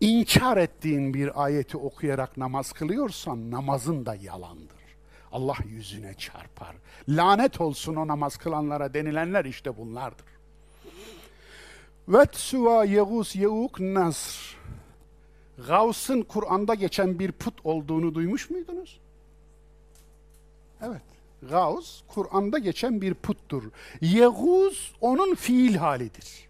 [0.00, 4.82] İnkar ettiğin bir ayeti okuyarak namaz kılıyorsan namazın da yalandır.
[5.32, 6.76] Allah yüzüne çarpar.
[7.08, 10.31] Lanet olsun o namaz kılanlara denilenler işte bunlardır.
[12.08, 14.56] Vet suva yeğus yeğuk nasr.
[15.66, 19.00] Gavs'ın Kur'an'da geçen bir put olduğunu duymuş muydunuz?
[20.82, 21.02] Evet.
[21.50, 23.62] Gavs Kur'an'da geçen bir puttur.
[24.00, 26.48] Yeğuz onun fiil halidir.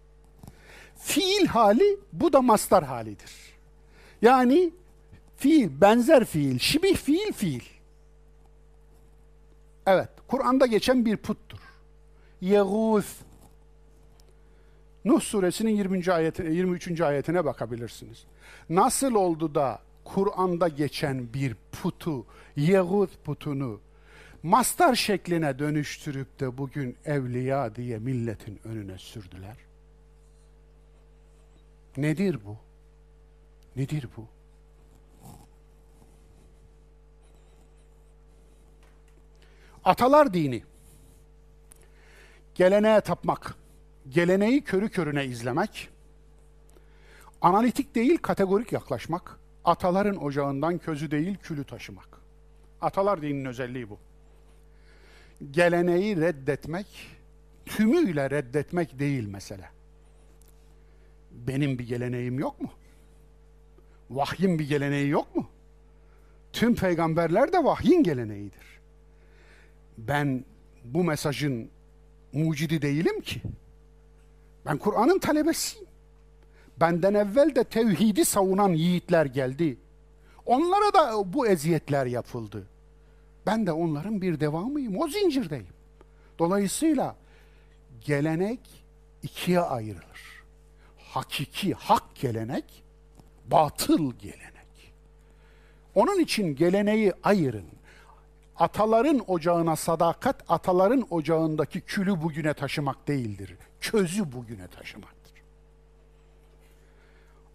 [0.97, 3.31] Fiil hali bu da mastar halidir.
[4.21, 4.71] Yani
[5.37, 7.63] fiil, benzer fiil, şibih fiil fiil.
[9.85, 11.59] Evet, Kur'an'da geçen bir puttur.
[12.41, 13.05] Yeğuz.
[15.05, 16.13] Nuh suresinin 20.
[16.13, 17.01] ayetine, 23.
[17.01, 18.25] ayetine bakabilirsiniz.
[18.69, 22.25] Nasıl oldu da Kur'an'da geçen bir putu,
[22.55, 23.79] Yeğuz putunu
[24.43, 29.57] mastar şekline dönüştürüp de bugün evliya diye milletin önüne sürdüler?
[31.97, 32.57] Nedir bu?
[33.75, 34.27] Nedir bu?
[39.83, 40.63] Atalar dini.
[42.55, 43.62] Geleneğe tapmak.
[44.09, 45.89] Geleneği körü körüne izlemek.
[47.41, 49.39] Analitik değil kategorik yaklaşmak.
[49.65, 52.07] Ataların ocağından közü değil külü taşımak.
[52.81, 53.99] Atalar dininin özelliği bu.
[55.51, 56.87] Geleneği reddetmek,
[57.65, 59.69] tümüyle reddetmek değil mesele.
[61.31, 62.69] Benim bir geleneğim yok mu?
[64.09, 65.49] Vahyin bir geleneği yok mu?
[66.53, 68.79] Tüm peygamberler de vahyin geleneğidir.
[69.97, 70.45] Ben
[70.83, 71.69] bu mesajın
[72.33, 73.41] mucidi değilim ki.
[74.65, 75.87] Ben Kur'an'ın talebesiyim.
[76.79, 79.77] Benden evvel de tevhidi savunan yiğitler geldi.
[80.45, 82.67] Onlara da bu eziyetler yapıldı.
[83.45, 84.97] Ben de onların bir devamıyım.
[85.01, 85.67] O zincirdeyim.
[86.39, 87.15] Dolayısıyla
[88.01, 88.59] gelenek
[89.23, 90.43] ikiye ayrılır.
[90.97, 92.83] Hakiki, hak gelenek,
[93.45, 94.93] batıl gelenek.
[95.95, 97.65] Onun için geleneği ayırın.
[98.55, 103.57] Ataların ocağına sadakat, ataların ocağındaki külü bugüne taşımak değildir.
[103.83, 105.33] Közü bugüne taşımaktır.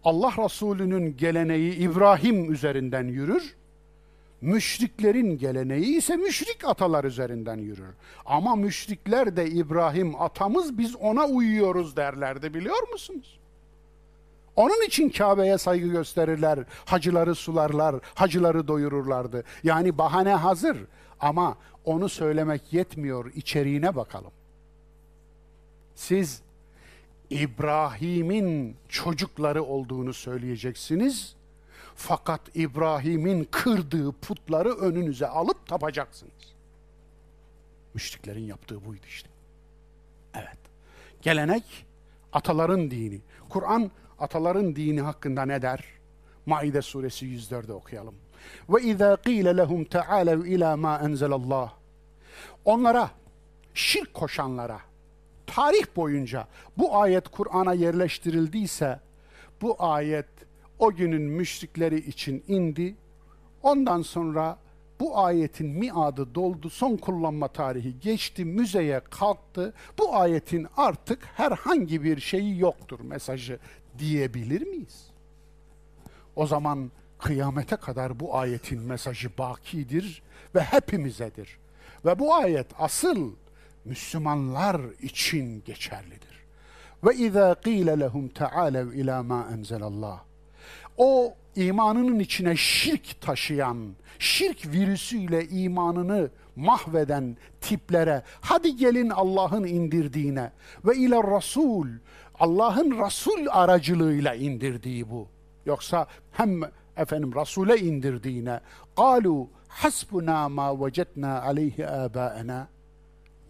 [0.03, 3.55] Allah Resulü'nün geleneği İbrahim üzerinden yürür.
[4.41, 7.95] Müşriklerin geleneği ise müşrik atalar üzerinden yürür.
[8.25, 13.39] Ama müşrikler de İbrahim atamız biz ona uyuyoruz derlerdi biliyor musunuz?
[14.55, 19.43] Onun için Kabe'ye saygı gösterirler, hacıları sularlar, hacıları doyururlardı.
[19.63, 20.77] Yani bahane hazır
[21.19, 24.31] ama onu söylemek yetmiyor, içeriğine bakalım.
[25.99, 26.41] Siz
[27.29, 31.35] İbrahim'in çocukları olduğunu söyleyeceksiniz.
[31.95, 36.53] Fakat İbrahim'in kırdığı putları önünüze alıp tapacaksınız.
[37.93, 39.29] Müşriklerin yaptığı buydu işte.
[40.33, 40.57] Evet.
[41.21, 41.85] Gelenek
[42.33, 43.21] ataların dini.
[43.49, 45.85] Kur'an ataların dini hakkında ne der?
[46.45, 48.15] Maide suresi 104'de okuyalım.
[48.69, 51.73] Ve izâ qîle lehum teâlev ilâ mâ enzelallah.
[52.65, 53.11] Onlara,
[53.73, 54.88] şirk koşanlara,
[55.55, 56.47] tarih boyunca
[56.77, 58.99] bu ayet Kur'an'a yerleştirildiyse,
[59.61, 60.25] bu ayet
[60.79, 62.95] o günün müşrikleri için indi.
[63.63, 64.57] Ondan sonra
[64.99, 69.73] bu ayetin miadı doldu, son kullanma tarihi geçti, müzeye kalktı.
[69.97, 73.59] Bu ayetin artık herhangi bir şeyi yoktur mesajı
[73.99, 75.07] diyebilir miyiz?
[76.35, 80.21] O zaman kıyamete kadar bu ayetin mesajı bakidir
[80.55, 81.59] ve hepimizedir.
[82.05, 83.31] Ve bu ayet asıl
[83.88, 86.44] Müslümanlar için geçerlidir.
[87.04, 90.20] Ve izâ qîle lehum teâlev ilâ mâ enzelallah.
[90.96, 93.78] O imanının içine şirk taşıyan,
[94.18, 100.52] şirk virüsüyle imanını mahveden tiplere hadi gelin Allah'ın indirdiğine
[100.84, 101.88] ve ile Rasul
[102.38, 105.28] Allah'ın Resul aracılığıyla indirdiği bu.
[105.66, 106.60] Yoksa hem
[106.96, 108.60] efendim Resul'e indirdiğine
[108.96, 112.68] قالوا hasbuna ma vecetna aleyhi abaena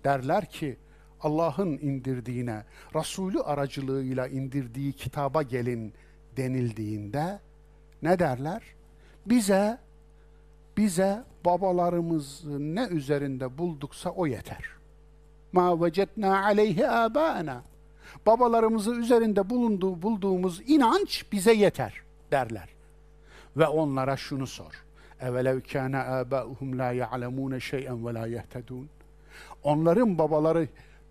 [0.04, 0.78] derler ki
[1.22, 2.64] Allah'ın indirdiğine,
[2.96, 5.94] Resulü aracılığıyla indirdiği kitaba gelin
[6.38, 7.40] denildiğinde
[8.02, 8.64] ne derler?
[9.26, 9.78] Bize
[10.78, 14.64] bize babalarımız ne üzerinde bulduksa o yeter.
[15.52, 17.64] Ma vecetna aleyhi abaena.
[18.26, 22.02] Babalarımızı üzerinde bulunduğu bulduğumuz inanç bize yeter
[22.32, 22.70] derler.
[23.58, 24.84] Ve onlara şunu sor.
[25.22, 28.90] Evelev kana abauhum la ya'lemune şey'en ve la yehtedun.
[29.64, 30.68] Onların babaları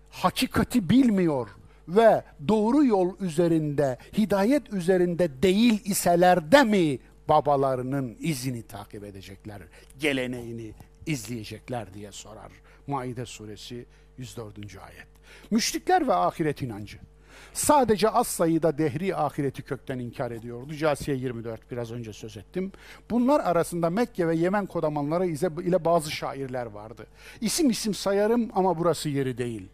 [0.09, 1.47] hakikati bilmiyor
[1.87, 6.99] ve doğru yol üzerinde, hidayet üzerinde değil iseler de mi
[7.29, 9.61] babalarının izini takip edecekler,
[9.99, 10.73] geleneğini
[11.05, 12.51] izleyecekler diye sorar.
[12.87, 13.85] Maide suresi
[14.17, 14.57] 104.
[14.57, 15.07] ayet.
[15.51, 16.97] Müşrikler ve ahiret inancı.
[17.53, 20.73] Sadece az sayıda dehri ahireti kökten inkar ediyordu.
[20.73, 22.71] Casiye 24 biraz önce söz ettim.
[23.09, 25.25] Bunlar arasında Mekke ve Yemen kodamanları
[25.61, 27.07] ile bazı şairler vardı.
[27.41, 29.69] İsim isim sayarım ama burası yeri değil.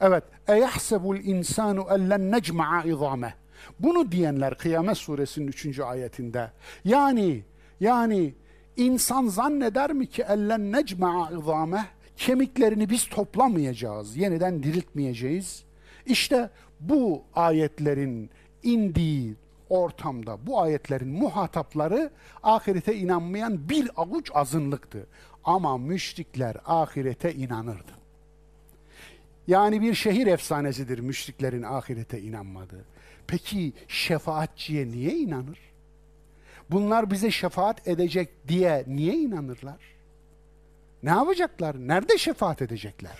[0.00, 0.24] Evet.
[0.48, 3.34] Eyahsebul insanu ellen necma'a izame.
[3.80, 5.80] Bunu diyenler Kıyamet suresinin 3.
[5.80, 6.50] ayetinde.
[6.84, 7.42] Yani
[7.80, 8.34] yani
[8.76, 11.86] insan zanneder mi ki ellen necma'a izame?
[12.16, 15.64] Kemiklerini biz toplamayacağız, yeniden diriltmeyeceğiz.
[16.06, 16.50] İşte
[16.80, 18.30] bu ayetlerin
[18.62, 19.34] indiği
[19.68, 22.10] ortamda bu ayetlerin muhatapları
[22.42, 25.06] ahirete inanmayan bir avuç azınlıktı.
[25.44, 27.92] Ama müşrikler ahirete inanırdı.
[29.46, 32.84] Yani bir şehir efsanesidir müşriklerin ahirete inanmadığı.
[33.26, 35.58] Peki şefaatçiye niye inanır?
[36.70, 39.94] Bunlar bize şefaat edecek diye niye inanırlar?
[41.02, 41.76] Ne yapacaklar?
[41.78, 43.18] Nerede şefaat edecekler?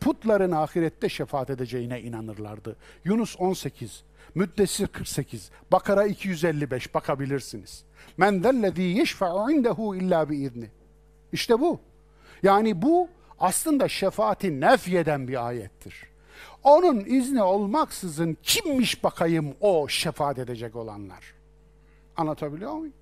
[0.00, 2.76] Putların ahirette şefaat edeceğine inanırlardı.
[3.04, 4.04] Yunus 18,
[4.34, 7.84] Müddessir 48, Bakara 255 bakabilirsiniz.
[8.16, 10.70] Men zellezî yeşfe'u indehu illa biizni.
[11.32, 11.80] İşte bu.
[12.42, 13.08] Yani bu
[13.38, 16.06] aslında şefaati nefyeden bir ayettir.
[16.62, 21.34] Onun izni olmaksızın kimmiş bakayım o şefaat edecek olanlar?
[22.16, 22.94] Anlatabiliyor muyum?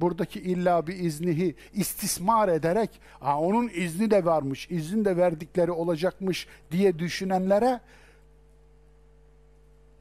[0.00, 2.90] Buradaki illa bir iznihi istismar ederek
[3.20, 7.80] Aa, onun izni de varmış, izin de verdikleri olacakmış diye düşünenlere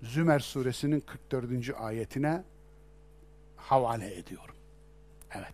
[0.02, 1.76] Zümer suresinin 44.
[1.80, 2.44] ayetine
[3.58, 4.56] havale ediyorum.
[5.36, 5.54] Evet.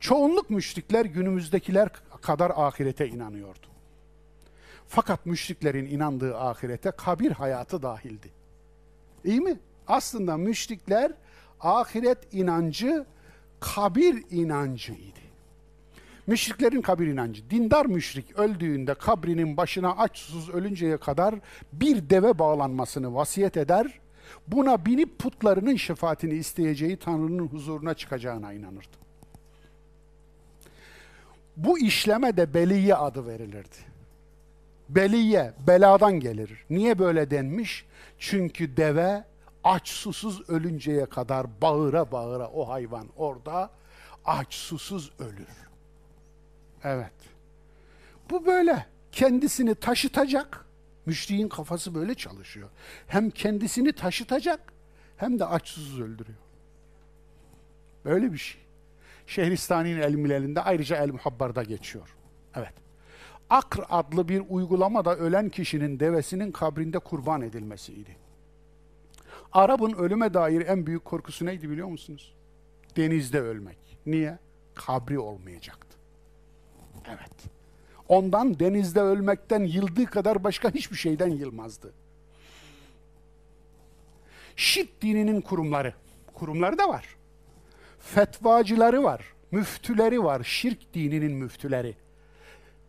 [0.00, 1.88] Çoğunluk müşrikler günümüzdekiler
[2.22, 3.66] kadar ahirete inanıyordu.
[4.88, 8.30] Fakat müşriklerin inandığı ahirete kabir hayatı dahildi.
[9.24, 9.58] İyi mi?
[9.88, 11.12] Aslında müşrikler
[11.60, 13.06] ahiret inancı
[13.60, 15.20] kabir inancıydı.
[16.26, 17.50] Müşriklerin kabir inancı.
[17.50, 21.34] Dindar müşrik öldüğünde kabrinin başına aç susuz ölünceye kadar
[21.72, 24.00] bir deve bağlanmasını vasiyet eder.
[24.48, 28.96] Buna binip putlarının şefaatini isteyeceği Tanrı'nın huzuruna çıkacağına inanırdı.
[31.56, 33.76] Bu işleme de beliye adı verilirdi.
[34.88, 36.64] Beliye, beladan gelir.
[36.70, 37.84] Niye böyle denmiş?
[38.18, 39.24] Çünkü deve
[39.66, 43.70] aç susuz ölünceye kadar bağıra bağıra o hayvan orada
[44.24, 45.48] aç susuz ölür.
[46.84, 47.12] Evet.
[48.30, 48.86] Bu böyle.
[49.12, 50.66] Kendisini taşıtacak.
[51.06, 52.68] Müşriğin kafası böyle çalışıyor.
[53.06, 54.72] Hem kendisini taşıtacak
[55.16, 56.38] hem de aç susuz öldürüyor.
[58.04, 58.60] Böyle bir şey.
[59.26, 62.16] Şehristani'nin ilmilerinde ayrıca El Muhabbar'da geçiyor.
[62.54, 62.74] Evet.
[63.50, 68.25] Akr adlı bir uygulamada ölen kişinin devesinin kabrinde kurban edilmesiydi.
[69.56, 72.34] Arap'ın ölüme dair en büyük korkusu neydi biliyor musunuz?
[72.96, 73.78] Denizde ölmek.
[74.06, 74.38] Niye?
[74.74, 75.98] Kabri olmayacaktı.
[77.08, 77.32] Evet.
[78.08, 81.92] Ondan denizde ölmekten yıldığı kadar başka hiçbir şeyden yılmazdı.
[84.56, 85.94] Şirk dininin kurumları.
[86.34, 87.16] Kurumları da var.
[87.98, 89.34] Fetvacıları var.
[89.50, 90.42] Müftüleri var.
[90.44, 91.94] Şirk dininin müftüleri.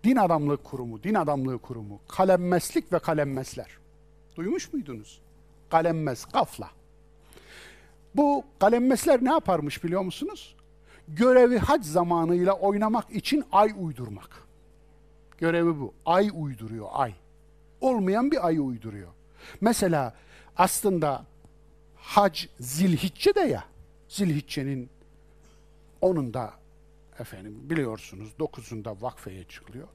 [0.03, 1.99] Din adamlığı kurumu, din adamlığı kurumu.
[2.07, 3.77] Kalemmeslik ve kalemmesler.
[4.35, 5.27] Duymuş muydunuz?
[5.69, 6.69] Kalemmez, kafla.
[8.15, 10.56] Bu kalemmesler ne yaparmış biliyor musunuz?
[11.07, 14.48] Görevi hac zamanıyla oynamak için ay uydurmak.
[15.38, 15.94] Görevi bu.
[16.06, 17.14] Ay uyduruyor, ay.
[17.81, 19.07] Olmayan bir ayı uyduruyor.
[19.61, 20.15] Mesela
[20.57, 21.26] aslında
[21.95, 23.64] hac zilhicce de ya.
[24.10, 24.89] Zilhicce'nin
[26.02, 26.53] onun da
[27.19, 29.88] efendim biliyorsunuz dokuzunda vakfeye çıkılıyor.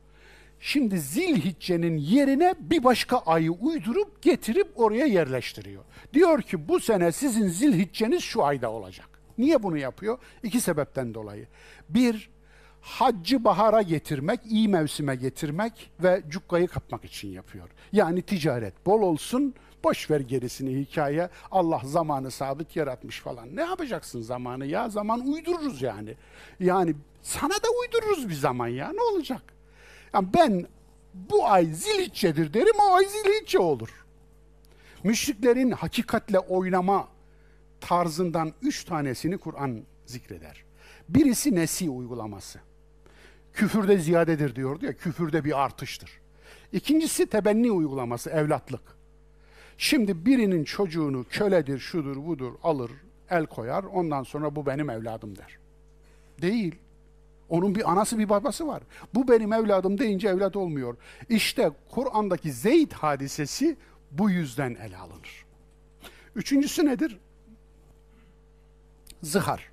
[0.65, 5.85] Şimdi Zilhicce'nin yerine bir başka ayı uydurup getirip oraya yerleştiriyor.
[6.13, 9.09] Diyor ki bu sene sizin Zilhicce'niz şu ayda olacak.
[9.39, 10.19] Niye bunu yapıyor?
[10.43, 11.47] İki sebepten dolayı.
[11.89, 12.31] Bir,
[12.81, 17.69] haccı bahara getirmek, iyi mevsime getirmek ve cukkayı kapmak için yapıyor.
[17.93, 21.29] Yani ticaret bol olsun, boş ver gerisini hikaye.
[21.51, 23.57] Allah zamanı sabit yaratmış falan.
[23.57, 24.89] Ne yapacaksın zamanı ya?
[24.89, 26.15] Zaman uydururuz yani.
[26.61, 28.93] Yani sana da uydururuz bir zaman ya.
[28.93, 29.52] Ne olacak?
[30.15, 30.67] Yani ben
[31.15, 34.05] bu ay zilhiccedir derim, o ay zilhicce olur.
[35.05, 37.09] Müşriklerin hakikatle oynama
[37.81, 40.65] tarzından üç tanesini Kur'an zikreder.
[41.09, 42.61] Birisi nesi uygulaması.
[43.53, 46.21] Küfürde ziyadedir diyordu ya, küfürde bir artıştır.
[46.73, 48.83] İkincisi tebenni uygulaması, evlatlık.
[49.79, 52.91] Şimdi birinin çocuğunu köledir, şudur, budur alır,
[53.31, 55.59] el koyar, ondan sonra bu benim evladım der.
[56.43, 56.75] Değil.
[57.49, 58.83] Onun bir anası bir babası var.
[59.15, 60.97] Bu benim evladım deyince evlat olmuyor.
[61.29, 63.77] İşte Kur'an'daki Zeyd hadisesi
[64.11, 65.45] bu yüzden ele alınır.
[66.37, 67.19] Üçüncüsü nedir?
[69.23, 69.73] Zihar.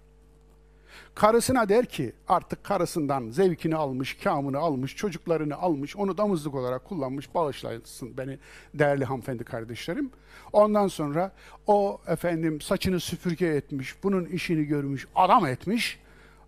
[1.16, 7.36] Karısına der ki artık karısından zevkini almış, kamını almış, çocuklarını almış, onu damızlık olarak kullanmış,
[7.36, 8.38] bağışlasın beni
[8.74, 10.12] değerli hanımefendi kardeşlerim.
[10.54, 11.32] Ondan sonra
[11.68, 16.00] o efendim saçını süpürge etmiş, bunun işini görmüş, adam etmiş.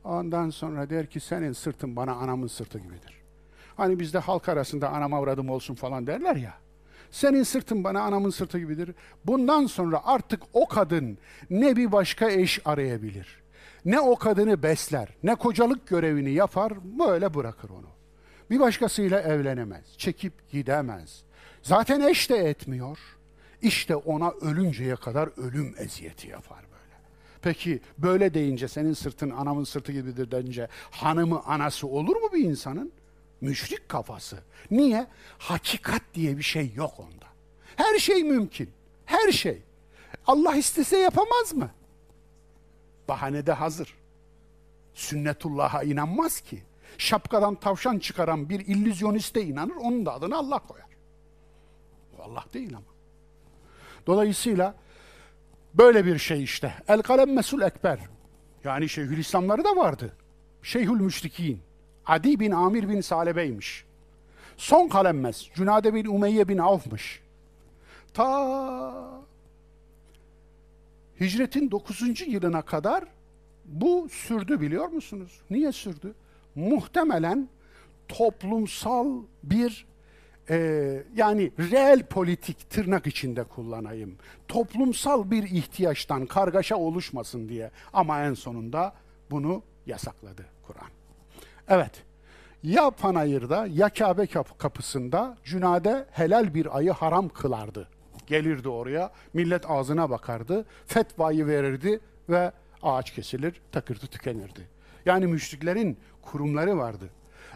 [0.03, 3.22] Ondan sonra der ki senin sırtın bana anamın sırtı gibidir.
[3.78, 6.53] Hani bizde halk arasında anam avradım olsun falan derler ya.
[7.11, 8.95] Senin sırtın bana anamın sırtı gibidir.
[9.26, 11.18] Bundan sonra artık o kadın
[11.49, 13.41] ne bir başka eş arayabilir.
[13.86, 17.90] Ne o kadını besler, ne kocalık görevini yapar, böyle bırakır onu.
[18.49, 21.23] Bir başkasıyla evlenemez, çekip gidemez.
[21.61, 22.99] Zaten eş de etmiyor.
[23.61, 26.70] İşte ona ölünceye kadar ölüm eziyeti yapar.
[27.41, 32.91] Peki böyle deyince senin sırtın anamın sırtı gibidir deyince hanımı anası olur mu bir insanın?
[33.41, 34.39] Müşrik kafası.
[34.72, 35.07] Niye?
[35.38, 37.26] Hakikat diye bir şey yok onda.
[37.76, 38.69] Her şey mümkün.
[39.05, 39.61] Her şey.
[40.27, 41.69] Allah istese yapamaz mı?
[43.07, 43.95] Bahane de hazır.
[44.93, 46.63] Sünnetullah'a inanmaz ki.
[46.97, 50.88] Şapkadan tavşan çıkaran bir illüzyoniste inanır, onun da adını Allah koyar.
[52.19, 52.85] Allah değil ama.
[54.07, 54.76] Dolayısıyla
[55.73, 56.73] böyle bir şey işte.
[56.88, 57.99] El kalem mesul ekber.
[58.64, 60.14] Yani Şeyhülislamları da vardı.
[60.64, 61.60] Şeyhül müşrikin.
[62.06, 63.85] Adi bin Amir bin Salebe'ymiş.
[64.57, 67.22] Son kalemmes Cünade bin Umeyye bin Avf'mış.
[68.14, 69.22] Ta
[71.19, 72.27] hicretin 9.
[72.27, 73.03] yılına kadar
[73.65, 75.41] bu sürdü biliyor musunuz?
[75.49, 76.14] Niye sürdü?
[76.56, 77.49] Muhtemelen
[78.07, 79.85] toplumsal bir
[80.52, 80.57] e,
[81.15, 84.15] yani reel politik tırnak içinde kullanayım.
[84.48, 88.94] Toplumsal bir ihtiyaçtan kargaşa oluşmasın diye ama en sonunda
[89.32, 90.90] bunu yasakladı Kur'an.
[91.68, 92.03] Evet.
[92.64, 97.88] Ya Panayır'da ya Kabe kapısında Cünade helal bir ayı haram kılardı.
[98.28, 101.99] Gelirdi oraya, millet ağzına bakardı, fetvayı verirdi
[102.30, 102.52] ve
[102.84, 104.68] ağaç kesilir, takırtı tükenirdi.
[105.06, 107.10] Yani müşriklerin kurumları vardı.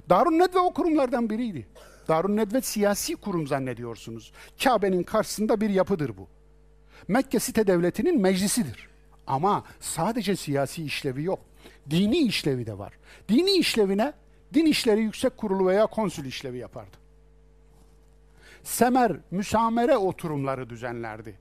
[0.10, 1.68] Darun Nedve o kurumlardan biriydi.
[2.08, 4.32] Darun Nedve siyasi kurum zannediyorsunuz.
[4.64, 6.28] Kabe'nin karşısında bir yapıdır bu.
[7.08, 8.90] Mekke site devletinin meclisidir.
[9.28, 11.40] Ama sadece siyasi işlevi yok.
[11.90, 12.94] Dini işlevi de var.
[13.30, 14.14] Dini işlevine
[14.54, 16.98] din işleri yüksek kurulu veya konsül işlevi yapardı.
[18.64, 21.36] Semer, müsamere oturumları düzenlerdi.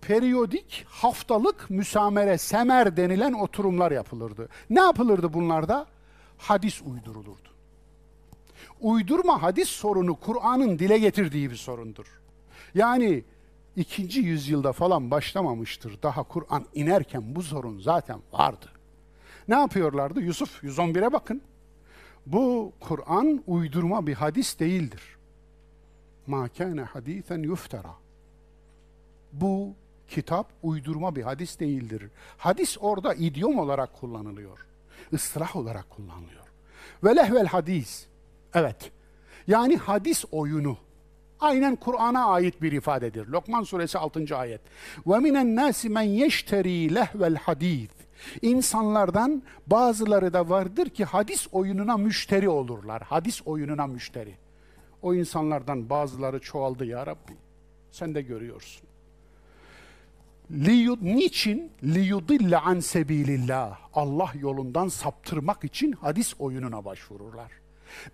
[0.00, 4.48] Periyodik, haftalık müsamere, semer denilen oturumlar yapılırdı.
[4.70, 5.86] Ne yapılırdı bunlarda?
[6.38, 7.51] Hadis uydurulurdu.
[8.82, 12.20] Uydurma hadis sorunu Kur'an'ın dile getirdiği bir sorundur.
[12.74, 13.24] Yani
[13.76, 16.02] ikinci yüzyılda falan başlamamıştır.
[16.02, 18.66] Daha Kur'an inerken bu sorun zaten vardı.
[19.48, 20.20] Ne yapıyorlardı?
[20.20, 21.42] Yusuf 111'e bakın.
[22.26, 25.02] Bu Kur'an uydurma bir hadis değildir.
[26.26, 27.94] Ma kana hadisen yuftara.
[29.32, 29.74] Bu
[30.08, 32.10] kitap uydurma bir hadis değildir.
[32.38, 34.66] Hadis orada idiom olarak kullanılıyor.
[35.12, 36.46] Islah olarak kullanılıyor.
[37.04, 38.11] Ve lehvel hadis.
[38.54, 38.92] Evet.
[39.46, 40.76] Yani hadis oyunu.
[41.40, 43.26] Aynen Kur'an'a ait bir ifadedir.
[43.26, 44.36] Lokman suresi 6.
[44.36, 44.60] ayet.
[45.06, 47.90] Ve minen nasi men yeşteri lehvel hadis.
[48.42, 53.02] İnsanlardan bazıları da vardır ki hadis oyununa müşteri olurlar.
[53.02, 54.34] Hadis oyununa müşteri.
[55.02, 57.32] O insanlardan bazıları çoğaldı ya Rabbi.
[57.90, 58.88] Sen de görüyorsun.
[60.50, 61.72] Liyud, niçin?
[61.82, 63.78] Liyudille an sebilillah.
[63.94, 67.61] Allah yolundan saptırmak için hadis oyununa başvururlar.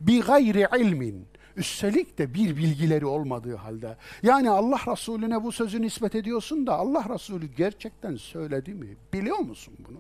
[0.01, 1.27] Bi gayri ilmin.
[1.57, 3.97] Üstelik de bir bilgileri olmadığı halde.
[4.23, 8.97] Yani Allah Resulüne bu sözü nispet ediyorsun da Allah Resulü gerçekten söyledi mi?
[9.13, 9.99] Biliyor musun bunu?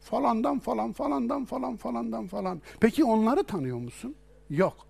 [0.00, 2.62] Falandan falan, falandan falan, falandan falan.
[2.80, 4.14] Peki onları tanıyor musun?
[4.50, 4.86] Yok.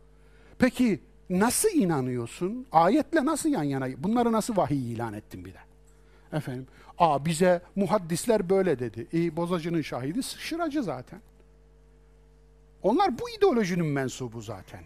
[0.59, 2.67] Peki nasıl inanıyorsun?
[2.73, 3.89] Ayetle nasıl yan yana?
[4.03, 5.59] Bunları nasıl vahiy ilan ettin bir de?
[6.33, 6.67] Efendim,
[6.99, 9.07] aa bize muhaddisler böyle dedi.
[9.13, 11.21] İyi bozacının şahidi şıracı zaten.
[12.82, 14.81] Onlar bu ideolojinin mensubu zaten.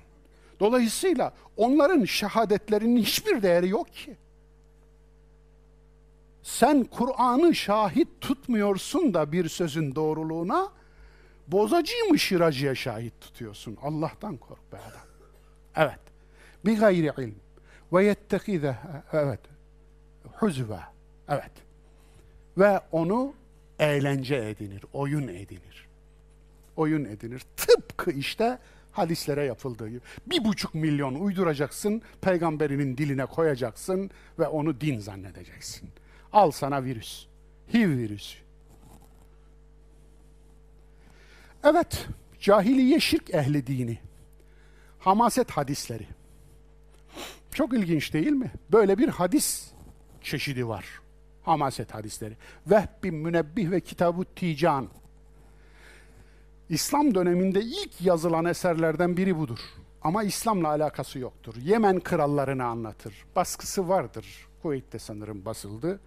[0.60, 4.16] Dolayısıyla onların şehadetlerinin hiçbir değeri yok ki.
[6.42, 10.68] Sen Kur'an'ı şahit tutmuyorsun da bir sözün doğruluğuna,
[11.48, 13.78] bozacıyı mı şıracıya şahit tutuyorsun?
[13.82, 15.06] Allah'tan kork be adam.
[15.76, 16.00] Evet.
[16.66, 17.34] Bi gayri ilm.
[17.92, 18.76] Ve yettekide,
[19.12, 19.40] evet.
[20.32, 20.80] Huzve.
[21.28, 21.52] Evet.
[22.58, 23.34] Ve onu
[23.78, 25.83] eğlence edinir, oyun edinir.
[26.76, 27.42] Oyun edinir.
[27.56, 28.58] Tıpkı işte
[28.92, 30.00] hadislere yapıldığı gibi.
[30.26, 35.88] Bir buçuk milyon uyduracaksın, peygamberinin diline koyacaksın ve onu din zannedeceksin.
[36.32, 37.26] Al sana virüs.
[37.74, 38.38] HIV virüsü.
[41.64, 42.06] Evet,
[42.40, 43.98] cahiliye şirk ehli dini.
[44.98, 46.06] Hamaset hadisleri.
[47.54, 48.52] Çok ilginç değil mi?
[48.72, 49.70] Böyle bir hadis
[50.22, 51.00] çeşidi var.
[51.42, 52.36] Hamaset hadisleri.
[52.66, 54.88] Vehb bin Münebbih ve Kitab-ı Tican.
[56.68, 59.58] İslam döneminde ilk yazılan eserlerden biri budur.
[60.02, 61.54] Ama İslam'la alakası yoktur.
[61.62, 63.14] Yemen krallarını anlatır.
[63.36, 64.48] Baskısı vardır.
[64.62, 66.00] Kuveyt'te sanırım basıldı.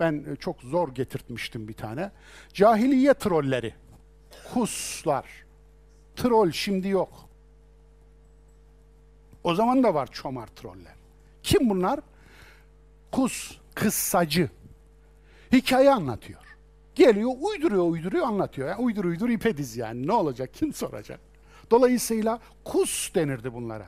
[0.00, 2.10] Ben e, çok zor getirtmiştim bir tane.
[2.52, 3.74] Cahiliye trolleri.
[4.54, 5.44] Huslar.
[6.16, 7.28] Troll şimdi yok.
[9.44, 10.94] O zaman da var çomar troller.
[11.42, 12.00] Kim bunlar?
[13.12, 14.50] Kus, kıssacı.
[15.52, 16.43] Hikaye anlatıyor.
[16.94, 18.68] Geliyor, uyduruyor, uyduruyor, anlatıyor.
[18.68, 20.06] Yani uydur uydur ipe diz yani.
[20.06, 21.20] Ne olacak, kim soracak?
[21.70, 23.86] Dolayısıyla kus denirdi bunlara.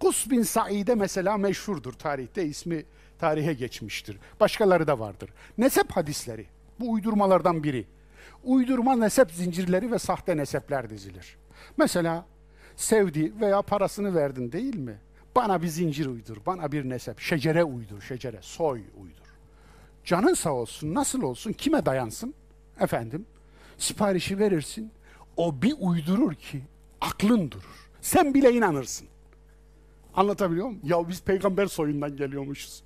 [0.00, 2.84] Kus bin Said'e mesela meşhurdur tarihte, ismi
[3.18, 4.18] tarihe geçmiştir.
[4.40, 5.30] Başkaları da vardır.
[5.58, 6.46] Nesep hadisleri,
[6.80, 7.86] bu uydurmalardan biri.
[8.44, 11.36] Uydurma nesep zincirleri ve sahte nesepler dizilir.
[11.76, 12.26] Mesela
[12.76, 14.98] sevdi veya parasını verdin değil mi?
[15.36, 19.23] Bana bir zincir uydur, bana bir nesep, şecere uydur, şecere, soy uydur.
[20.04, 22.34] Canın sağ olsun, nasıl olsun, kime dayansın?
[22.80, 23.26] Efendim,
[23.78, 24.90] siparişi verirsin,
[25.36, 26.62] o bir uydurur ki
[27.00, 27.88] aklın durur.
[28.00, 29.08] Sen bile inanırsın.
[30.14, 30.80] Anlatabiliyor muyum?
[30.84, 32.82] Ya biz peygamber soyundan geliyormuşuz.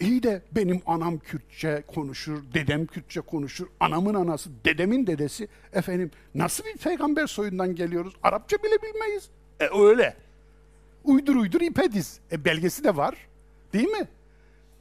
[0.00, 5.48] İyi de benim anam Kürtçe konuşur, dedem Kürtçe konuşur, anamın anası, dedemin dedesi.
[5.72, 8.14] Efendim nasıl bir peygamber soyundan geliyoruz?
[8.22, 9.28] Arapça bile bilmeyiz.
[9.60, 10.16] E öyle.
[11.04, 12.20] Uydur uydur ipe diz.
[12.32, 13.14] E belgesi de var.
[13.72, 14.08] Değil mi?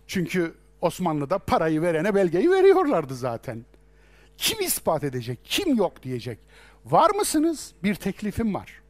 [0.07, 3.65] Çünkü Osmanlı'da parayı verene belgeyi veriyorlardı zaten.
[4.37, 6.39] Kim ispat edecek, kim yok diyecek.
[6.85, 7.73] Var mısınız?
[7.83, 8.81] Bir teklifim var.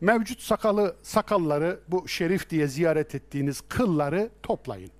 [0.00, 4.90] Mevcut sakalı sakalları bu şerif diye ziyaret ettiğiniz kılları toplayın.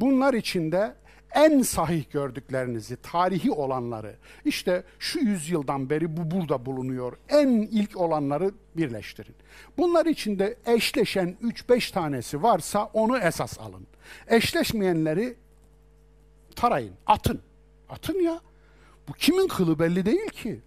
[0.00, 0.94] Bunlar içinde
[1.34, 4.14] en sahih gördüklerinizi, tarihi olanları,
[4.44, 9.34] işte şu yüzyıldan beri bu burada bulunuyor, en ilk olanları birleştirin.
[9.78, 13.86] Bunlar içinde eşleşen 3-5 tanesi varsa onu esas alın.
[14.28, 15.34] Eşleşmeyenleri
[16.56, 17.40] tarayın, atın.
[17.88, 18.40] Atın ya.
[19.08, 20.60] Bu kimin kılı belli değil ki.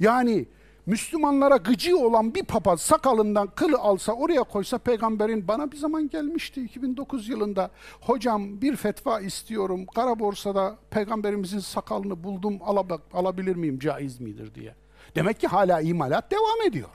[0.00, 0.46] Yani
[0.86, 6.64] Müslümanlara gıcı olan bir papaz sakalından kılı alsa oraya koysa peygamberin bana bir zaman gelmişti
[6.64, 7.70] 2009 yılında.
[8.00, 9.86] Hocam bir fetva istiyorum.
[9.94, 14.74] Kara borsada peygamberimizin sakalını buldum alab- alabilir miyim caiz midir diye.
[15.14, 16.90] Demek ki hala imalat devam ediyor.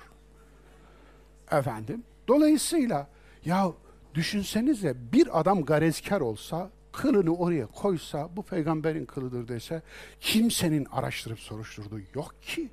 [1.51, 2.03] Efendim.
[2.27, 3.07] Dolayısıyla
[3.45, 3.71] ya
[4.13, 9.81] düşünsenize bir adam garezkar olsa kılını oraya koysa bu peygamberin kılıdır dese
[10.19, 12.69] kimsenin araştırıp soruşturduğu yok ki.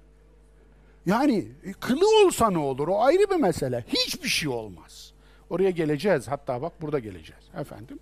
[1.06, 2.88] Yani e, kılı olsa ne olur?
[2.88, 3.84] O ayrı bir mesele.
[3.88, 5.12] Hiçbir şey olmaz.
[5.50, 6.28] Oraya geleceğiz.
[6.28, 7.44] Hatta bak burada geleceğiz.
[7.54, 7.98] Efendim.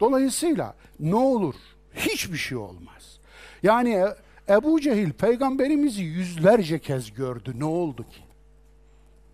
[0.00, 1.54] Dolayısıyla ne olur?
[1.94, 3.18] Hiçbir şey olmaz.
[3.62, 4.16] Yani e,
[4.48, 7.52] Ebu Cehil peygamberimizi yüzlerce kez gördü.
[7.58, 8.22] Ne oldu ki?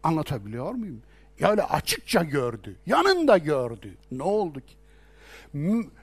[0.02, 1.02] Anlatabiliyor muyum?
[1.40, 2.76] Yani açıkça gördü.
[2.86, 3.96] Yanında gördü.
[4.12, 4.74] Ne oldu ki?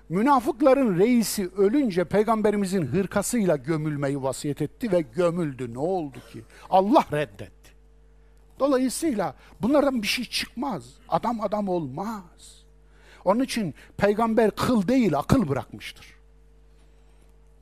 [0.09, 5.73] münafıkların reisi ölünce peygamberimizin hırkasıyla gömülmeyi vasiyet etti ve gömüldü.
[5.73, 6.41] Ne oldu ki?
[6.69, 7.71] Allah reddetti.
[8.59, 10.83] Dolayısıyla bunlardan bir şey çıkmaz.
[11.09, 12.63] Adam adam olmaz.
[13.25, 16.14] Onun için peygamber kıl değil akıl bırakmıştır.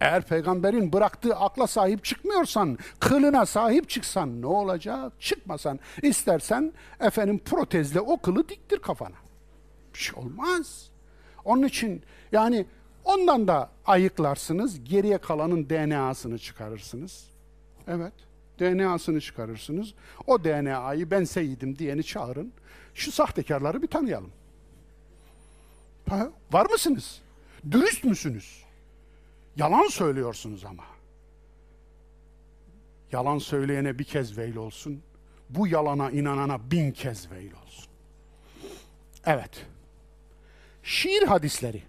[0.04, 5.14] Eğer peygamberin bıraktığı akla sahip çıkmıyorsan, kılına sahip çıksan ne olacak?
[5.20, 9.16] Çıkmasan, istersen efendim protezle o kılı diktir kafana.
[9.94, 10.90] Bir şey olmaz.
[11.46, 12.66] Onun için yani
[13.06, 17.28] ondan da ayıklarsınız, geriye kalanın DNA'sını çıkarırsınız.
[17.88, 18.14] Evet,
[18.60, 19.94] DNA'sını çıkarırsınız.
[20.28, 22.54] O DNA'yı ben Seyit'im diyeni çağırın.
[22.94, 24.32] Şu sahtekarları bir tanıyalım.
[26.10, 27.22] Ha, var mısınız?
[27.72, 28.63] Dürüst müsünüz?
[29.56, 30.84] Yalan söylüyorsunuz ama.
[33.12, 35.02] Yalan söyleyene bir kez veil olsun.
[35.50, 37.86] Bu yalana inanana bin kez veil olsun.
[39.26, 39.66] Evet.
[40.84, 41.84] Şiir hadisleri.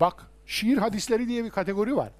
[0.00, 2.12] Bak, şiir hadisleri diye bir kategori var.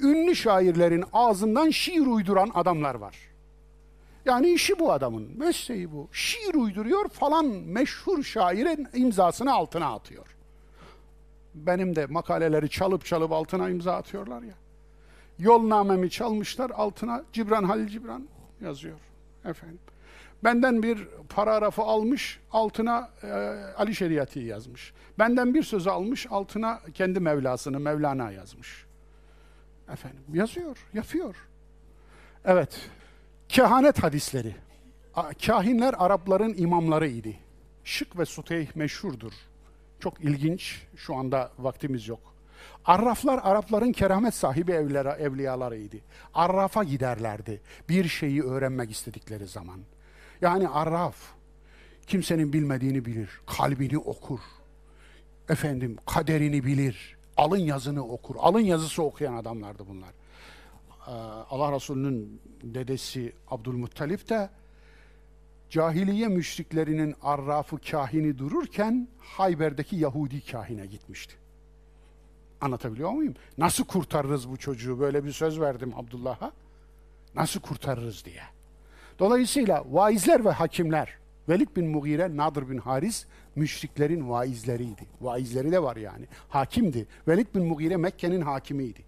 [0.00, 3.16] Ünlü şairlerin ağzından şiir uyduran adamlar var.
[4.24, 6.08] Yani işi bu adamın, mesleği bu.
[6.12, 10.36] Şiir uyduruyor falan meşhur şairin imzasını altına atıyor.
[11.54, 14.54] Benim de makaleleri çalıp çalıp altına imza atıyorlar ya.
[15.38, 18.28] Yolnamemi çalmışlar, altına Cibran Halil Cibran
[18.60, 18.98] yazıyor.
[19.44, 19.78] Efendim.
[20.44, 23.28] Benden bir paragrafı almış, altına e,
[23.76, 24.92] Ali Şeriat'i yazmış.
[25.18, 28.86] Benden bir sözü almış, altına kendi Mevlasını, Mevlana yazmış.
[29.92, 31.36] Efendim, yazıyor, yapıyor.
[32.44, 32.90] Evet,
[33.48, 34.54] kehanet hadisleri.
[35.46, 37.38] Kahinler Arapların imamları idi.
[37.84, 39.32] Şık ve Suteyh meşhurdur.
[40.02, 42.20] Çok ilginç, şu anda vaktimiz yok.
[42.84, 45.96] Arraflar Arapların keramet sahibi evlere, evliyalarıydı.
[46.34, 49.80] Arrafa giderlerdi bir şeyi öğrenmek istedikleri zaman.
[50.40, 51.16] Yani arraf
[52.06, 54.40] kimsenin bilmediğini bilir, kalbini okur.
[55.48, 58.36] Efendim kaderini bilir, alın yazını okur.
[58.38, 60.10] Alın yazısı okuyan adamlardı bunlar.
[61.06, 61.10] Ee,
[61.50, 64.50] Allah Resulü'nün dedesi Abdülmuttalip de
[65.72, 71.34] cahiliye müşriklerinin arrafı kahini dururken Hayber'deki Yahudi kahine gitmişti.
[72.60, 73.34] Anlatabiliyor muyum?
[73.58, 75.00] Nasıl kurtarırız bu çocuğu?
[75.00, 76.52] Böyle bir söz verdim Abdullah'a.
[77.34, 78.42] Nasıl kurtarırız diye.
[79.18, 81.18] Dolayısıyla vaizler ve hakimler
[81.48, 83.26] Velid bin Mugire, Nadir bin Haris
[83.56, 85.06] müşriklerin vaizleriydi.
[85.20, 86.26] Vaizleri de var yani.
[86.48, 87.06] Hakimdi.
[87.28, 89.04] Velid bin Mugire Mekke'nin hakimiydi.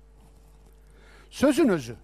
[1.31, 1.97] Sözün özü,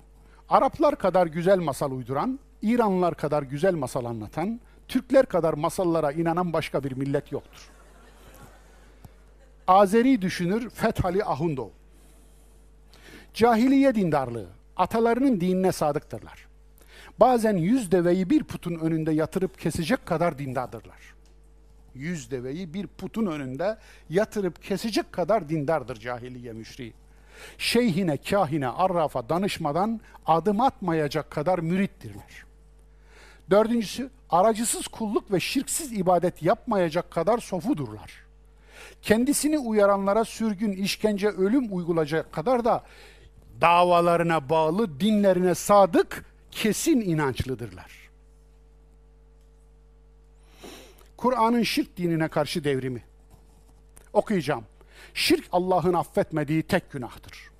[0.48, 6.84] Araplar kadar güzel masal uyduran, İranlılar kadar güzel masal anlatan, Türkler kadar masallara inanan başka
[6.84, 7.70] bir millet yoktur.
[9.66, 11.68] Azeri düşünür Fethali Ahundov.
[13.34, 14.46] Cahiliye dindarlığı,
[14.76, 16.46] atalarının dinine sadıktırlar.
[17.20, 21.14] Bazen yüz deveyi bir putun önünde yatırıp kesecek kadar dindardırlar.
[21.94, 23.78] Yüz deveyi bir putun önünde
[24.08, 26.92] yatırıp kesecek kadar dindardır cahiliye müşriği.
[27.58, 32.49] Şeyhine, kahine, arrafa danışmadan adım atmayacak kadar mürittirler.
[33.50, 38.12] Dördüncüsü, aracısız kulluk ve şirksiz ibadet yapmayacak kadar sofudurlar.
[39.02, 42.84] Kendisini uyaranlara sürgün, işkence, ölüm uygulayacak kadar da
[43.60, 48.10] davalarına bağlı, dinlerine sadık, kesin inançlıdırlar.
[51.16, 53.02] Kur'an'ın şirk dinine karşı devrimi.
[54.12, 54.64] Okuyacağım.
[55.14, 57.50] Şirk Allah'ın affetmediği tek günahtır.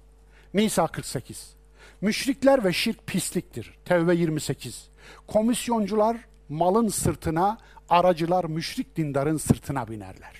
[0.55, 1.55] Nisa 48.
[2.01, 3.79] Müşrikler ve şirk pisliktir.
[3.85, 4.90] Tevbe 28.
[5.27, 6.16] Komisyoncular
[6.49, 7.59] malın sırtına,
[7.89, 10.35] aracılar müşrik dindarın sırtına binerler.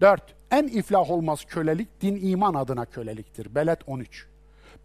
[0.00, 0.22] 4.
[0.50, 3.54] En iflah olmaz kölelik din iman adına köleliktir.
[3.54, 4.26] Beled 13.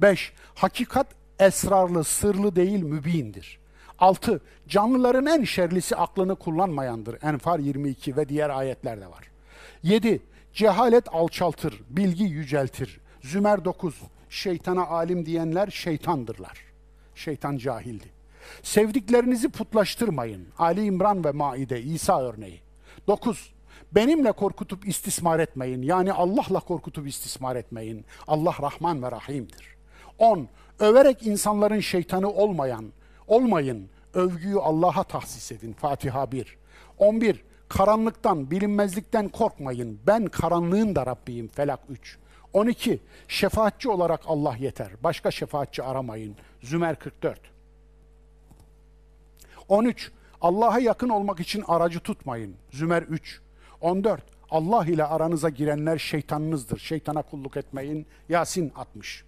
[0.02, 0.34] 5.
[0.56, 1.08] Hakikat
[1.40, 3.60] esrarlı, sırlı değil mübindir.
[4.00, 4.42] 6.
[4.68, 7.18] Canlıların en şerlisi aklını kullanmayandır.
[7.24, 9.32] Enfal 22 ve diğer ayetler de var.
[9.84, 10.22] 7.
[10.54, 13.00] Cehalet alçaltır, bilgi yüceltir.
[13.22, 14.02] Zümer 9.
[14.30, 16.58] Şeytana alim diyenler şeytandırlar.
[17.16, 18.21] Şeytan cahildi.
[18.64, 20.48] Sevdiklerinizi putlaştırmayın.
[20.58, 22.62] Ali İmran ve Maide, İsa örneği.
[23.08, 23.54] 9.
[23.92, 25.82] Benimle korkutup istismar etmeyin.
[25.82, 28.06] Yani Allah'la korkutup istismar etmeyin.
[28.28, 29.76] Allah Rahman ve Rahim'dir.
[30.18, 30.48] 10.
[30.80, 32.86] Överek insanların şeytanı olmayan,
[33.28, 33.90] olmayın.
[34.14, 35.74] Övgüyü Allah'a tahsis edin.
[35.74, 36.58] Fatiha 1.
[36.98, 37.44] 11.
[37.70, 40.00] Karanlıktan, bilinmezlikten korkmayın.
[40.08, 41.48] Ben karanlığın da Rabbiyim.
[41.48, 42.18] Felak 3.
[42.54, 43.00] 12.
[43.28, 44.90] Şefaatçi olarak Allah yeter.
[45.04, 46.36] Başka şefaatçi aramayın.
[46.62, 47.51] Zümer 44.
[49.72, 50.12] 13.
[50.42, 52.56] Allah'a yakın olmak için aracı tutmayın.
[52.72, 53.42] Zümer 3.
[53.82, 54.24] 14.
[54.50, 56.80] Allah ile aranıza girenler şeytanınızdır.
[56.80, 58.06] Şeytana kulluk etmeyin.
[58.30, 59.24] Yasin 60.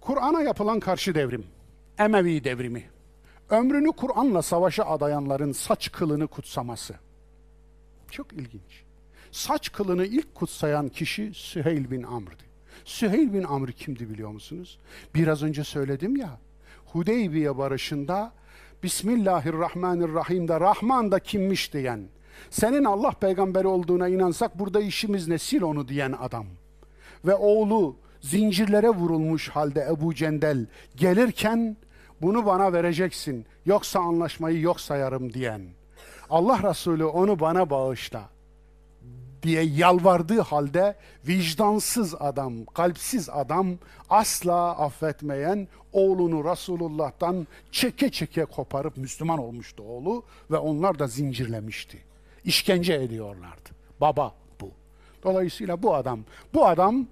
[0.00, 1.46] Kur'an'a yapılan karşı devrim.
[1.98, 2.90] Emevi devrimi.
[3.50, 6.94] Ömrünü Kur'an'la savaşa adayanların saç kılını kutsaması.
[8.10, 8.82] Çok ilginç.
[9.30, 12.42] Saç kılını ilk kutsayan kişi Süheyl bin Amr'dı.
[12.84, 14.78] Süheyl bin Amr kimdi biliyor musunuz?
[15.14, 16.38] Biraz önce söyledim ya.
[16.86, 18.32] Hudeybiye barışında
[18.82, 22.08] Bismillahirrahmanirrahim'de Rahman da kimmiş diyen,
[22.50, 26.46] senin Allah peygamberi olduğuna inansak burada işimiz ne sil onu diyen adam.
[27.26, 31.76] Ve oğlu zincirlere vurulmuş halde Ebu Cendel gelirken
[32.22, 35.62] bunu bana vereceksin yoksa anlaşmayı yok sayarım diyen.
[36.30, 38.28] Allah Resulü onu bana bağışla
[39.42, 40.96] diye yalvardığı halde
[41.26, 43.78] vicdansız adam, kalpsiz adam
[44.10, 51.98] asla affetmeyen oğlunu Resulullah'tan çeke çeke koparıp Müslüman olmuştu oğlu ve onlar da zincirlemişti.
[52.44, 53.70] İşkence ediyorlardı.
[54.00, 54.70] Baba bu.
[55.24, 56.20] Dolayısıyla bu adam,
[56.54, 57.06] bu adam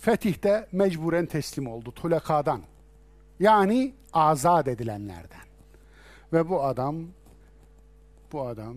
[0.00, 2.62] fetihte mecburen teslim oldu tulekadan.
[3.40, 5.48] Yani azat edilenlerden.
[6.32, 6.96] Ve bu adam
[8.32, 8.76] bu adam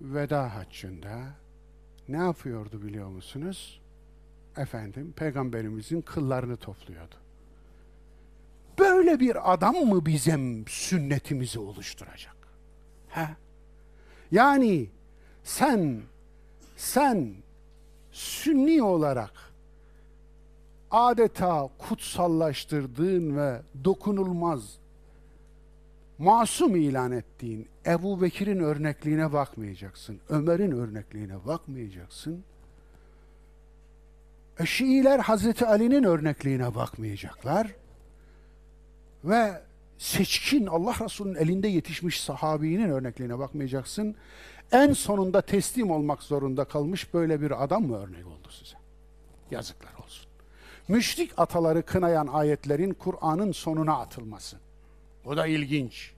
[0.00, 1.18] veda haccında
[2.08, 3.80] ne yapıyordu biliyor musunuz?
[4.56, 7.14] Efendim peygamberimizin kıllarını topluyordu.
[8.78, 12.36] Böyle bir adam mı bizim sünnetimizi oluşturacak?
[13.08, 13.28] He?
[14.30, 14.90] Yani
[15.44, 16.00] sen
[16.76, 17.34] sen
[18.12, 19.32] sünni olarak
[20.90, 24.78] adeta kutsallaştırdığın ve dokunulmaz
[26.18, 30.20] masum ilan ettiğin Ebu Bekir'in örnekliğine bakmayacaksın.
[30.28, 32.44] Ömer'in örnekliğine bakmayacaksın.
[34.58, 37.74] E Şiiler Hazreti Ali'nin örnekliğine bakmayacaklar.
[39.24, 39.62] Ve
[39.98, 44.16] seçkin Allah Resulü'nün elinde yetişmiş sahabinin örnekliğine bakmayacaksın.
[44.72, 48.76] En sonunda teslim olmak zorunda kalmış böyle bir adam mı örnek oldu size?
[49.50, 50.26] Yazıklar olsun.
[50.88, 54.56] Müşrik ataları kınayan ayetlerin Kur'an'ın sonuna atılması.
[55.26, 56.12] O da ilginç.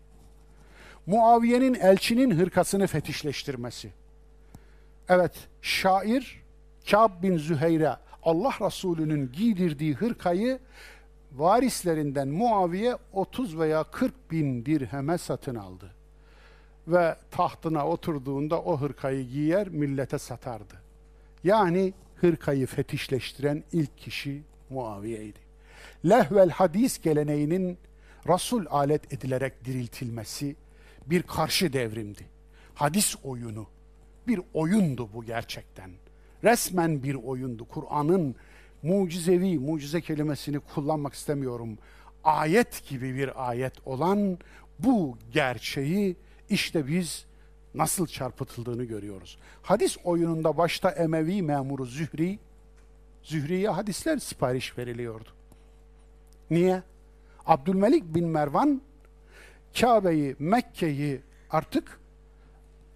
[1.07, 3.91] Muaviye'nin elçinin hırkasını fetişleştirmesi.
[5.09, 5.33] Evet,
[5.63, 6.43] şair
[6.91, 10.59] Kâb bin Züheyre Allah Resulü'nün giydirdiği hırkayı
[11.33, 15.95] varislerinden Muaviye 30 veya 40 bin dirheme satın aldı.
[16.89, 20.75] Ve tahtına oturduğunda o hırkayı giyer millete satardı.
[21.45, 25.39] Yani hırkayı fetişleştiren ilk kişi Muaviye'ydi.
[26.05, 27.79] Lehvel hadis geleneğinin
[28.29, 30.57] Rasul alet edilerek diriltilmesi,
[31.07, 32.27] bir karşı devrimdi.
[32.75, 33.67] Hadis oyunu.
[34.27, 35.91] Bir oyundu bu gerçekten.
[36.45, 37.65] Resmen bir oyundu.
[37.69, 38.35] Kur'an'ın
[38.83, 41.79] mucizevi, mucize kelimesini kullanmak istemiyorum.
[42.25, 44.39] Ayet gibi bir ayet olan
[44.79, 46.17] bu gerçeği
[46.51, 47.27] işte biz
[47.75, 49.39] nasıl çarpıtıldığını görüyoruz.
[49.63, 52.39] Hadis oyununda başta Emevi memuru Zühri,
[53.23, 55.29] Zühri'ye hadisler sipariş veriliyordu.
[56.51, 56.83] Niye?
[57.49, 58.81] Abdülmelik bin Mervan
[59.81, 61.21] Kabe'yi, Mekke'yi
[61.51, 62.01] artık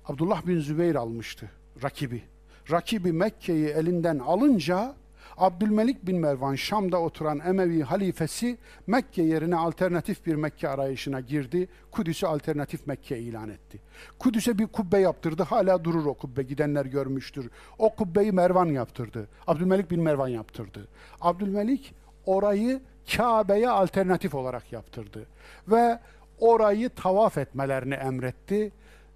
[0.04, 1.50] Abdullah bin Zübeyir almıştı
[1.82, 2.22] rakibi.
[2.70, 4.94] Rakibi Mekke'yi elinden alınca
[5.36, 11.68] Abdülmelik bin Mervan Şam'da oturan Emevi halifesi Mekke yerine alternatif bir Mekke arayışına girdi.
[11.90, 13.80] Kudüs'ü alternatif Mekke ilan etti.
[14.18, 15.42] Kudüs'e bir kubbe yaptırdı.
[15.42, 16.42] Hala durur o kubbe.
[16.42, 17.50] Gidenler görmüştür.
[17.78, 19.28] O kubbeyi Mervan yaptırdı.
[19.46, 20.88] Abdülmelik bin Mervan yaptırdı.
[21.20, 21.94] Abdülmelik
[22.26, 22.80] orayı
[23.16, 25.26] Kabe'ye alternatif olarak yaptırdı.
[25.68, 25.98] Ve
[26.40, 28.72] orayı tavaf etmelerini emretti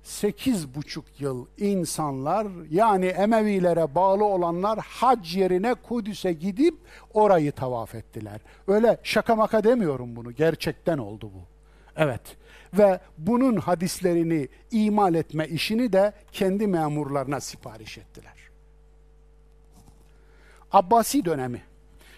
[0.06, 6.74] sekiz buçuk yıl insanlar yani Emevilere bağlı olanlar hac yerine Kudüs'e gidip
[7.14, 8.40] orayı tavaf ettiler.
[8.68, 10.32] Öyle şaka maka demiyorum bunu.
[10.32, 11.40] Gerçekten oldu bu.
[11.96, 12.20] Evet.
[12.78, 18.34] Ve bunun hadislerini imal etme işini de kendi memurlarına sipariş ettiler.
[20.72, 21.62] Abbasi dönemi.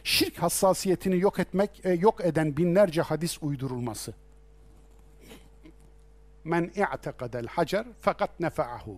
[0.04, 4.14] Şirk hassasiyetini yok etmek, e, yok eden binlerce hadis uydurulması
[6.48, 8.96] men i'tekadel hacer fakat nefa'ahu.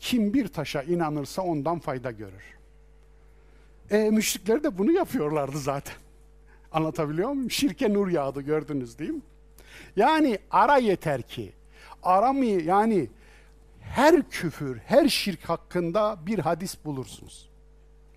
[0.00, 2.58] Kim bir taşa inanırsa ondan fayda görür.
[3.90, 5.94] E, müşrikler de bunu yapıyorlardı zaten.
[6.72, 7.50] Anlatabiliyor muyum?
[7.50, 9.22] Şirke nur yağdı gördünüz değil mi?
[9.96, 11.52] Yani ara yeter ki.
[12.02, 13.08] Aramı yani
[13.80, 17.50] her küfür, her şirk hakkında bir hadis bulursunuz.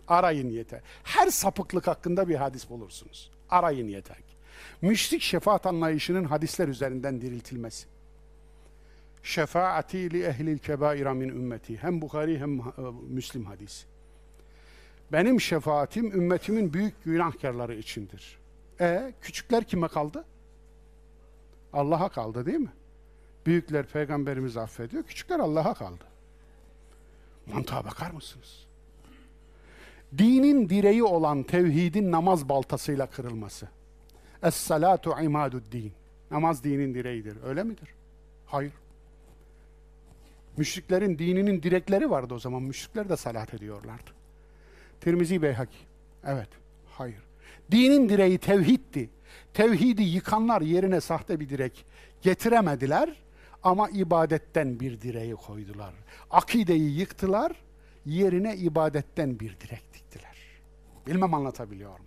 [0.08, 0.82] Arayın yeter.
[1.04, 3.32] Her sapıklık hakkında bir hadis bulursunuz.
[3.50, 4.18] Arayın yeter.
[4.82, 7.88] Müşrik şefaat anlayışının hadisler üzerinden diriltilmesi
[9.28, 11.78] şefaati li ehlil kebaira min ümmeti.
[11.78, 12.64] Hem Bukhari hem e,
[13.10, 13.86] Müslim hadisi.
[15.12, 18.40] Benim şefaatim ümmetimin büyük günahkarları içindir.
[18.80, 20.26] E küçükler kime kaldı?
[21.74, 22.74] Allah'a kaldı değil mi?
[23.46, 26.04] Büyükler peygamberimizi affediyor, küçükler Allah'a kaldı.
[27.54, 28.67] Mantığa bakar mısınız?
[30.18, 33.68] Dinin direği olan tevhidin namaz baltasıyla kırılması.
[34.44, 35.92] Es-salatu imadud din.
[36.32, 37.38] Namaz dinin direğidir.
[37.44, 37.90] Öyle midir?
[38.46, 38.74] Hayır.
[40.58, 42.64] Müşriklerin dininin direkleri vardı o zaman.
[42.64, 44.12] Müşrikler de salat ediyorlardı.
[45.02, 45.78] Tirmizi Beyhaki.
[46.26, 46.50] Evet.
[46.90, 47.24] Hayır.
[47.72, 49.10] Dinin direği tevhiddi.
[49.54, 51.86] Tevhidi yıkanlar yerine sahte bir direk
[52.22, 53.16] getiremediler
[53.64, 55.94] ama ibadetten bir direği koydular.
[56.32, 57.52] Akideyi yıktılar,
[58.08, 60.38] yerine ibadetten bir direk diktiler.
[61.08, 62.06] Bilmem anlatabiliyor muyum?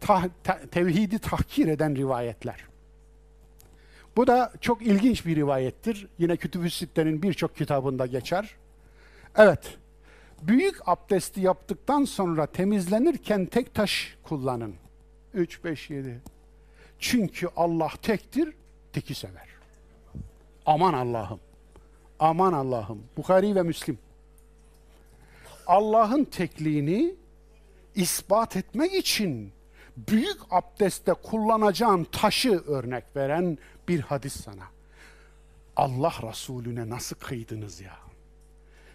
[0.00, 2.64] Ta, ta, tevhidi tahkir eden rivayetler.
[4.16, 6.08] Bu da çok ilginç bir rivayettir.
[6.18, 8.54] Yine Kütüb-ü Sitte'nin birçok kitabında geçer.
[9.36, 9.78] Evet,
[10.42, 14.74] büyük abdesti yaptıktan sonra temizlenirken tek taş kullanın.
[15.34, 16.20] 3, 5, 7.
[16.98, 18.54] Çünkü Allah tektir,
[18.92, 19.48] teki sever.
[20.66, 21.40] Aman Allah'ım.
[22.18, 23.02] Aman Allah'ım.
[23.16, 23.98] Bukhari ve Müslim.
[25.72, 27.14] Allah'ın tekliğini
[27.94, 29.52] ispat etmek için
[29.96, 33.58] büyük abdestte kullanacağın taşı örnek veren
[33.88, 34.64] bir hadis sana.
[35.76, 37.96] Allah Resulüne nasıl kıydınız ya?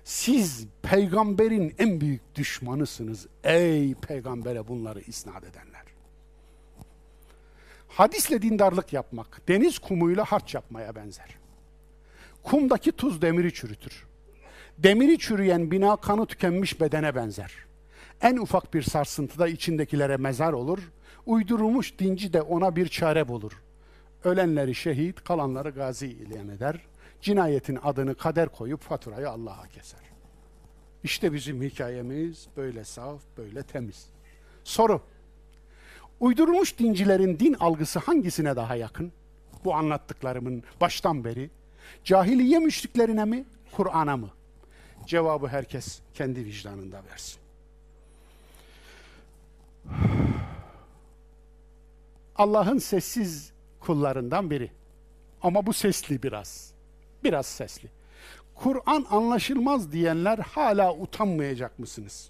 [0.04, 3.28] Siz peygamberin en büyük düşmanısınız.
[3.44, 5.84] Ey peygambere bunları isnat edenler.
[7.88, 11.38] Hadisle dindarlık yapmak, deniz kumuyla harç yapmaya benzer.
[12.44, 14.07] Kumdaki tuz demiri çürütür.
[14.78, 17.54] Demiri çürüyen bina kanı tükenmiş bedene benzer.
[18.22, 20.92] En ufak bir sarsıntıda içindekilere mezar olur,
[21.26, 23.52] uydurulmuş dinci de ona bir çare bulur.
[24.24, 26.82] Ölenleri şehit, kalanları gazi ilan eder.
[27.22, 30.00] Cinayetin adını kader koyup faturayı Allah'a keser.
[31.04, 34.10] İşte bizim hikayemiz böyle saf, böyle temiz.
[34.64, 35.02] Soru.
[36.20, 39.12] Uydurulmuş dincilerin din algısı hangisine daha yakın?
[39.66, 41.50] Bu anlattıklarımın baştan beri.
[42.04, 44.30] Cahiliye müşriklerine mi, Kur'an'a mı?
[45.08, 47.40] Cevabı herkes kendi vicdanında versin.
[52.36, 54.72] Allah'ın sessiz kullarından biri.
[55.42, 56.72] Ama bu sesli biraz.
[57.24, 57.90] Biraz sesli.
[58.56, 62.30] Kur'an anlaşılmaz diyenler hala utanmayacak mısınız?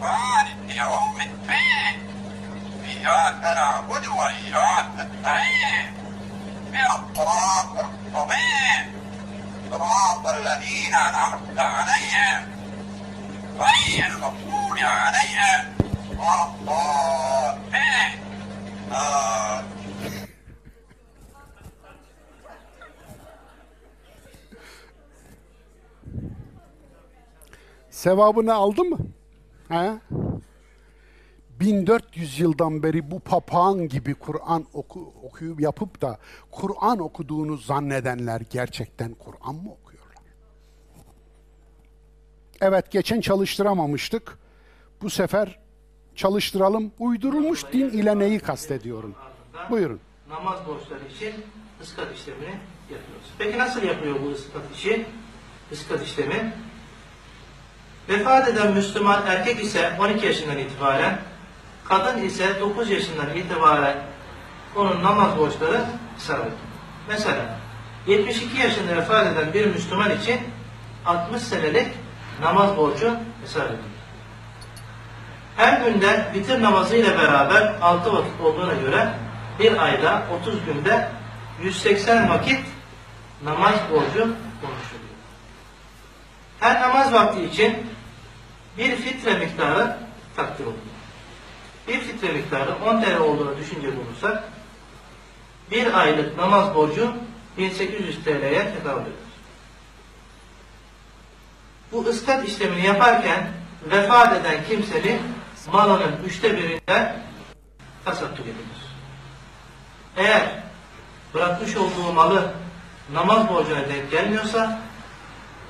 [0.00, 1.95] Malik yevmiddin.
[2.89, 5.93] İyyâke na'budu ve iyyâke nesta'in.
[6.73, 7.13] Bir
[9.73, 12.41] صراط الذين أنعمت عليهم
[13.59, 15.61] غير المغضوب عليهم
[16.17, 17.73] ولا الضالين
[18.91, 19.73] آمين
[27.91, 28.97] Sevabını aldı mı?
[29.69, 29.99] He?
[31.60, 36.18] 1400 yıldan beri bu papağan gibi Kur'an oku, okuyup yapıp da
[36.50, 40.22] Kur'an okuduğunu zannedenler gerçekten Kur'an mı okuyorlar?
[42.60, 44.38] Evet geçen çalıştıramamıştık.
[45.02, 45.58] Bu sefer
[46.16, 46.92] çalıştıralım.
[46.98, 49.14] Uydurulmuş din ile neyi kastediyorum?
[49.70, 50.00] Buyurun.
[50.28, 51.34] namaz borçları için
[51.82, 52.54] ıskat işlemini
[52.90, 53.26] yapıyoruz.
[53.38, 55.06] Peki nasıl yapıyor bu ıskat işi?
[55.72, 56.52] Iskat işlemi.
[58.08, 61.18] Vefat eden Müslüman erkek ise 12 yaşından itibaren,
[61.88, 63.96] Kadın ise 9 yaşından itibaren
[64.76, 65.80] onun namaz borçları
[66.18, 66.52] sarılır.
[67.08, 67.58] Mesela
[68.06, 70.40] 72 yaşında vefat eden bir Müslüman için
[71.06, 71.88] 60 senelik
[72.40, 73.16] namaz borcu
[73.46, 73.78] sarılır.
[75.56, 79.08] Her günde bitir namazıyla beraber 6 vakit olduğuna göre
[79.60, 81.08] bir ayda 30 günde
[81.62, 82.60] 180 vakit
[83.44, 84.20] namaz borcu
[84.60, 85.08] konuşuluyor.
[86.60, 87.76] Her namaz vakti için
[88.78, 89.96] bir fitre miktarı
[90.36, 90.87] takdir olur.
[91.88, 94.44] 1 litre miktarı 10 TL olduğunu düşünce bulursak
[95.70, 97.12] bir aylık namaz borcu
[97.58, 99.28] 1800 TL'ye tekabül eder.
[101.92, 103.48] Bu ıskat işlemini yaparken
[103.90, 105.20] vefat eden kimsenin
[105.72, 107.16] malının üçte birinden
[108.04, 108.88] tasattuk edilir.
[110.16, 110.48] Eğer
[111.34, 112.52] bırakmış olduğu malı
[113.12, 114.80] namaz borcuna denk gelmiyorsa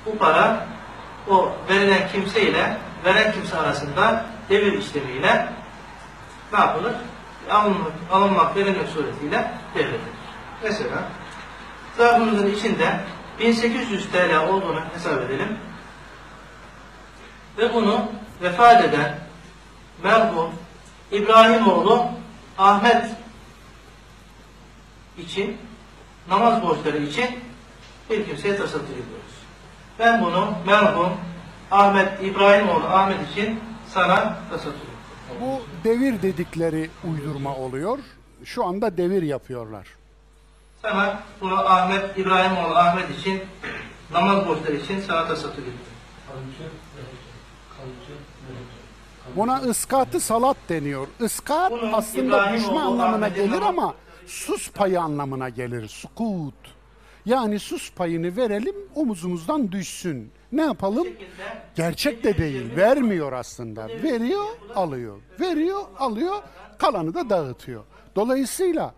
[0.05, 0.67] bu para
[1.29, 5.58] o verilen kimse ile veren kimse arasında devir işlemiyle
[6.53, 6.93] ne yapılır?
[7.51, 9.99] Alınmak, alınmak verilmek suretiyle devredilir.
[10.63, 11.03] Mesela
[11.97, 12.99] zarfımızın içinde
[13.39, 15.57] 1800 TL olduğunu hesap edelim.
[17.57, 18.05] Ve bunu
[18.41, 19.19] vefat eden
[20.03, 20.49] merhum
[21.11, 22.05] İbrahimoğlu
[22.57, 23.05] Ahmet
[25.17, 25.57] için
[26.29, 27.39] namaz borçları için
[28.09, 29.33] bir kimseye tasadduk ediyoruz.
[29.99, 31.13] Ben bunu merhum
[31.71, 34.37] Ahmet İbrahimoğlu Ahmet için sana
[34.75, 34.88] ediyorum.
[35.41, 37.99] Bu devir dedikleri uydurma oluyor.
[38.45, 39.87] Şu anda devir yapıyorlar.
[40.81, 43.41] Sana bunu Ahmet İbrahimoğlu Ahmet için
[44.11, 45.73] namaz borçları için sana tasadduk ettim.
[49.35, 51.07] Buna ıskatı salat deniyor.
[51.19, 53.93] Iskat Bunu aslında düşme anlamına gelir ama- ama
[54.27, 55.87] sus payı anlamına gelir.
[55.87, 56.53] Sukut.
[57.25, 60.31] Yani sus payını verelim omuzumuzdan düşsün.
[60.51, 61.07] Ne yapalım?
[61.75, 62.75] Gerçek de değil.
[62.75, 63.87] Vermiyor aslında.
[63.87, 65.17] Veriyor, alıyor.
[65.39, 66.43] Veriyor, alıyor.
[66.77, 67.83] Kalanı da dağıtıyor.
[68.15, 68.93] Dolayısıyla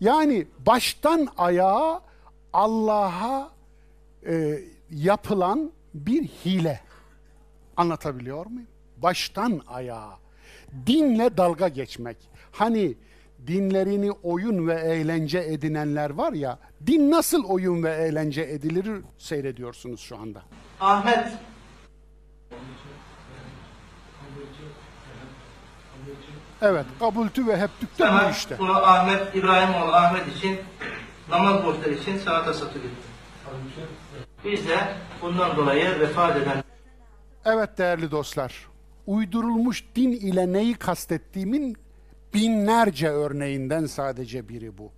[0.00, 2.02] yani baştan ayağa
[2.52, 3.50] Allah'a
[4.26, 4.58] e,
[4.90, 6.80] yapılan bir hile.
[7.76, 8.68] Anlatabiliyor muyum?
[8.96, 10.18] Baştan ayağa.
[10.86, 12.16] Dinle dalga geçmek.
[12.52, 12.94] Hani
[13.46, 20.18] dinlerini oyun ve eğlence edinenler var ya, din nasıl oyun ve eğlence edilir seyrediyorsunuz şu
[20.18, 20.42] anda.
[20.80, 21.28] Ahmet
[26.62, 28.58] Evet, kabultü ve heptükte bu işte.
[28.58, 30.58] bunu Ahmet İbrahimoğlu Ahmet için
[31.30, 32.90] namaz borçları için sana tasadduk ettim.
[34.44, 34.78] Biz de
[35.22, 36.64] bundan dolayı vefat eden
[37.44, 38.66] Evet değerli dostlar,
[39.06, 41.76] uydurulmuş din ile neyi kastettiğimin
[42.34, 44.92] binlerce örneğinden sadece biri bu.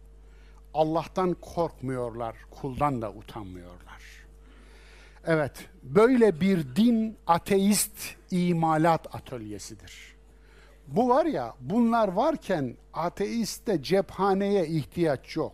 [0.74, 4.02] Allah'tan korkmuyorlar, kuldan da utanmıyorlar.
[5.26, 7.92] Evet, böyle bir din ateist
[8.30, 10.16] imalat atölyesidir.
[10.86, 15.52] Bu var ya, bunlar varken ateiste cephaneye ihtiyaç yok.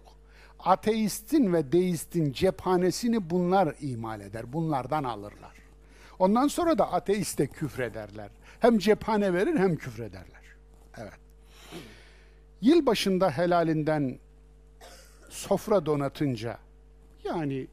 [0.58, 5.56] Ateistin ve deistin cephanesini bunlar imal eder, bunlardan alırlar.
[6.18, 8.30] Ondan sonra da ateiste küfrederler.
[8.60, 10.42] Hem cephane verir hem küfrederler.
[10.96, 11.25] Evet.
[12.60, 14.18] Yılbaşında helalinden
[15.28, 16.58] sofra donatınca
[17.24, 17.66] yani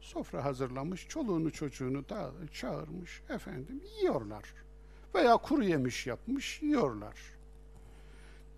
[0.00, 4.44] sofra hazırlamış, çoluğunu çocuğunu da çağırmış efendim yiyorlar.
[5.14, 7.16] Veya kuru yemiş yapmış yiyorlar.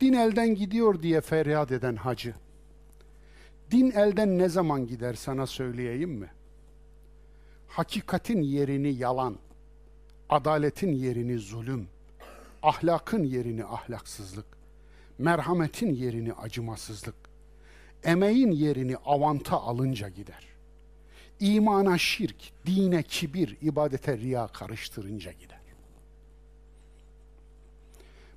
[0.01, 2.35] Din elden gidiyor diye feryat eden hacı.
[3.71, 6.31] Din elden ne zaman gider sana söyleyeyim mi?
[7.69, 9.37] Hakikatin yerini yalan,
[10.29, 11.89] adaletin yerini zulüm,
[12.63, 14.56] ahlakın yerini ahlaksızlık,
[15.19, 17.15] merhametin yerini acımasızlık,
[18.05, 20.47] emeğin yerini avanta alınca gider.
[21.41, 25.57] İmana şirk, dine kibir, ibadete riya karıştırınca gider.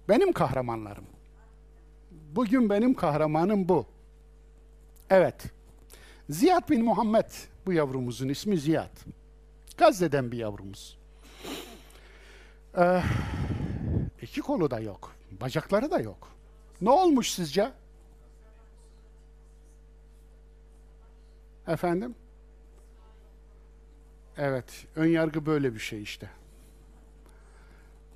[0.10, 1.06] Benim kahramanlarım.
[2.11, 3.85] Bugün benim kahramanım bu.
[5.10, 5.43] Evet.
[6.30, 7.30] Ziyad bin Muhammed
[7.65, 8.97] bu yavrumuzun ismi Ziyad.
[9.77, 10.97] Gazze'den bir yavrumuz.
[12.77, 13.01] Ee,
[14.22, 15.15] iki kolu da yok.
[15.41, 16.39] Bacakları da yok.
[16.81, 17.72] Ne olmuş sizce?
[21.68, 22.15] Efendim?
[24.38, 26.30] Evet, ön yargı böyle bir şey işte.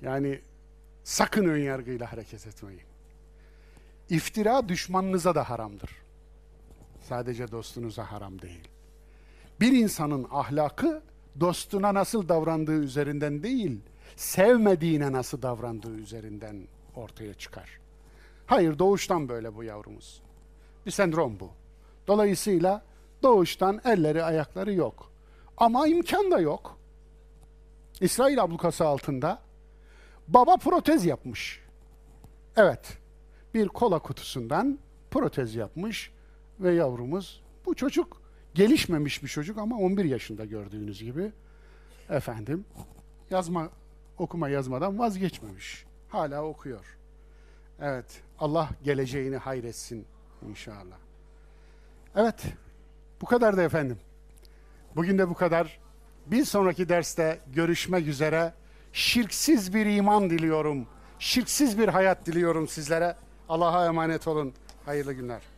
[0.02, 0.40] Yani
[1.04, 2.82] sakın ön yargıyla hareket etmeyin.
[4.10, 5.90] İftira düşmanınıza da haramdır.
[7.08, 8.68] Sadece dostunuza haram değil.
[9.60, 11.02] Bir insanın ahlakı
[11.40, 13.80] dostuna nasıl davrandığı üzerinden değil,
[14.16, 17.83] sevmediğine nasıl davrandığı üzerinden ortaya çıkar.
[18.46, 20.22] Hayır doğuştan böyle bu yavrumuz.
[20.86, 21.50] Bir sendrom bu.
[22.06, 22.84] Dolayısıyla
[23.22, 25.10] doğuştan elleri ayakları yok.
[25.56, 26.78] Ama imkan da yok.
[28.00, 29.38] İsrail ablukası altında
[30.28, 31.60] baba protez yapmış.
[32.56, 32.98] Evet.
[33.54, 34.78] Bir kola kutusundan
[35.10, 36.10] protez yapmış
[36.60, 38.22] ve yavrumuz bu çocuk
[38.54, 41.32] gelişmemiş bir çocuk ama 11 yaşında gördüğünüz gibi
[42.10, 42.64] efendim
[43.30, 43.68] yazma
[44.18, 45.84] okuma yazmadan vazgeçmemiş.
[46.08, 46.98] Hala okuyor.
[47.80, 48.22] Evet.
[48.38, 50.06] Allah geleceğini hayretsin
[50.48, 50.96] inşallah.
[52.16, 52.44] Evet.
[53.20, 53.98] Bu kadar da efendim.
[54.96, 55.78] Bugün de bu kadar.
[56.26, 58.52] Bir sonraki derste görüşmek üzere.
[58.92, 60.86] Şirksiz bir iman diliyorum.
[61.18, 63.16] Şirksiz bir hayat diliyorum sizlere.
[63.48, 64.54] Allah'a emanet olun.
[64.84, 65.53] Hayırlı günler.